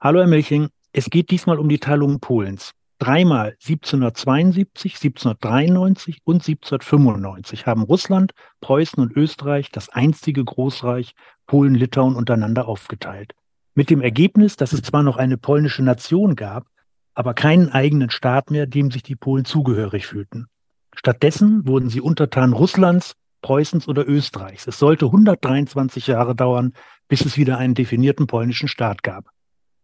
Hallo 0.00 0.20
Herr 0.20 0.26
Milching, 0.26 0.68
es 0.92 1.10
geht 1.10 1.30
diesmal 1.30 1.58
um 1.58 1.68
die 1.68 1.78
Teilung 1.78 2.18
Polens. 2.18 2.72
Dreimal 3.00 3.56
1772, 3.66 4.96
1793 4.96 6.18
und 6.24 6.46
1795 6.46 7.66
haben 7.66 7.82
Russland, 7.82 8.32
Preußen 8.60 9.02
und 9.02 9.16
Österreich 9.16 9.70
das 9.72 9.88
einstige 9.88 10.44
Großreich 10.44 11.14
Polen-Litauen 11.46 12.14
untereinander 12.14 12.68
aufgeteilt. 12.68 13.32
Mit 13.74 13.88
dem 13.88 14.02
Ergebnis, 14.02 14.56
dass 14.56 14.74
es 14.74 14.82
zwar 14.82 15.02
noch 15.02 15.16
eine 15.16 15.38
polnische 15.38 15.82
Nation 15.82 16.36
gab, 16.36 16.66
aber 17.14 17.32
keinen 17.32 17.70
eigenen 17.70 18.10
Staat 18.10 18.50
mehr, 18.50 18.66
dem 18.66 18.90
sich 18.90 19.02
die 19.02 19.16
Polen 19.16 19.46
zugehörig 19.46 20.06
fühlten. 20.06 20.48
Stattdessen 20.94 21.66
wurden 21.66 21.88
sie 21.88 22.02
Untertan 22.02 22.52
Russlands, 22.52 23.14
Preußens 23.40 23.88
oder 23.88 24.06
Österreichs. 24.06 24.66
Es 24.66 24.78
sollte 24.78 25.06
123 25.06 26.06
Jahre 26.06 26.36
dauern, 26.36 26.74
bis 27.08 27.24
es 27.24 27.38
wieder 27.38 27.56
einen 27.56 27.72
definierten 27.74 28.26
polnischen 28.26 28.68
Staat 28.68 29.02
gab. 29.02 29.30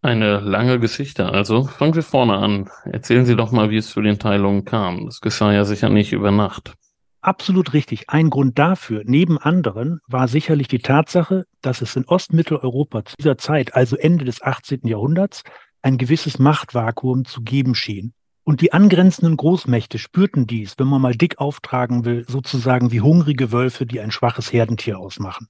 Eine 0.03 0.40
lange 0.40 0.78
Geschichte 0.78 1.26
also. 1.26 1.64
Fangen 1.64 1.94
wir 1.94 2.03
vorne 2.03 2.36
an. 2.36 2.70
Erzählen 2.84 3.26
Sie 3.26 3.36
doch 3.36 3.51
mal, 3.51 3.70
wie 3.70 3.78
es 3.78 3.90
zu 3.90 4.01
den 4.03 4.18
Teilungen 4.18 4.64
kam. 4.64 5.07
Das 5.07 5.20
geschah 5.20 5.53
ja 5.53 5.64
sicher 5.64 5.88
nicht 5.88 6.12
über 6.12 6.30
Nacht. 6.30 6.74
Absolut 7.20 7.72
richtig. 7.72 8.09
Ein 8.09 8.30
Grund 8.30 8.57
dafür, 8.57 9.03
neben 9.05 9.36
anderen, 9.36 9.99
war 10.07 10.28
sicherlich 10.28 10.68
die 10.68 10.78
Tatsache, 10.78 11.47
dass 11.61 11.82
es 11.82 11.97
in 11.97 12.05
Ostmitteleuropa 12.05 13.05
zu 13.05 13.16
dieser 13.18 13.36
Zeit, 13.36 13.74
also 13.74 13.97
Ende 13.97 14.24
des 14.24 14.42
18. 14.42 14.82
Jahrhunderts, 14.84 15.42
ein 15.82 15.99
gewisses 15.99 16.38
Machtvakuum 16.38 17.24
zu 17.24 17.42
geben 17.42 17.74
schien. 17.74 18.12
Und 18.44 18.61
die 18.61 18.72
angrenzenden 18.72 19.36
Großmächte 19.36 19.99
spürten 19.99 20.47
dies, 20.47 20.74
wenn 20.78 20.86
man 20.86 21.03
mal 21.03 21.16
dick 21.16 21.38
auftragen 21.38 22.05
will, 22.05 22.24
sozusagen 22.28 22.92
wie 22.92 23.01
hungrige 23.01 23.51
Wölfe, 23.51 23.86
die 23.86 23.99
ein 24.01 24.12
schwaches 24.12 24.53
Herdentier 24.53 25.01
ausmachen. 25.01 25.49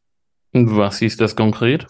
Was 0.53 1.01
hieß 1.01 1.19
das 1.19 1.37
konkret? 1.37 1.89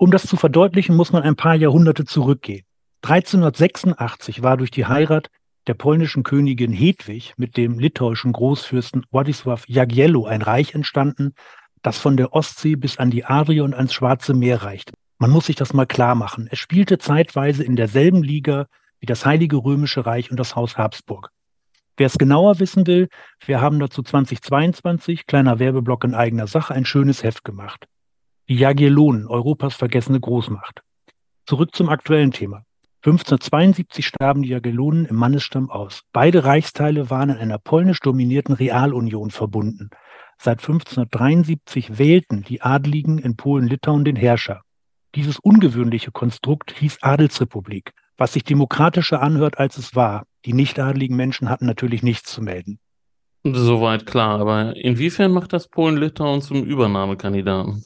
Um 0.00 0.10
das 0.10 0.22
zu 0.22 0.38
verdeutlichen, 0.38 0.96
muss 0.96 1.12
man 1.12 1.24
ein 1.24 1.36
paar 1.36 1.54
Jahrhunderte 1.54 2.06
zurückgehen. 2.06 2.64
1386 3.02 4.42
war 4.42 4.56
durch 4.56 4.70
die 4.70 4.86
Heirat 4.86 5.28
der 5.66 5.74
polnischen 5.74 6.22
Königin 6.22 6.72
Hedwig 6.72 7.34
mit 7.36 7.58
dem 7.58 7.78
litauischen 7.78 8.32
Großfürsten 8.32 9.04
Władysław 9.12 9.64
Jagiello 9.66 10.24
ein 10.24 10.40
Reich 10.40 10.74
entstanden, 10.74 11.34
das 11.82 11.98
von 11.98 12.16
der 12.16 12.32
Ostsee 12.32 12.76
bis 12.76 12.96
an 12.96 13.10
die 13.10 13.26
Adria 13.26 13.62
und 13.62 13.74
ans 13.74 13.92
Schwarze 13.92 14.32
Meer 14.32 14.62
reichte. 14.62 14.94
Man 15.18 15.28
muss 15.28 15.44
sich 15.44 15.56
das 15.56 15.74
mal 15.74 15.84
klar 15.84 16.14
machen. 16.14 16.48
Es 16.50 16.58
spielte 16.58 16.96
zeitweise 16.96 17.62
in 17.62 17.76
derselben 17.76 18.22
Liga 18.22 18.68
wie 19.00 19.06
das 19.06 19.26
Heilige 19.26 19.58
Römische 19.58 20.06
Reich 20.06 20.30
und 20.30 20.40
das 20.40 20.56
Haus 20.56 20.78
Habsburg. 20.78 21.28
Wer 21.98 22.06
es 22.06 22.16
genauer 22.16 22.58
wissen 22.58 22.86
will, 22.86 23.10
wir 23.44 23.60
haben 23.60 23.78
dazu 23.78 24.02
2022, 24.02 25.26
kleiner 25.26 25.58
Werbeblock 25.58 26.04
in 26.04 26.14
eigener 26.14 26.46
Sache, 26.46 26.72
ein 26.72 26.86
schönes 26.86 27.22
Heft 27.22 27.44
gemacht. 27.44 27.84
Die 28.50 28.56
Jagiellonen, 28.56 29.26
Europas 29.26 29.74
vergessene 29.74 30.20
Großmacht. 30.20 30.82
Zurück 31.46 31.74
zum 31.74 31.88
aktuellen 31.88 32.32
Thema. 32.32 32.64
1572 33.06 34.06
starben 34.06 34.42
die 34.42 34.50
Jagiellonen 34.50 35.06
im 35.06 35.16
Mannesstamm 35.16 35.70
aus. 35.70 36.02
Beide 36.12 36.44
Reichsteile 36.44 37.08
waren 37.08 37.30
in 37.30 37.38
einer 37.38 37.56
polnisch 37.56 38.00
dominierten 38.00 38.54
Realunion 38.54 39.30
verbunden. 39.30 39.88
Seit 40.36 40.58
1573 40.58 41.96
wählten 41.96 42.42
die 42.42 42.60
Adligen 42.60 43.16
in 43.16 43.36
Polen-Litauen 43.36 44.04
den 44.04 44.16
Herrscher. 44.16 44.60
Dieses 45.14 45.38
ungewöhnliche 45.38 46.10
Konstrukt 46.10 46.72
hieß 46.72 46.98
Adelsrepublik 47.00 47.94
was 48.20 48.34
sich 48.34 48.44
demokratischer 48.44 49.22
anhört, 49.22 49.58
als 49.58 49.78
es 49.78 49.96
war. 49.96 50.26
Die 50.44 50.52
nichtadeligen 50.52 51.16
Menschen 51.16 51.48
hatten 51.48 51.64
natürlich 51.64 52.02
nichts 52.02 52.30
zu 52.30 52.42
melden. 52.42 52.78
Soweit 53.42 54.04
klar, 54.04 54.38
aber 54.38 54.76
inwiefern 54.76 55.32
macht 55.32 55.54
das 55.54 55.68
Polen-Litauen 55.68 56.42
zum 56.42 56.62
Übernahmekandidaten? 56.62 57.82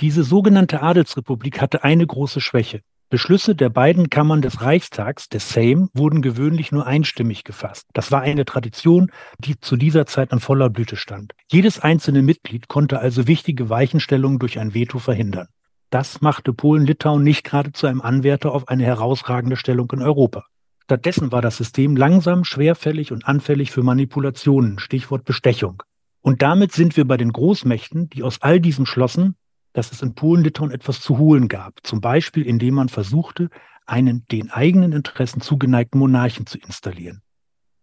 Diese 0.00 0.24
sogenannte 0.24 0.82
Adelsrepublik 0.82 1.60
hatte 1.60 1.84
eine 1.84 2.06
große 2.06 2.40
Schwäche. 2.40 2.80
Beschlüsse 3.10 3.54
der 3.54 3.68
beiden 3.68 4.10
Kammern 4.10 4.42
des 4.42 4.60
Reichstags, 4.60 5.28
des 5.28 5.50
Sejm, 5.50 5.88
wurden 5.94 6.20
gewöhnlich 6.20 6.72
nur 6.72 6.84
einstimmig 6.84 7.44
gefasst. 7.44 7.86
Das 7.92 8.10
war 8.10 8.22
eine 8.22 8.44
Tradition, 8.44 9.12
die 9.38 9.60
zu 9.60 9.76
dieser 9.76 10.06
Zeit 10.06 10.32
an 10.32 10.40
voller 10.40 10.68
Blüte 10.68 10.96
stand. 10.96 11.32
Jedes 11.48 11.78
einzelne 11.78 12.22
Mitglied 12.22 12.66
konnte 12.66 12.98
also 12.98 13.28
wichtige 13.28 13.70
Weichenstellungen 13.70 14.40
durch 14.40 14.58
ein 14.58 14.74
Veto 14.74 14.98
verhindern. 14.98 15.46
Das 15.90 16.22
machte 16.22 16.52
Polen-Litauen 16.52 17.22
nicht 17.22 17.44
gerade 17.44 17.70
zu 17.70 17.86
einem 17.86 18.00
Anwärter 18.00 18.50
auf 18.50 18.66
eine 18.66 18.84
herausragende 18.84 19.56
Stellung 19.56 19.88
in 19.92 20.02
Europa. 20.02 20.46
Stattdessen 20.82 21.30
war 21.30 21.40
das 21.40 21.56
System 21.56 21.94
langsam, 21.94 22.42
schwerfällig 22.42 23.12
und 23.12 23.28
anfällig 23.28 23.70
für 23.70 23.84
Manipulationen, 23.84 24.80
Stichwort 24.80 25.24
Bestechung. 25.24 25.84
Und 26.20 26.42
damit 26.42 26.72
sind 26.72 26.96
wir 26.96 27.06
bei 27.06 27.16
den 27.16 27.32
Großmächten, 27.32 28.08
die 28.10 28.24
aus 28.24 28.42
all 28.42 28.58
diesem 28.58 28.86
schlossen, 28.86 29.36
dass 29.74 29.92
es 29.92 30.00
in 30.00 30.14
Polen-Litauen 30.14 30.70
etwas 30.70 31.00
zu 31.02 31.18
holen 31.18 31.48
gab, 31.48 31.80
zum 31.82 32.00
Beispiel 32.00 32.46
indem 32.46 32.74
man 32.74 32.88
versuchte, 32.88 33.50
einen 33.84 34.24
den 34.28 34.50
eigenen 34.50 34.92
Interessen 34.92 35.42
zugeneigten 35.42 35.98
Monarchen 35.98 36.46
zu 36.46 36.56
installieren. 36.58 37.20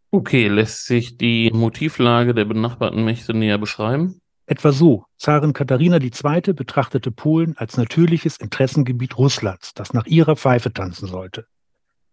Okay, 0.09 0.47
lässt 0.47 0.87
sich 0.87 1.17
die 1.17 1.51
Motivlage 1.53 2.33
der 2.33 2.45
benachbarten 2.45 3.05
Mächte 3.05 3.33
näher 3.33 3.59
beschreiben? 3.59 4.19
Etwa 4.45 4.71
so, 4.71 5.05
Zarin 5.17 5.53
Katharina 5.53 5.97
II. 6.01 6.53
betrachtete 6.53 7.11
Polen 7.11 7.55
als 7.57 7.77
natürliches 7.77 8.37
Interessengebiet 8.37 9.17
Russlands, 9.17 9.73
das 9.73 9.93
nach 9.93 10.05
ihrer 10.07 10.35
Pfeife 10.35 10.73
tanzen 10.73 11.07
sollte. 11.07 11.45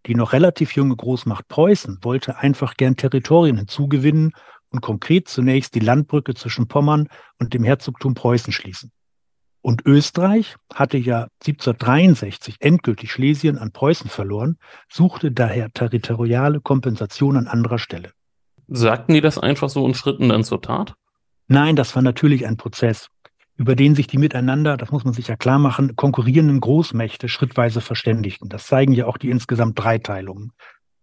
Die 0.05 0.15
noch 0.15 0.31
relativ 0.31 0.73
junge 0.73 0.95
Großmacht 0.95 1.47
Preußen 1.49 1.99
wollte 2.01 2.37
einfach 2.37 2.75
gern 2.75 2.95
Territorien 2.95 3.57
hinzugewinnen 3.57 4.31
und 4.69 4.81
konkret 4.81 5.27
zunächst 5.27 5.75
die 5.75 5.81
Landbrücke 5.81 6.35
zwischen 6.35 6.67
Pommern 6.67 7.09
und 7.39 7.53
dem 7.53 7.63
Herzogtum 7.63 8.13
Preußen 8.13 8.53
schließen. 8.53 8.91
Und 9.69 9.85
Österreich 9.85 10.55
hatte 10.73 10.97
ja 10.97 11.27
1763 11.45 12.55
endgültig 12.59 13.11
Schlesien 13.11 13.59
an 13.59 13.71
Preußen 13.71 14.09
verloren, 14.09 14.57
suchte 14.91 15.31
daher 15.31 15.69
territoriale 15.71 16.59
Kompensation 16.59 17.37
an 17.37 17.45
anderer 17.45 17.77
Stelle. 17.77 18.09
Sagten 18.67 19.13
die 19.13 19.21
das 19.21 19.37
einfach 19.37 19.69
so 19.69 19.85
und 19.85 19.95
schritten 19.95 20.29
dann 20.29 20.43
zur 20.43 20.63
Tat? 20.63 20.95
Nein, 21.47 21.75
das 21.75 21.95
war 21.95 22.01
natürlich 22.01 22.47
ein 22.47 22.57
Prozess, 22.57 23.09
über 23.57 23.75
den 23.75 23.93
sich 23.93 24.07
die 24.07 24.17
miteinander, 24.17 24.75
das 24.75 24.89
muss 24.89 25.05
man 25.05 25.13
sich 25.13 25.27
ja 25.27 25.35
klar 25.35 25.59
machen, 25.59 25.95
konkurrierenden 25.95 26.61
Großmächte 26.61 27.29
schrittweise 27.29 27.79
verständigten. 27.79 28.49
Das 28.49 28.65
zeigen 28.65 28.93
ja 28.93 29.05
auch 29.05 29.19
die 29.19 29.29
insgesamt 29.29 29.77
drei 29.77 29.99
Teilungen. 29.99 30.51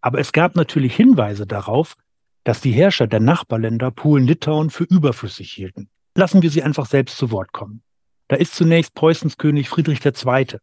Aber 0.01 0.19
es 0.19 0.33
gab 0.33 0.57
natürlich 0.57 0.97
Hinweise 0.97 1.47
darauf, 1.47 1.95
dass 2.43 2.63
die 2.63 2.73
Herrscher 2.73 3.07
der 3.07 3.21
Nachbarländer 3.21 3.93
Polen, 3.93 4.27
Litauen 4.27 4.71
für 4.71 4.83
überflüssig 4.83 5.53
hielten. 5.53 5.89
Lassen 6.17 6.43
wir 6.43 6.51
sie 6.51 6.65
einfach 6.65 6.87
selbst 6.87 7.17
zu 7.17 7.31
Wort 7.31 7.53
kommen. 7.53 7.85
Da 8.29 8.37
ist 8.37 8.55
zunächst 8.55 8.95
Preußens 8.95 9.39
König 9.39 9.69
Friedrich 9.69 10.05
II. 10.05 10.59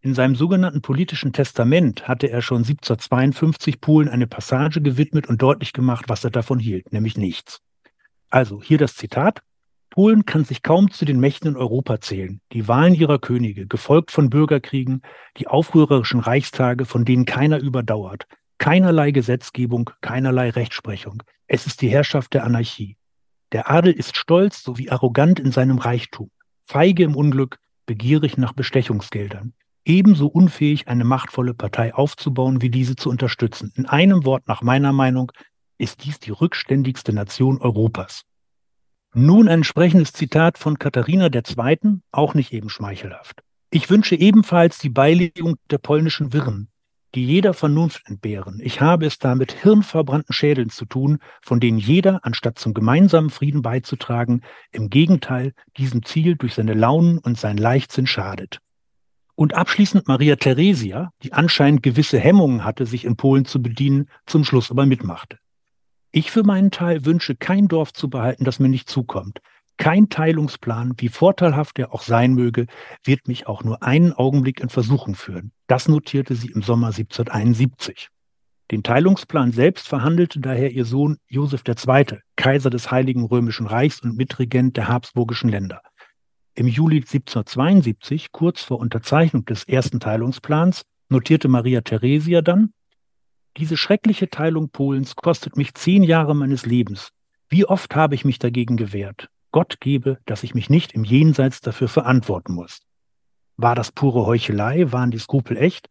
In 0.00 0.14
seinem 0.14 0.36
sogenannten 0.36 0.80
politischen 0.80 1.32
Testament 1.32 2.06
hatte 2.06 2.30
er 2.30 2.40
schon 2.40 2.58
1752 2.58 3.80
Polen 3.80 4.08
eine 4.08 4.28
Passage 4.28 4.80
gewidmet 4.80 5.28
und 5.28 5.42
deutlich 5.42 5.72
gemacht, 5.72 6.04
was 6.08 6.22
er 6.24 6.30
davon 6.30 6.58
hielt, 6.58 6.92
nämlich 6.92 7.18
nichts. 7.18 7.60
Also 8.30 8.62
hier 8.62 8.78
das 8.78 8.94
Zitat. 8.94 9.42
Polen 9.90 10.24
kann 10.24 10.44
sich 10.44 10.62
kaum 10.62 10.92
zu 10.92 11.04
den 11.04 11.18
Mächten 11.18 11.48
in 11.48 11.56
Europa 11.56 12.00
zählen. 12.00 12.40
Die 12.52 12.68
Wahlen 12.68 12.94
ihrer 12.94 13.18
Könige, 13.18 13.66
gefolgt 13.66 14.12
von 14.12 14.30
Bürgerkriegen, 14.30 15.02
die 15.36 15.48
aufrührerischen 15.48 16.20
Reichstage, 16.20 16.84
von 16.84 17.04
denen 17.04 17.24
keiner 17.24 17.58
überdauert, 17.58 18.26
keinerlei 18.58 19.10
Gesetzgebung, 19.10 19.90
keinerlei 20.00 20.50
Rechtsprechung. 20.50 21.24
Es 21.48 21.66
ist 21.66 21.82
die 21.82 21.88
Herrschaft 21.88 22.34
der 22.34 22.44
Anarchie. 22.44 22.96
Der 23.50 23.68
Adel 23.68 23.92
ist 23.92 24.16
stolz 24.16 24.62
sowie 24.62 24.90
arrogant 24.90 25.40
in 25.40 25.50
seinem 25.50 25.78
Reichtum, 25.78 26.30
feige 26.62 27.04
im 27.04 27.16
Unglück, 27.16 27.58
begierig 27.86 28.38
nach 28.38 28.52
Bestechungsgeldern, 28.52 29.54
ebenso 29.84 30.26
unfähig, 30.26 30.88
eine 30.88 31.04
machtvolle 31.04 31.54
Partei 31.54 31.94
aufzubauen, 31.94 32.62
wie 32.62 32.70
diese 32.70 32.96
zu 32.96 33.10
unterstützen. 33.10 33.72
In 33.76 33.86
einem 33.86 34.24
Wort 34.24 34.46
nach 34.48 34.62
meiner 34.62 34.92
Meinung 34.92 35.32
ist 35.78 36.04
dies 36.04 36.20
die 36.20 36.30
rückständigste 36.30 37.12
Nation 37.12 37.60
Europas. 37.60 38.22
Nun 39.12 39.48
ein 39.48 39.54
entsprechendes 39.54 40.12
Zitat 40.12 40.56
von 40.56 40.78
Katharina 40.78 41.28
II., 41.34 42.00
auch 42.12 42.34
nicht 42.34 42.52
eben 42.52 42.68
schmeichelhaft. 42.68 43.42
Ich 43.70 43.90
wünsche 43.90 44.14
ebenfalls 44.14 44.78
die 44.78 44.88
Beilegung 44.88 45.56
der 45.70 45.78
polnischen 45.78 46.32
Wirren, 46.32 46.69
die 47.14 47.26
jeder 47.26 47.54
Vernunft 47.54 48.02
entbehren. 48.06 48.60
Ich 48.62 48.80
habe 48.80 49.06
es 49.06 49.18
da 49.18 49.34
mit 49.34 49.52
hirnverbrannten 49.52 50.32
Schädeln 50.32 50.70
zu 50.70 50.84
tun, 50.84 51.18
von 51.42 51.60
denen 51.60 51.78
jeder, 51.78 52.24
anstatt 52.24 52.58
zum 52.58 52.74
gemeinsamen 52.74 53.30
Frieden 53.30 53.62
beizutragen, 53.62 54.42
im 54.70 54.90
Gegenteil 54.90 55.52
diesem 55.76 56.04
Ziel 56.04 56.36
durch 56.36 56.54
seine 56.54 56.74
Launen 56.74 57.18
und 57.18 57.38
sein 57.38 57.56
Leichtsinn 57.56 58.06
schadet. 58.06 58.60
Und 59.34 59.54
abschließend 59.54 60.06
Maria 60.06 60.36
Theresia, 60.36 61.12
die 61.22 61.32
anscheinend 61.32 61.82
gewisse 61.82 62.18
Hemmungen 62.18 62.64
hatte, 62.64 62.86
sich 62.86 63.04
in 63.04 63.16
Polen 63.16 63.44
zu 63.44 63.62
bedienen, 63.62 64.08
zum 64.26 64.44
Schluss 64.44 64.70
aber 64.70 64.86
mitmachte. 64.86 65.38
Ich 66.12 66.30
für 66.30 66.42
meinen 66.42 66.70
Teil 66.70 67.04
wünsche 67.04 67.36
kein 67.36 67.68
Dorf 67.68 67.92
zu 67.92 68.10
behalten, 68.10 68.44
das 68.44 68.58
mir 68.58 68.68
nicht 68.68 68.90
zukommt. 68.90 69.40
Kein 69.80 70.10
Teilungsplan, 70.10 70.92
wie 70.98 71.08
vorteilhaft 71.08 71.78
er 71.78 71.94
auch 71.94 72.02
sein 72.02 72.34
möge, 72.34 72.66
wird 73.02 73.26
mich 73.28 73.46
auch 73.46 73.64
nur 73.64 73.82
einen 73.82 74.12
Augenblick 74.12 74.60
in 74.60 74.68
Versuchung 74.68 75.14
führen. 75.14 75.52
Das 75.68 75.88
notierte 75.88 76.34
sie 76.34 76.48
im 76.48 76.60
Sommer 76.60 76.88
1771. 76.88 78.08
Den 78.70 78.82
Teilungsplan 78.82 79.52
selbst 79.52 79.88
verhandelte 79.88 80.38
daher 80.38 80.70
ihr 80.70 80.84
Sohn 80.84 81.16
Josef 81.28 81.62
II., 81.66 82.18
Kaiser 82.36 82.68
des 82.68 82.90
Heiligen 82.90 83.24
Römischen 83.24 83.66
Reichs 83.66 84.02
und 84.02 84.18
Mitregent 84.18 84.76
der 84.76 84.88
habsburgischen 84.88 85.48
Länder. 85.48 85.80
Im 86.52 86.66
Juli 86.68 86.96
1772, 86.98 88.32
kurz 88.32 88.60
vor 88.60 88.80
Unterzeichnung 88.80 89.46
des 89.46 89.64
ersten 89.64 89.98
Teilungsplans, 89.98 90.82
notierte 91.08 91.48
Maria 91.48 91.80
Theresia 91.80 92.42
dann, 92.42 92.74
diese 93.56 93.78
schreckliche 93.78 94.28
Teilung 94.28 94.68
Polens 94.68 95.16
kostet 95.16 95.56
mich 95.56 95.72
zehn 95.72 96.02
Jahre 96.02 96.36
meines 96.36 96.66
Lebens. 96.66 97.12
Wie 97.48 97.64
oft 97.64 97.96
habe 97.96 98.14
ich 98.14 98.26
mich 98.26 98.38
dagegen 98.38 98.76
gewehrt? 98.76 99.30
Gott 99.52 99.80
gebe, 99.80 100.18
dass 100.26 100.42
ich 100.42 100.54
mich 100.54 100.70
nicht 100.70 100.92
im 100.92 101.04
Jenseits 101.04 101.60
dafür 101.60 101.88
verantworten 101.88 102.54
muss. 102.54 102.80
War 103.56 103.74
das 103.74 103.92
pure 103.92 104.26
Heuchelei? 104.26 104.92
Waren 104.92 105.10
die 105.10 105.18
Skrupel 105.18 105.56
echt? 105.56 105.88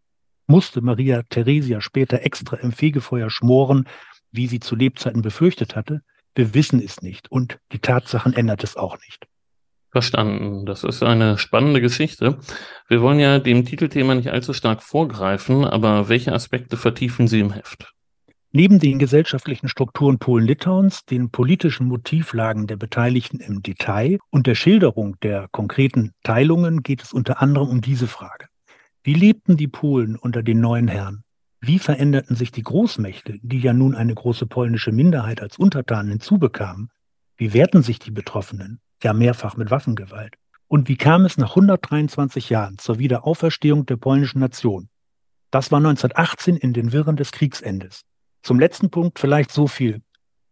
Musste 0.48 0.82
Maria 0.82 1.22
Theresia 1.30 1.82
später 1.82 2.24
extra 2.24 2.58
im 2.58 2.72
Fegefeuer 2.72 3.30
schmoren, 3.30 3.88
wie 4.32 4.48
sie 4.48 4.60
zu 4.60 4.76
Lebzeiten 4.76 5.22
befürchtet 5.22 5.76
hatte? 5.76 6.02
Wir 6.34 6.54
wissen 6.54 6.82
es 6.82 7.02
nicht 7.02 7.32
und 7.32 7.60
die 7.72 7.80
Tatsachen 7.80 8.34
ändert 8.34 8.64
es 8.64 8.78
auch 8.78 8.98
nicht. 9.00 9.28
Verstanden. 9.92 10.66
Das 10.66 10.84
ist 10.84 11.02
eine 11.02 11.38
spannende 11.38 11.82
Geschichte. 11.82 12.38
Wir 12.88 13.02
wollen 13.02 13.20
ja 13.20 13.40
dem 13.40 13.66
Titelthema 13.66 14.14
nicht 14.16 14.30
allzu 14.30 14.54
stark 14.54 14.84
vorgreifen, 14.84 15.66
aber 15.66 16.10
welche 16.10 16.32
Aspekte 16.32 16.78
vertiefen 16.78 17.28
Sie 17.28 17.40
im 17.40 17.52
Heft? 17.52 17.92
Neben 18.52 18.80
den 18.80 18.98
gesellschaftlichen 18.98 19.68
Strukturen 19.68 20.18
Polen-Litauens, 20.18 21.06
den 21.06 21.30
politischen 21.30 21.88
Motivlagen 21.88 22.66
der 22.66 22.78
Beteiligten 22.78 23.40
im 23.40 23.62
Detail 23.62 24.18
und 24.32 24.48
der 24.48 24.56
Schilderung 24.56 25.20
der 25.22 25.48
konkreten 25.52 26.14
Teilungen 26.24 26.82
geht 26.82 27.04
es 27.04 27.14
unter 27.14 27.42
anderem 27.42 27.70
um 27.70 27.82
diese 27.82 28.08
Frage. 28.08 28.48
Wie 29.04 29.14
lebten 29.14 29.56
die 29.56 29.68
Polen 29.68 30.16
unter 30.16 30.42
den 30.42 30.60
neuen 30.62 30.88
Herren? 30.88 31.24
Wie 31.62 31.78
veränderten 31.78 32.36
sich 32.36 32.52
die 32.52 32.64
Großmächte, 32.64 33.38
die 33.44 33.60
ja 33.60 33.74
nun 33.74 33.94
eine 33.94 34.16
große 34.16 34.48
polnische 34.48 34.92
Minderheit 34.92 35.42
als 35.42 35.58
Untertanen 35.58 36.10
hinzubekamen? 36.10 36.90
Wie 37.38 37.54
wehrten 37.54 37.84
sich 37.84 38.00
die 38.00 38.12
Betroffenen? 38.12 38.80
ja 39.04 39.14
mehrfach 39.14 39.56
mit 39.58 39.72
Waffengewalt. 39.72 40.36
Und 40.68 40.88
wie 40.88 40.98
kam 40.98 41.26
es 41.26 41.38
nach 41.38 41.52
123 41.52 42.50
Jahren 42.50 42.78
zur 42.78 43.00
Wiederauferstehung 43.00 43.86
der 43.86 43.98
polnischen 43.98 44.40
Nation? 44.40 44.90
Das 45.52 45.72
war 45.72 45.78
1918 45.78 46.58
in 46.58 46.74
den 46.74 46.92
Wirren 46.92 47.16
des 47.16 47.32
Kriegsendes. 47.32 48.04
Zum 48.42 48.60
letzten 48.60 48.90
Punkt 48.90 49.20
vielleicht 49.20 49.52
so 49.52 49.68
viel. 49.68 50.02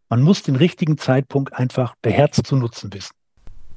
Man 0.10 0.22
muss 0.22 0.44
den 0.44 0.56
richtigen 0.56 0.98
Zeitpunkt 0.98 1.54
einfach 1.54 1.96
beherzt 2.02 2.46
zu 2.46 2.56
nutzen 2.56 2.94
wissen. 2.94 3.14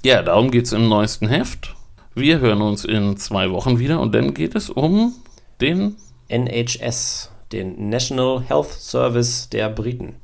Ja, 0.02 0.22
darum 0.22 0.50
geht 0.50 0.66
es 0.66 0.72
im 0.72 0.88
neuesten 0.88 1.28
Heft. 1.28 1.74
Wir 2.14 2.40
hören 2.40 2.62
uns 2.62 2.84
in 2.84 3.16
zwei 3.16 3.50
Wochen 3.50 3.78
wieder 3.78 4.00
und 4.00 4.14
dann 4.14 4.34
geht 4.34 4.54
es 4.54 4.70
um 4.70 5.14
den 5.60 5.96
NHS, 6.28 7.30
den 7.52 7.88
National 7.88 8.42
Health 8.42 8.72
Service 8.72 9.48
der 9.48 9.68
Briten. 9.68 10.16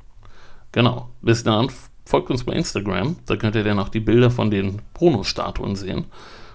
Genau. 0.71 1.09
Bis 1.21 1.43
dann 1.43 1.69
folgt 2.05 2.29
uns 2.29 2.43
bei 2.43 2.53
Instagram, 2.53 3.17
da 3.25 3.35
könnt 3.35 3.55
ihr 3.55 3.63
dann 3.63 3.79
auch 3.79 3.89
die 3.89 3.99
Bilder 3.99 4.31
von 4.31 4.49
den 4.49 4.81
Bruno-Statuen 4.93 5.75
sehen. 5.75 6.05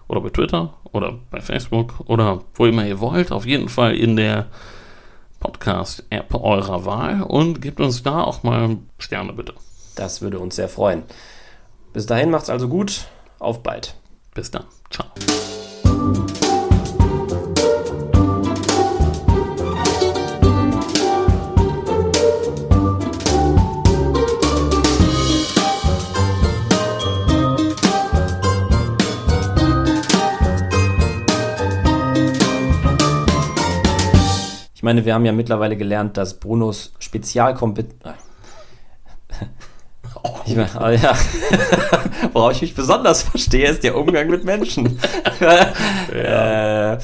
Oder 0.08 0.20
bei 0.20 0.30
Twitter 0.30 0.74
oder 0.92 1.18
bei 1.30 1.40
Facebook 1.40 2.00
oder 2.06 2.42
wo 2.54 2.66
immer 2.66 2.86
ihr 2.86 3.00
wollt. 3.00 3.32
Auf 3.32 3.46
jeden 3.46 3.68
Fall 3.68 3.94
in 3.94 4.16
der 4.16 4.48
Podcast-App 5.42 6.34
eurer 6.34 6.84
Wahl 6.84 7.22
und 7.22 7.60
gebt 7.60 7.80
uns 7.80 8.04
da 8.04 8.22
auch 8.22 8.44
mal 8.44 8.78
Sterne 8.98 9.32
bitte. 9.32 9.54
Das 9.96 10.22
würde 10.22 10.38
uns 10.38 10.54
sehr 10.54 10.68
freuen. 10.68 11.02
Bis 11.92 12.06
dahin 12.06 12.30
macht's 12.30 12.48
also 12.48 12.68
gut. 12.68 13.06
Auf 13.40 13.62
bald. 13.64 13.96
Bis 14.34 14.52
dann. 14.52 14.64
Ciao. 14.88 15.06
Ich 34.82 34.84
meine, 34.84 35.04
wir 35.04 35.14
haben 35.14 35.24
ja 35.24 35.30
mittlerweile 35.30 35.76
gelernt, 35.76 36.16
dass 36.16 36.40
Brunos 36.40 36.92
Spezialkompetenz. 36.98 37.94
Ich 40.44 40.56
meine, 40.56 40.70
oh 40.80 40.88
ja. 40.88 41.16
Worauf 42.32 42.52
ich 42.52 42.62
mich 42.62 42.74
besonders 42.74 43.22
verstehe, 43.22 43.68
ist 43.68 43.84
der 43.84 43.96
Umgang 43.96 44.28
mit 44.28 44.44
Menschen. 44.44 44.98
ja. 46.12 46.94
äh, 46.94 46.98